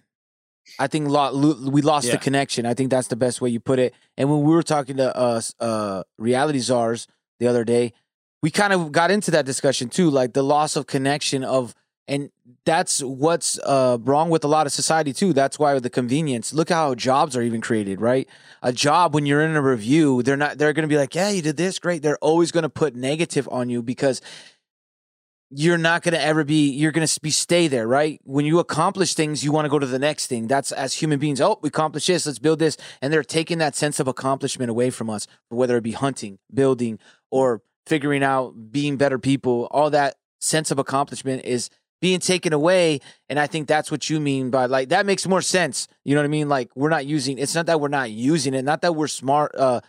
[0.78, 2.14] I think lo- lo- we lost Yeah.
[2.14, 2.66] the connection.
[2.66, 3.94] I think that's the best way you put it.
[4.18, 7.08] And when we were talking to uh, uh, reality czars
[7.40, 7.94] the other day,
[8.42, 11.76] we kind of got into that discussion too, like the loss of connection of,
[12.08, 12.32] and
[12.66, 15.34] that's what's uh, wrong with a lot of society too.
[15.34, 16.54] That's why the convenience.
[16.54, 18.28] Look how jobs are even created, right?
[18.64, 20.58] A job when you're in a review, they're not.
[20.58, 22.96] They're going to be like, "Yeah, you did this, great." They're always going to put
[22.96, 24.22] negative on you because
[25.52, 28.20] you're not going to ever be you're going to be stay there right?
[28.24, 30.48] When you accomplish things you want to go to the next thing.
[30.48, 32.78] That's as human beings oh we accomplished this let's build this.
[33.02, 37.00] And they're taking that sense of accomplishment away from us whether it be hunting building
[37.32, 39.68] or figuring out being better people.
[39.72, 41.70] All that sense of accomplishment is
[42.02, 45.42] being taken away and i think that's what you mean by like that makes more
[45.42, 45.88] sense.
[46.06, 46.48] You know what i mean?
[46.48, 49.56] Like we're not using it's not that we're not using it not that we're smart
[49.56, 49.82] uh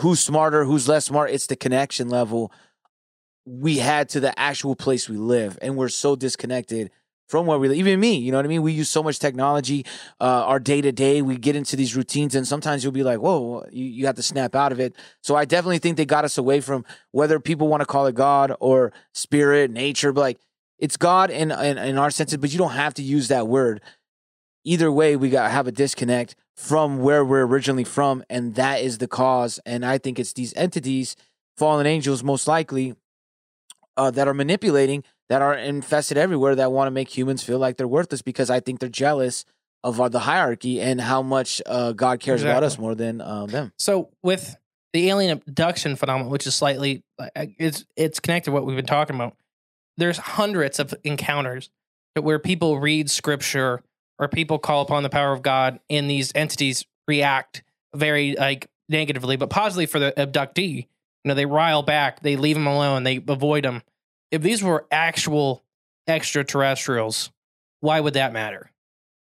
[0.00, 2.52] who's smarter who's less smart it's the connection level
[3.46, 6.90] we had to the actual place we live and we're so disconnected
[7.28, 8.62] from where we live even me you know what i mean?
[8.62, 9.86] We use so much technology
[10.20, 13.20] uh, our day to day we get into these routines and sometimes you'll be like
[13.20, 14.96] whoa you, you have to snap out of it.
[15.22, 18.14] So i definitely think they got us away from whether people want to call it
[18.16, 20.38] god or spirit nature but like
[20.78, 23.80] it's god in, in in our senses but you don't have to use that word.
[24.64, 28.98] Either way we got have a disconnect from where we're originally from and that is
[28.98, 31.14] the cause and i think it's these entities
[31.56, 32.94] fallen angels most likely
[33.96, 37.76] uh, that are manipulating, that are infested everywhere, that want to make humans feel like
[37.76, 39.44] they're worthless because I think they're jealous
[39.84, 43.46] of uh, the hierarchy and how much uh, God cares about us more than uh,
[43.46, 43.72] them.
[43.78, 44.56] So with
[44.92, 47.02] the alien abduction phenomenon, which is slightly
[47.36, 49.36] it's it's connected to what we've been talking about.
[49.98, 51.70] There's hundreds of encounters
[52.14, 53.82] where people read scripture
[54.18, 57.62] or people call upon the power of God, and these entities react
[57.94, 60.86] very like negatively, but positively for the abductee.
[61.26, 63.82] You know, they rile back, they leave them alone, they avoid them.
[64.30, 65.64] If these were actual
[66.06, 67.32] extraterrestrials,
[67.80, 68.70] why would that matter?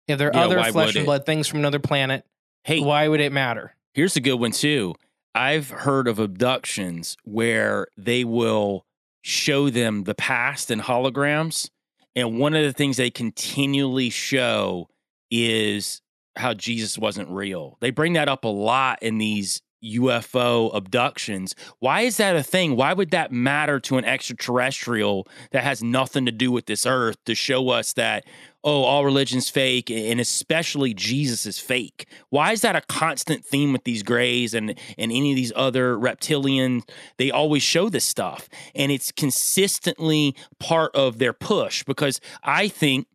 [0.07, 2.23] If they're Yeah, other flesh and blood things from another planet,
[2.63, 3.73] Hey, why would it matter?
[3.95, 4.93] Here's a good one too.
[5.33, 8.85] I've heard of abductions where they will
[9.23, 11.71] show them the past in holograms.
[12.15, 14.89] And one of the things they continually show
[15.31, 16.03] is
[16.35, 17.79] how Jesus wasn't real.
[17.81, 21.55] They bring that up a lot in these UFO abductions.
[21.79, 22.75] Why is that a thing?
[22.75, 27.23] Why would that matter to an extraterrestrial that has nothing to do with this earth
[27.25, 28.25] to show us that,
[28.63, 32.07] oh, all religion's fake and especially Jesus is fake?
[32.29, 35.97] Why is that a constant theme with these grays and, and any of these other
[35.97, 36.81] reptilian?
[37.17, 43.07] They always show this stuff and it's consistently part of their push because I think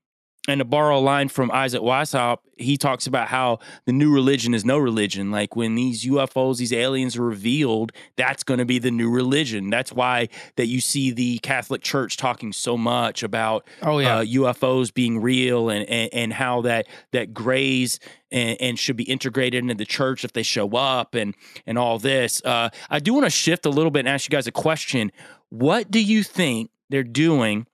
[0.48, 4.54] and to borrow a line from Isaac Weishaupt, he talks about how the new religion
[4.54, 5.30] is no religion.
[5.30, 9.68] Like when these UFOs, these aliens are revealed, that's going to be the new religion.
[9.68, 14.16] That's why that you see the Catholic Church talking so much about Oh yeah.
[14.18, 18.00] uh, UFOs being real and, and and how that that grays
[18.32, 21.34] and, and should be integrated into the church if they show up and
[21.66, 22.42] and all this.
[22.44, 25.12] Uh, I do want to shift a little bit and ask you guys a question.
[25.50, 27.66] What do you think they're doing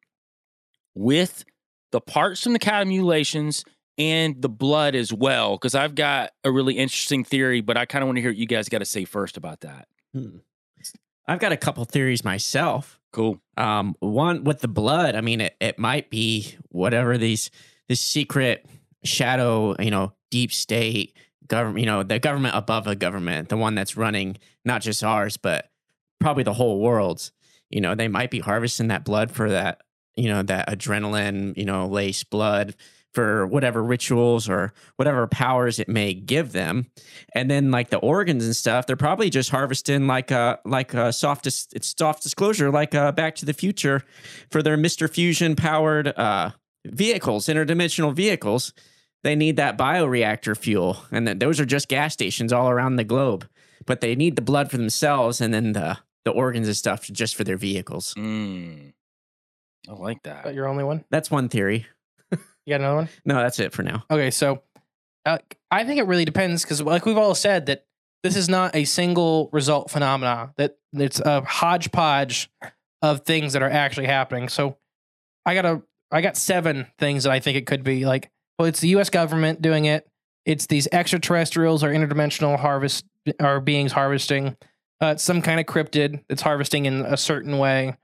[0.94, 1.44] with
[1.96, 3.64] the parts from the cattle mutilations
[3.96, 5.56] and the blood as well?
[5.56, 8.36] Because I've got a really interesting theory, but I kind of want to hear what
[8.36, 9.88] you guys got to say first about that.
[10.12, 10.38] Hmm.
[11.26, 13.00] I've got a couple theories myself.
[13.12, 13.40] Cool.
[13.56, 15.14] Um, one with the blood.
[15.14, 17.50] I mean, it, it might be whatever these
[17.88, 18.66] this secret
[19.04, 21.16] shadow, you know, deep state
[21.48, 25.38] government, you know, the government above the government, the one that's running not just ours,
[25.38, 25.70] but
[26.20, 27.32] probably the whole world's.
[27.70, 29.80] You know, they might be harvesting that blood for that,
[30.16, 32.74] you know, that adrenaline, you know, lace blood
[33.14, 36.86] for whatever rituals or whatever powers it may give them.
[37.34, 41.12] And then like the organs and stuff, they're probably just harvesting like a like a
[41.12, 44.02] soft dis- it's soft disclosure, like uh Back to the Future
[44.50, 45.08] for their Mr.
[45.08, 46.50] Fusion powered uh
[46.84, 48.72] vehicles, interdimensional vehicles
[49.26, 53.48] they need that bioreactor fuel, and those are just gas stations all around the globe.
[53.84, 57.34] But they need the blood for themselves, and then the the organs and stuff just
[57.34, 58.14] for their vehicles.
[58.14, 58.92] Mm.
[59.88, 60.54] I like Is that that.
[60.54, 61.04] your only one?
[61.10, 61.86] That's one theory.
[62.32, 62.38] You
[62.68, 63.08] got another one?
[63.24, 64.02] No, that's it for now.
[64.10, 64.62] Okay, so
[65.24, 65.38] uh,
[65.70, 67.86] I think it really depends because, like we've all said, that
[68.24, 70.52] this is not a single result phenomena.
[70.56, 72.50] That it's a hodgepodge
[73.02, 74.48] of things that are actually happening.
[74.48, 74.78] So
[75.44, 78.04] I got a, I got seven things that I think it could be.
[78.04, 79.10] Like, well, it's the U.S.
[79.10, 80.08] government doing it.
[80.44, 83.04] It's these extraterrestrials or interdimensional harvest
[83.40, 84.56] or beings harvesting.
[85.00, 87.96] Uh, it's some kind of cryptid that's harvesting in a certain way.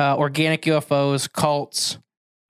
[0.00, 1.98] Uh, organic UFOs, cults,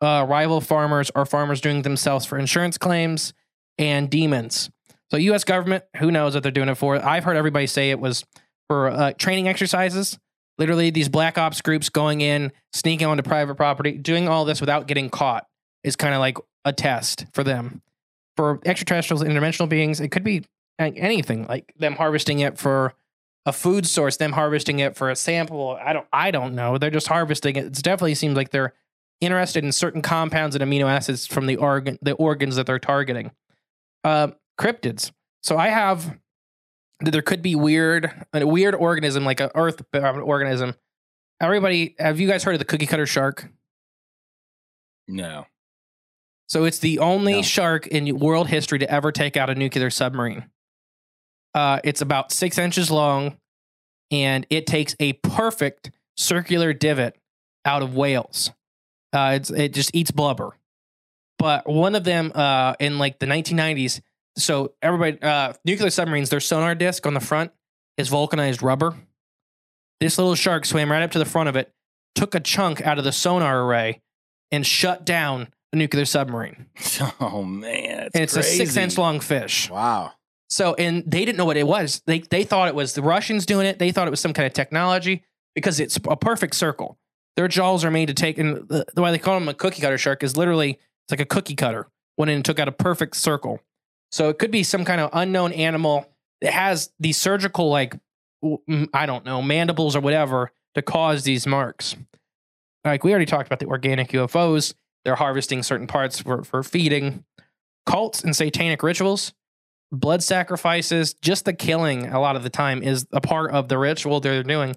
[0.01, 3.35] uh, rival farmers or farmers doing themselves for insurance claims,
[3.77, 4.70] and demons.
[5.10, 5.43] So, U.S.
[5.43, 7.05] government, who knows what they're doing it for?
[7.05, 8.24] I've heard everybody say it was
[8.68, 10.16] for uh, training exercises.
[10.59, 14.86] Literally, these black ops groups going in, sneaking onto private property, doing all this without
[14.86, 15.44] getting caught
[15.82, 17.82] is kind of like a test for them.
[18.36, 20.44] For extraterrestrials, interdimensional beings, it could be
[20.78, 22.94] anything like them harvesting it for
[23.46, 25.78] a food source, them harvesting it for a sample.
[25.82, 26.76] I don't, I don't know.
[26.78, 27.64] They're just harvesting it.
[27.66, 28.74] It definitely seems like they're
[29.20, 33.30] interested in certain compounds and amino acids from the organ the organs that they're targeting.
[34.04, 35.10] Uh, cryptids.
[35.42, 36.18] So I have
[37.00, 40.74] that there could be weird a weird organism like an earth organism.
[41.40, 43.48] Everybody, have you guys heard of the cookie cutter shark?
[45.08, 45.46] No.
[46.48, 47.42] So it's the only No.
[47.42, 50.44] shark in world history to ever take out a nuclear submarine.
[51.55, 53.36] Uh, it's about six inches long,
[54.10, 57.16] and it takes a perfect circular divot
[57.64, 58.51] out of whales.
[59.12, 60.56] Uh, it's, it just eats blubber.
[61.39, 64.01] But one of them uh, in like the 1990s,
[64.36, 67.51] so everybody, uh, nuclear submarines, their sonar disc on the front
[67.97, 68.94] is vulcanized rubber.
[70.01, 71.72] This little shark swam right up to the front of it,
[72.14, 74.01] took a chunk out of the sonar array,
[74.52, 76.66] and shut down a nuclear submarine.
[77.20, 78.62] Oh man, it's and it's crazy.
[78.62, 79.70] a six inch long fish.
[79.70, 80.12] Wow.
[80.51, 82.02] So, and they didn't know what it was.
[82.06, 83.78] They they thought it was the Russians doing it.
[83.78, 85.22] They thought it was some kind of technology
[85.55, 86.98] because it's a perfect circle.
[87.36, 89.81] Their jaws are made to take, and the, the way they call them a cookie
[89.81, 92.72] cutter shark is literally it's like a cookie cutter went in and took out a
[92.72, 93.60] perfect circle.
[94.10, 96.06] So it could be some kind of unknown animal
[96.40, 97.94] that has these surgical like
[98.93, 101.94] I don't know mandibles or whatever to cause these marks.
[102.85, 104.74] Like we already talked about the organic UFOs.
[105.05, 107.24] They're harvesting certain parts for, for feeding.
[107.86, 109.32] Cults and satanic rituals
[109.92, 113.78] blood sacrifices, just the killing a lot of the time is a part of the
[113.78, 114.76] ritual they're doing.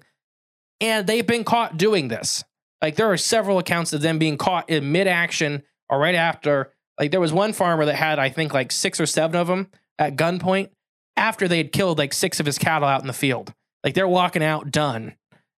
[0.80, 2.44] And they've been caught doing this.
[2.82, 6.72] Like there are several accounts of them being caught in mid action or right after.
[6.98, 9.68] Like there was one farmer that had, I think, like six or seven of them
[9.98, 10.70] at gunpoint
[11.16, 13.54] after they had killed like six of his cattle out in the field.
[13.82, 15.14] Like they're walking out done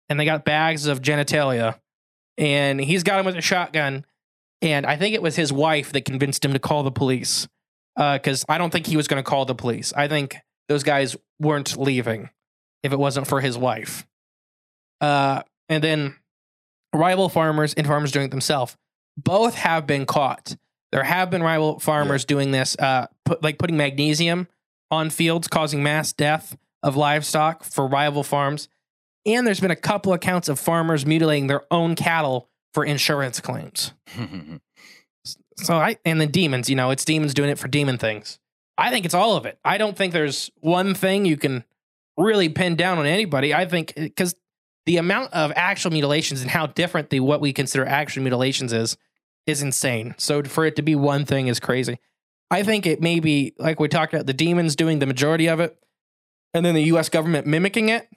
[0.09, 1.79] and they got bags of genitalia
[2.39, 4.05] and he's got him with a shotgun.
[4.63, 7.49] And I think it was his wife that convinced him to call the police
[7.97, 9.93] because I don't think he was going to call the police.
[9.97, 10.37] I think
[10.69, 12.31] those guys weren't leaving
[12.83, 14.07] if it wasn't for his wife.
[15.01, 16.17] Uh, and then
[16.95, 18.77] rival farmers and farmers doing it themselves
[19.17, 20.57] both have been caught.
[20.93, 24.49] There have been rival farmers doing this, uh, put, like putting magnesium
[24.91, 28.69] on fields, causing mass death of livestock for rival farms.
[29.25, 33.93] And there's been a couple accounts of farmers mutilating their own cattle for insurance claims.
[35.59, 38.39] So I and the demons, you know, it's demons doing it for demon things.
[38.79, 39.59] I think it's all of it.
[39.65, 41.65] I don't think there's one thing you can
[42.17, 43.55] really pin down on anybody.
[43.55, 44.35] I think eh, because
[44.85, 48.97] the amount of actual mutilations and how different the what we consider actual mutilations is
[49.47, 50.15] is insane.
[50.19, 51.99] So for it to be one thing is crazy.
[52.51, 55.59] I think it may be like we talked about the demons doing the majority of
[55.59, 55.77] it,
[56.55, 57.09] and then the U.S.
[57.09, 58.09] government mimicking it,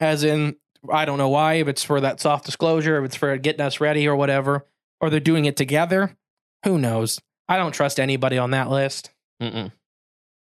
[0.00, 0.56] as in
[0.90, 3.80] I don't know why if it's for that soft disclosure, if it's for getting us
[3.80, 4.66] ready or whatever,
[5.00, 6.16] or they're doing it together.
[6.64, 7.20] Who knows?
[7.48, 9.10] I don't trust anybody on that list.
[9.42, 9.72] Mm-mm.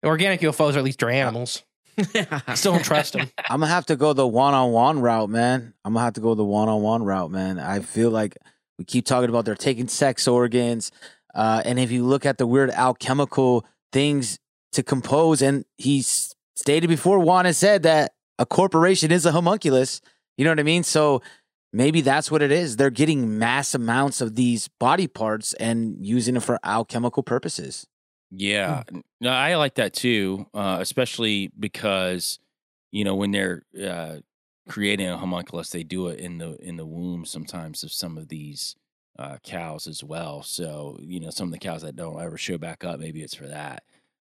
[0.04, 1.64] Organic UFOs are at least are animals.
[1.98, 3.30] I still don't trust them.
[3.50, 5.74] I'm gonna have to go the one-on-one route, man.
[5.84, 7.60] I'm gonna have to go the one-on-one route, man.
[7.60, 8.38] I feel like
[8.78, 10.92] we keep talking about they're taking sex organs,
[11.34, 14.40] uh, and if you look at the weird alchemical things
[14.74, 20.02] to compose, and he stated before, Juan has said that a corporation is a homunculus.
[20.38, 20.84] You know what I mean?
[20.84, 21.22] So
[21.76, 22.78] maybe that's what it is.
[22.78, 27.86] They're getting mass amounts of these body parts and using it for alchemical purposes.
[28.32, 28.84] Yeah,
[29.22, 32.40] no, I like that too, uh, especially because
[32.92, 34.18] you know when they're uh,
[34.68, 38.30] creating a homunculus, they do it in the in the womb sometimes of some of
[38.30, 38.76] these
[39.20, 40.42] uh, cows as well.
[40.42, 43.36] So you know some of the cows that don't ever show back up, maybe it's
[43.36, 43.84] for that.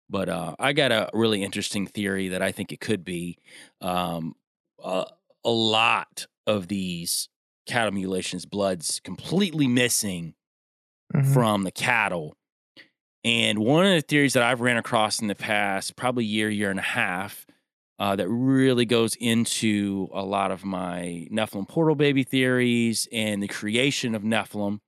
[0.09, 3.39] But uh, I got a really interesting theory that I think it could be
[3.81, 4.35] um,
[4.81, 5.05] a,
[5.43, 7.27] a lot of these
[7.67, 10.35] cattle mutilations, blood's completely missing
[11.15, 11.33] Mm-hmm.
[11.33, 12.35] from the cattle
[13.23, 16.69] And one of the theories that I've ran across in the past, probably year, year
[16.71, 17.45] and a half,
[17.99, 23.47] uh, that really goes into a lot of my Nephilim portal baby theories and the
[23.47, 24.79] creation of Nephilim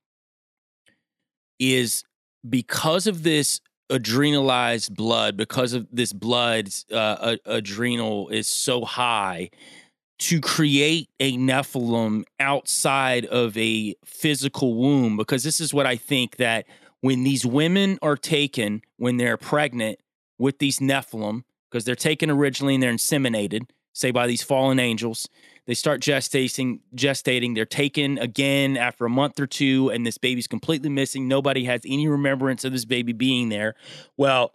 [1.58, 2.04] is
[2.48, 9.50] because of this adrenalized blood, because of this blood's uh, adrenal is so high,
[10.20, 16.36] to create a Nephilim outside of a physical womb, because this is what I think
[16.36, 16.66] that
[17.00, 19.98] when these women are taken, when they're pregnant
[20.38, 23.62] with these Nephilim, because they're taken originally and they're inseminated,
[23.94, 25.28] say by these fallen angels,
[25.66, 27.54] they start gestating, gestating.
[27.54, 31.28] They're taken again after a month or two, and this baby's completely missing.
[31.28, 33.74] Nobody has any remembrance of this baby being there.
[34.16, 34.52] Well,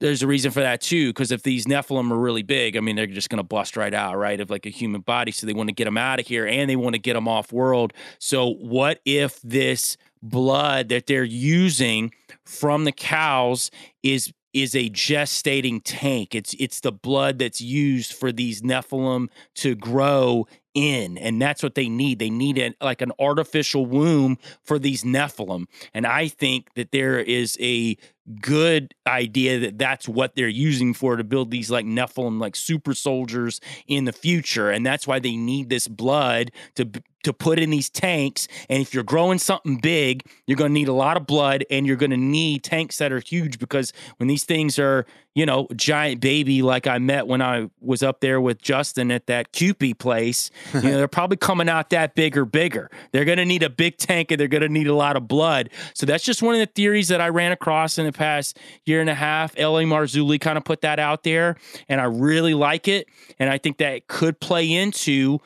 [0.00, 2.96] there's a reason for that too, because if these Nephilim are really big, I mean,
[2.96, 5.30] they're just going to bust right out, right, of like a human body.
[5.30, 7.28] So they want to get them out of here, and they want to get them
[7.28, 7.92] off world.
[8.18, 12.12] So what if this blood that they're using
[12.44, 13.70] from the cows
[14.02, 16.34] is is a gestating tank.
[16.34, 21.74] It's it's the blood that's used for these Nephilim to grow in, and that's what
[21.74, 22.18] they need.
[22.18, 27.20] They need an, like an artificial womb for these Nephilim, and I think that there
[27.20, 27.96] is a
[28.30, 32.94] good idea that that's what they're using for to build these like Nephilim like super
[32.94, 36.88] soldiers in the future, and that's why they need this blood to
[37.22, 38.48] to put in these tanks.
[38.68, 41.86] And if you're growing something big, you're going to need a lot of blood, and
[41.86, 45.68] you're going to need tanks that are huge because when these things are you know
[45.76, 49.98] giant baby like I met when I was up there with Justin at that Cupid
[49.98, 52.90] place, you know they're probably coming out that big or bigger.
[53.12, 55.28] They're going to need a big tank, and they're going to need a lot of
[55.28, 55.70] blood.
[55.94, 59.00] So that's just one of the theories that I ran across in the past year
[59.00, 59.54] and a half.
[59.56, 59.84] L.A.
[59.84, 61.56] Marzulli kind of put that out there,
[61.88, 63.06] and I really like it.
[63.38, 65.40] And I think that it could play into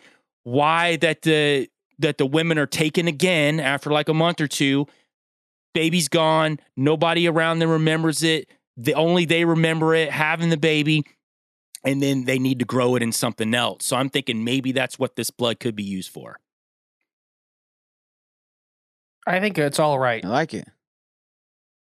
[0.45, 1.69] why that the
[1.99, 4.87] that the women are taken again after like a month or two.
[5.75, 6.61] Baby's gone.
[6.77, 8.49] Nobody around them remembers it.
[8.77, 11.05] The only they remember it having the baby,
[11.85, 13.85] and then they need to grow it in something else.
[13.85, 16.39] So I'm thinking maybe that's what this blood could be used for.
[19.27, 20.25] I think it's all right.
[20.25, 20.69] I like it.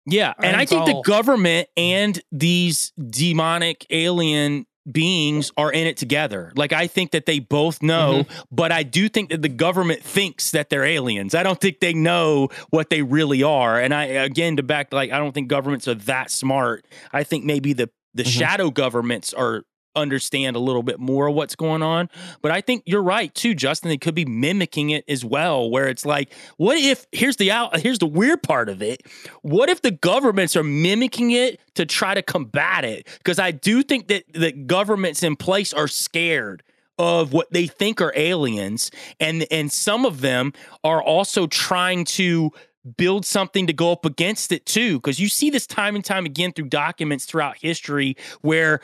[0.06, 5.86] Yeah, and I think think it's the government and these demonic alien beings are in
[5.86, 6.52] it together.
[6.56, 8.42] Like I think that they both know, mm-hmm.
[8.50, 11.34] but I do think that the government thinks that they're aliens.
[11.34, 13.80] I don't think they know what they really are.
[13.80, 16.86] And I again to back like I don't think governments are that smart.
[17.12, 18.30] I think maybe the the mm-hmm.
[18.30, 19.64] shadow governments are
[19.96, 22.08] understand a little bit more of what's going on.
[22.42, 23.88] But I think you're right too, Justin.
[23.88, 27.80] They could be mimicking it as well, where it's like, what if here's the out
[27.80, 29.06] here's the weird part of it.
[29.42, 33.06] What if the governments are mimicking it to try to combat it?
[33.18, 36.62] Because I do think that the governments in place are scared
[36.98, 40.52] of what they think are aliens and and some of them
[40.84, 42.52] are also trying to
[42.96, 46.26] build something to go up against it too because you see this time and time
[46.26, 48.80] again through documents throughout history where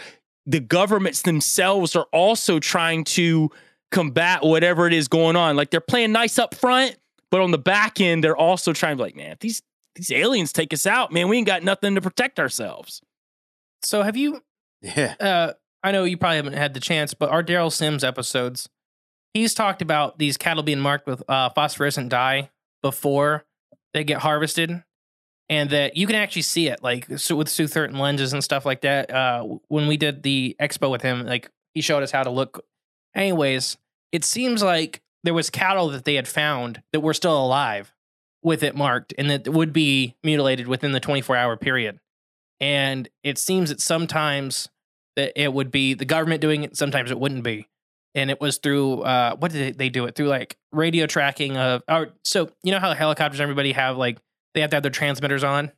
[0.47, 3.51] the governments themselves are also trying to
[3.91, 6.97] combat whatever it is going on like they're playing nice up front
[7.31, 9.63] but on the back end they're also trying to be like man if these
[9.97, 13.03] these aliens take us out man we ain't got nothing to protect ourselves
[13.83, 14.43] So have you?
[14.83, 15.15] Yeah.
[15.21, 15.53] Uh,
[15.83, 18.69] I know you probably haven't had the chance, but our Derrel Sims episodes,
[19.35, 22.51] he's talked about these cattle being marked with uh, phosphorescent dye
[22.83, 23.45] before
[23.95, 24.83] they get harvested,
[25.51, 28.65] and that you can actually see it, like so with Sue Thurton lenses and stuff
[28.65, 29.11] like that.
[29.11, 32.65] Uh, when we did the expo with him, like he showed us how to look.
[33.17, 33.77] Anyways,
[34.13, 37.93] it seems like there was cattle that they had found that were still alive
[38.45, 41.99] with it marked, and that would be mutilated within the 24 hour period.
[42.61, 44.69] And it seems that sometimes
[45.17, 47.67] that it would be the government doing it, sometimes it wouldn't be.
[48.15, 51.83] And it was through uh, what did they do it through like radio tracking of
[51.89, 54.19] or so you know how helicopters everybody have like
[54.55, 55.73] they have to have their transmitters on.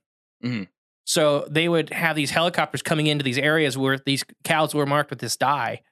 [0.44, 0.68] Mhm.
[1.04, 5.10] So they would have these helicopters coming into these areas where these cows were marked
[5.10, 5.82] with this dye,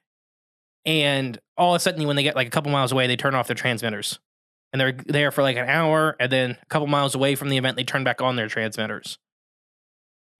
[0.85, 3.35] and all of a sudden when they get like a couple miles away, they turn
[3.35, 4.19] off their transmitters,
[4.71, 7.57] and they're there for like an hour, and then a couple miles away from the
[7.57, 9.17] event, they turn back on their transmitters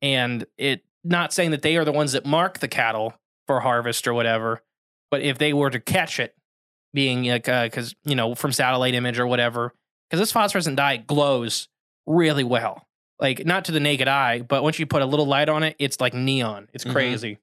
[0.02, 3.14] and it not saying that they are the ones that mark the cattle
[3.48, 4.62] for harvest or whatever,
[5.10, 6.36] but if they were to catch it,
[6.94, 9.74] being like because you know from satellite image or whatever,
[10.10, 11.68] because this phosphorescent dye glows
[12.06, 12.88] really well,
[13.20, 15.76] like not to the naked eye, but once you put a little light on it,
[15.80, 16.68] it's like neon.
[16.74, 16.92] It's Mhm.
[16.92, 17.38] crazy.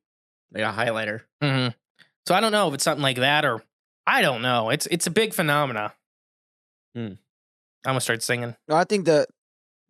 [0.53, 1.23] Like a highlighter.
[1.43, 1.69] hmm
[2.27, 3.63] So I don't know if it's something like that or
[4.07, 4.71] I don't know.
[4.71, 5.93] It's it's a big phenomena.
[6.95, 7.01] Hmm.
[7.85, 8.57] I'm gonna start singing.
[8.69, 9.29] No, I think that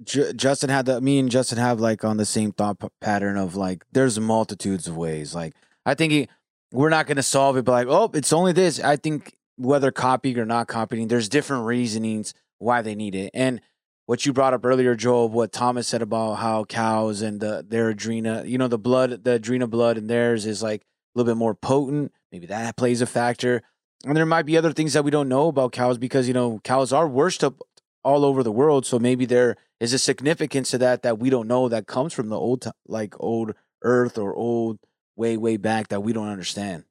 [0.04, 3.36] J- Justin had the me and Justin have like on the same thought p- pattern
[3.36, 5.34] of like there's multitudes of ways.
[5.34, 5.54] Like
[5.86, 6.28] I think he,
[6.72, 8.80] we're not gonna solve it, but like oh it's only this.
[8.80, 13.30] I think whether copying or not copying, there's different reasonings why they need it.
[13.34, 13.60] And
[14.08, 17.92] what you brought up earlier, Joel, what Thomas said about how cows and the, their
[17.92, 20.84] adrena, you know, the blood, the adrena blood in theirs is like a
[21.18, 22.10] little bit more potent.
[22.32, 23.60] Maybe that plays a factor.
[24.06, 26.58] And there might be other things that we don't know about cows because, you know,
[26.64, 27.60] cows are worshipped
[28.02, 28.86] all over the world.
[28.86, 32.30] So maybe there is a significance to that that we don't know that comes from
[32.30, 33.52] the old, like old
[33.82, 34.78] earth or old
[35.16, 36.84] way, way back that we don't understand.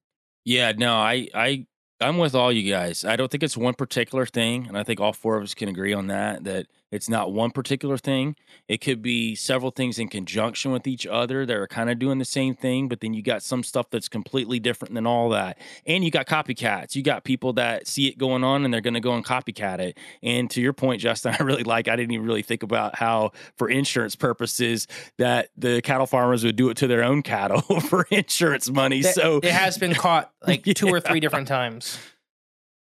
[0.45, 1.65] Yeah, no, I, I,
[1.99, 3.03] I'm with all you guys.
[3.03, 5.67] I don't think it's one particular thing, and I think all four of us can
[5.67, 6.43] agree on that.
[6.43, 8.35] That it's not one particular thing.
[8.67, 12.17] It could be several things in conjunction with each other that are kind of doing
[12.17, 15.57] the same thing, but then you got some stuff that's completely different than all that.
[15.85, 16.95] And you got copycats.
[16.95, 19.79] You got people that see it going on and they're going to go and copycat
[19.79, 19.97] it.
[20.23, 21.87] And to your point, Justin, I really like.
[21.87, 24.87] I didn't even really think about how, for insurance purposes,
[25.17, 29.01] that the cattle farmers would do it to their own cattle for insurance money.
[29.01, 31.99] That- so it has been caught like two or three different times.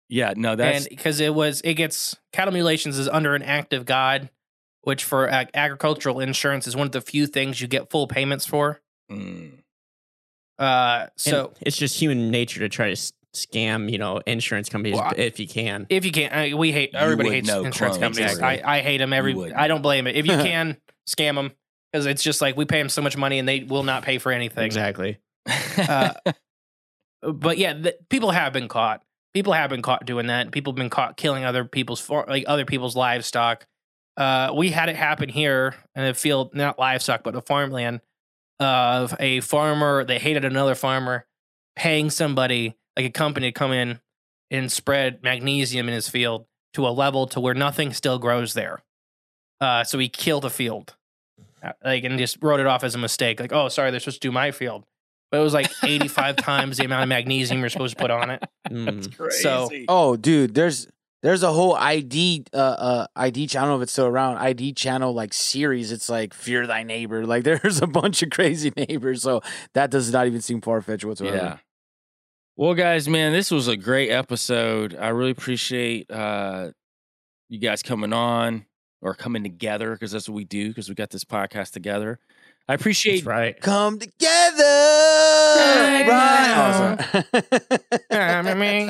[0.09, 3.85] Yeah, no, that's because it was it gets cattle mutilations is under an act of
[3.85, 4.29] God,
[4.81, 8.45] which for ag- agricultural insurance is one of the few things you get full payments
[8.45, 8.81] for.
[9.11, 9.51] mm,
[10.57, 14.67] Uh, And so it's just human nature to try to s- scam, you know, insurance
[14.67, 15.85] companies Well, I- if you can.
[15.89, 18.31] if you can't, I, we hate everybody hates insurance clones, companies.
[18.31, 18.63] exactly.
[18.63, 19.13] I, I hate them.
[19.13, 20.15] Every I don't blame it.
[20.15, 20.77] If you can
[21.07, 21.51] scam them,
[21.91, 24.17] because it's just like we pay them so much money and they will not pay
[24.17, 24.65] for anything.
[24.65, 25.19] Exactly.
[25.77, 26.13] Uh,
[27.21, 29.03] but yeah, the, people have been caught.
[29.33, 30.51] People have been caught doing that.
[30.51, 33.67] People have been caught killing other people's like other people's livestock.
[34.17, 38.01] Uh, we had it happen here in a field, not livestock, but a farmland
[38.59, 41.25] of a farmer that hated another farmer,
[41.75, 43.99] paying somebody like a company to come in
[44.51, 48.83] and spread magnesium in his field to a level to where nothing still grows there.
[49.61, 50.95] Uh, so he killed a field,
[51.63, 53.39] Uh, like and just wrote it off as a mistake.
[53.39, 54.85] Like, oh, sorry, they're supposed to do my field
[55.31, 58.29] but it was like 85 times the amount of magnesium you're supposed to put on
[58.31, 58.43] it.
[58.69, 59.31] Mm.
[59.33, 60.87] So- Oh, dude, there's
[61.21, 63.65] there's a whole ID uh uh ID channel.
[63.65, 64.37] I don't know if it's still around.
[64.37, 65.91] ID channel like series.
[65.91, 67.25] It's like fear thy neighbor.
[67.25, 69.21] Like there's a bunch of crazy neighbors.
[69.21, 69.41] So
[69.73, 71.35] that does not even seem far fetched whatsoever.
[71.35, 71.57] Yeah.
[72.55, 74.93] Well, guys, man, this was a great episode.
[74.99, 76.71] I really appreciate uh,
[77.47, 78.65] you guys coming on
[79.01, 82.19] or coming together because that's what we do because we got this podcast together.
[82.69, 83.59] I appreciate That's right.
[83.59, 84.63] Come together.
[86.07, 86.97] Right.
[88.11, 88.87] Sorry.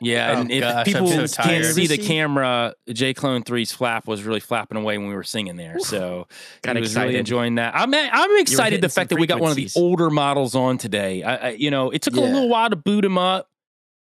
[0.00, 1.74] Yeah, Oh, and if gosh, people so can't tired.
[1.74, 5.56] see the camera, Jay Clone 3's flap was really flapping away when we were singing
[5.56, 5.78] there.
[5.80, 6.28] So
[6.62, 7.18] Got he was really excited.
[7.20, 7.74] enjoying that.
[7.74, 11.22] I'm I'm excited the fact that we got one of the older models on today.
[11.22, 13.48] I, I you know, it took a little while to boot him up,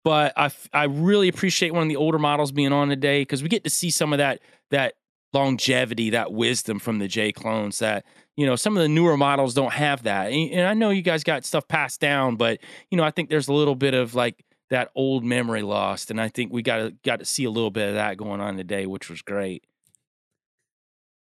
[0.05, 3.48] but I I really appreciate one of the older models being on today because we
[3.48, 4.40] get to see some of that
[4.70, 4.94] that
[5.32, 8.05] longevity, that wisdom from the Jay clones that
[8.36, 10.32] you know some of the newer models don't have that.
[10.32, 12.59] And, and I know you guys got stuff passed down, but
[12.90, 16.20] you know I think there's a little bit of like that old memory lost, and
[16.20, 18.57] I think we got to got to see a little bit of that going on
[18.57, 19.65] today, which was great.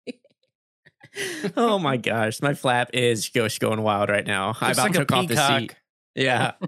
[1.57, 4.55] oh my gosh, my flap is just going wild right now.
[4.61, 5.77] I Looks about like took off the seat.
[6.15, 6.53] Yeah.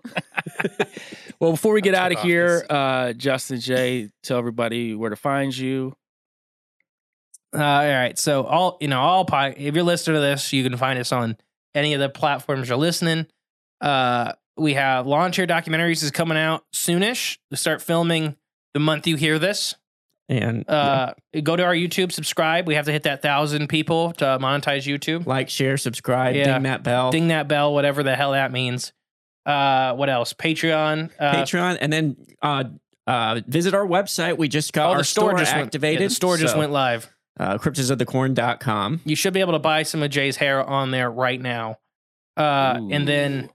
[1.41, 5.57] Well, before we get out of here, uh, Justin J, tell everybody where to find
[5.57, 5.97] you.
[7.55, 8.19] Uh, all right.
[8.19, 11.11] So all you know, all pi- if you're listening to this, you can find us
[11.13, 11.37] on
[11.75, 13.27] any of the platforms you're listening.
[13.81, 17.39] Uh, we have launch here documentaries is coming out soonish.
[17.51, 18.37] We start filming
[18.75, 19.75] the month you hear this.
[20.29, 22.69] And Uh, go to our YouTube, subscribe.
[22.69, 25.27] We have to hit that thousand people to monetize YouTube.
[25.27, 26.53] like, share, subscribe, Yeah.
[26.55, 27.11] ding that bell.
[27.11, 28.93] Ding that bell, whatever the hell that means.
[29.45, 30.33] Uh, what else?
[30.35, 31.11] Patreon.
[31.19, 32.65] Uh, Patreon, and then uh,
[33.09, 34.37] uh, visit our website.
[34.39, 35.99] We just got Oh, our store, store just activated.
[35.99, 37.11] Went, yeah, the store just so, went live.
[37.41, 39.01] Uh, cryptidsofthecorn.com.
[39.07, 41.79] You should be able to buy some of Jay's hair on there right now.
[42.37, 43.49] Uh, and then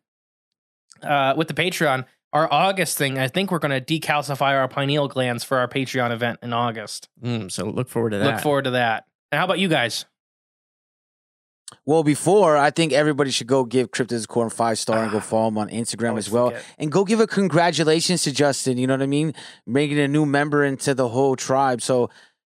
[1.03, 5.07] uh, with the Patreon, our August thing, I think we're going to decalcify our pineal
[5.07, 7.09] glands for our Patreon event in August.
[7.23, 8.25] Mm, so look forward to that.
[8.25, 9.05] Look forward to that.
[9.31, 10.05] And how about you guys?
[11.85, 15.49] Well, before I think everybody should go give Crypto's Corn five star and go follow
[15.49, 16.65] him on Instagram as well, forget.
[16.79, 18.79] and go give a congratulations to Justin.
[18.79, 19.33] You know what I mean?
[19.67, 21.83] Making a new member into the whole tribe.
[21.83, 22.09] So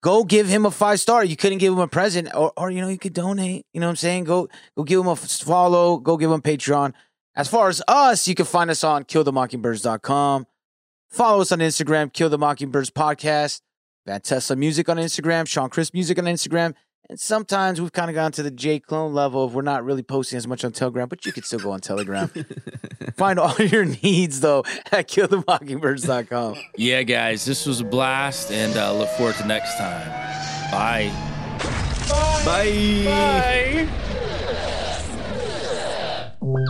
[0.08, 1.26] go give him a five star.
[1.26, 3.66] You couldn't give him a present, or or you know you could donate.
[3.74, 4.24] You know what I'm saying?
[4.24, 4.48] Go
[4.78, 5.98] go give him a follow.
[5.98, 6.94] Go give him Patreon.
[7.36, 10.48] As far as us, you can find us on killthemockingbirds.com.
[11.10, 13.62] Follow us on Instagram, Kill the Mockingbirds Podcast.
[14.06, 16.74] Van Tesla Music on Instagram, Sean Chris Music on Instagram.
[17.10, 20.04] And sometimes we've kind of gone to the Jay Clone level of we're not really
[20.04, 22.28] posting as much on Telegram, but you can still go on Telegram.
[23.16, 26.56] Find all your needs though at killthemockingbirds.com.
[26.76, 30.06] Yeah, guys, this was a blast, and uh, look forward to next time.
[30.70, 31.12] Bye.
[32.46, 33.88] Bye.
[36.42, 36.68] Bye.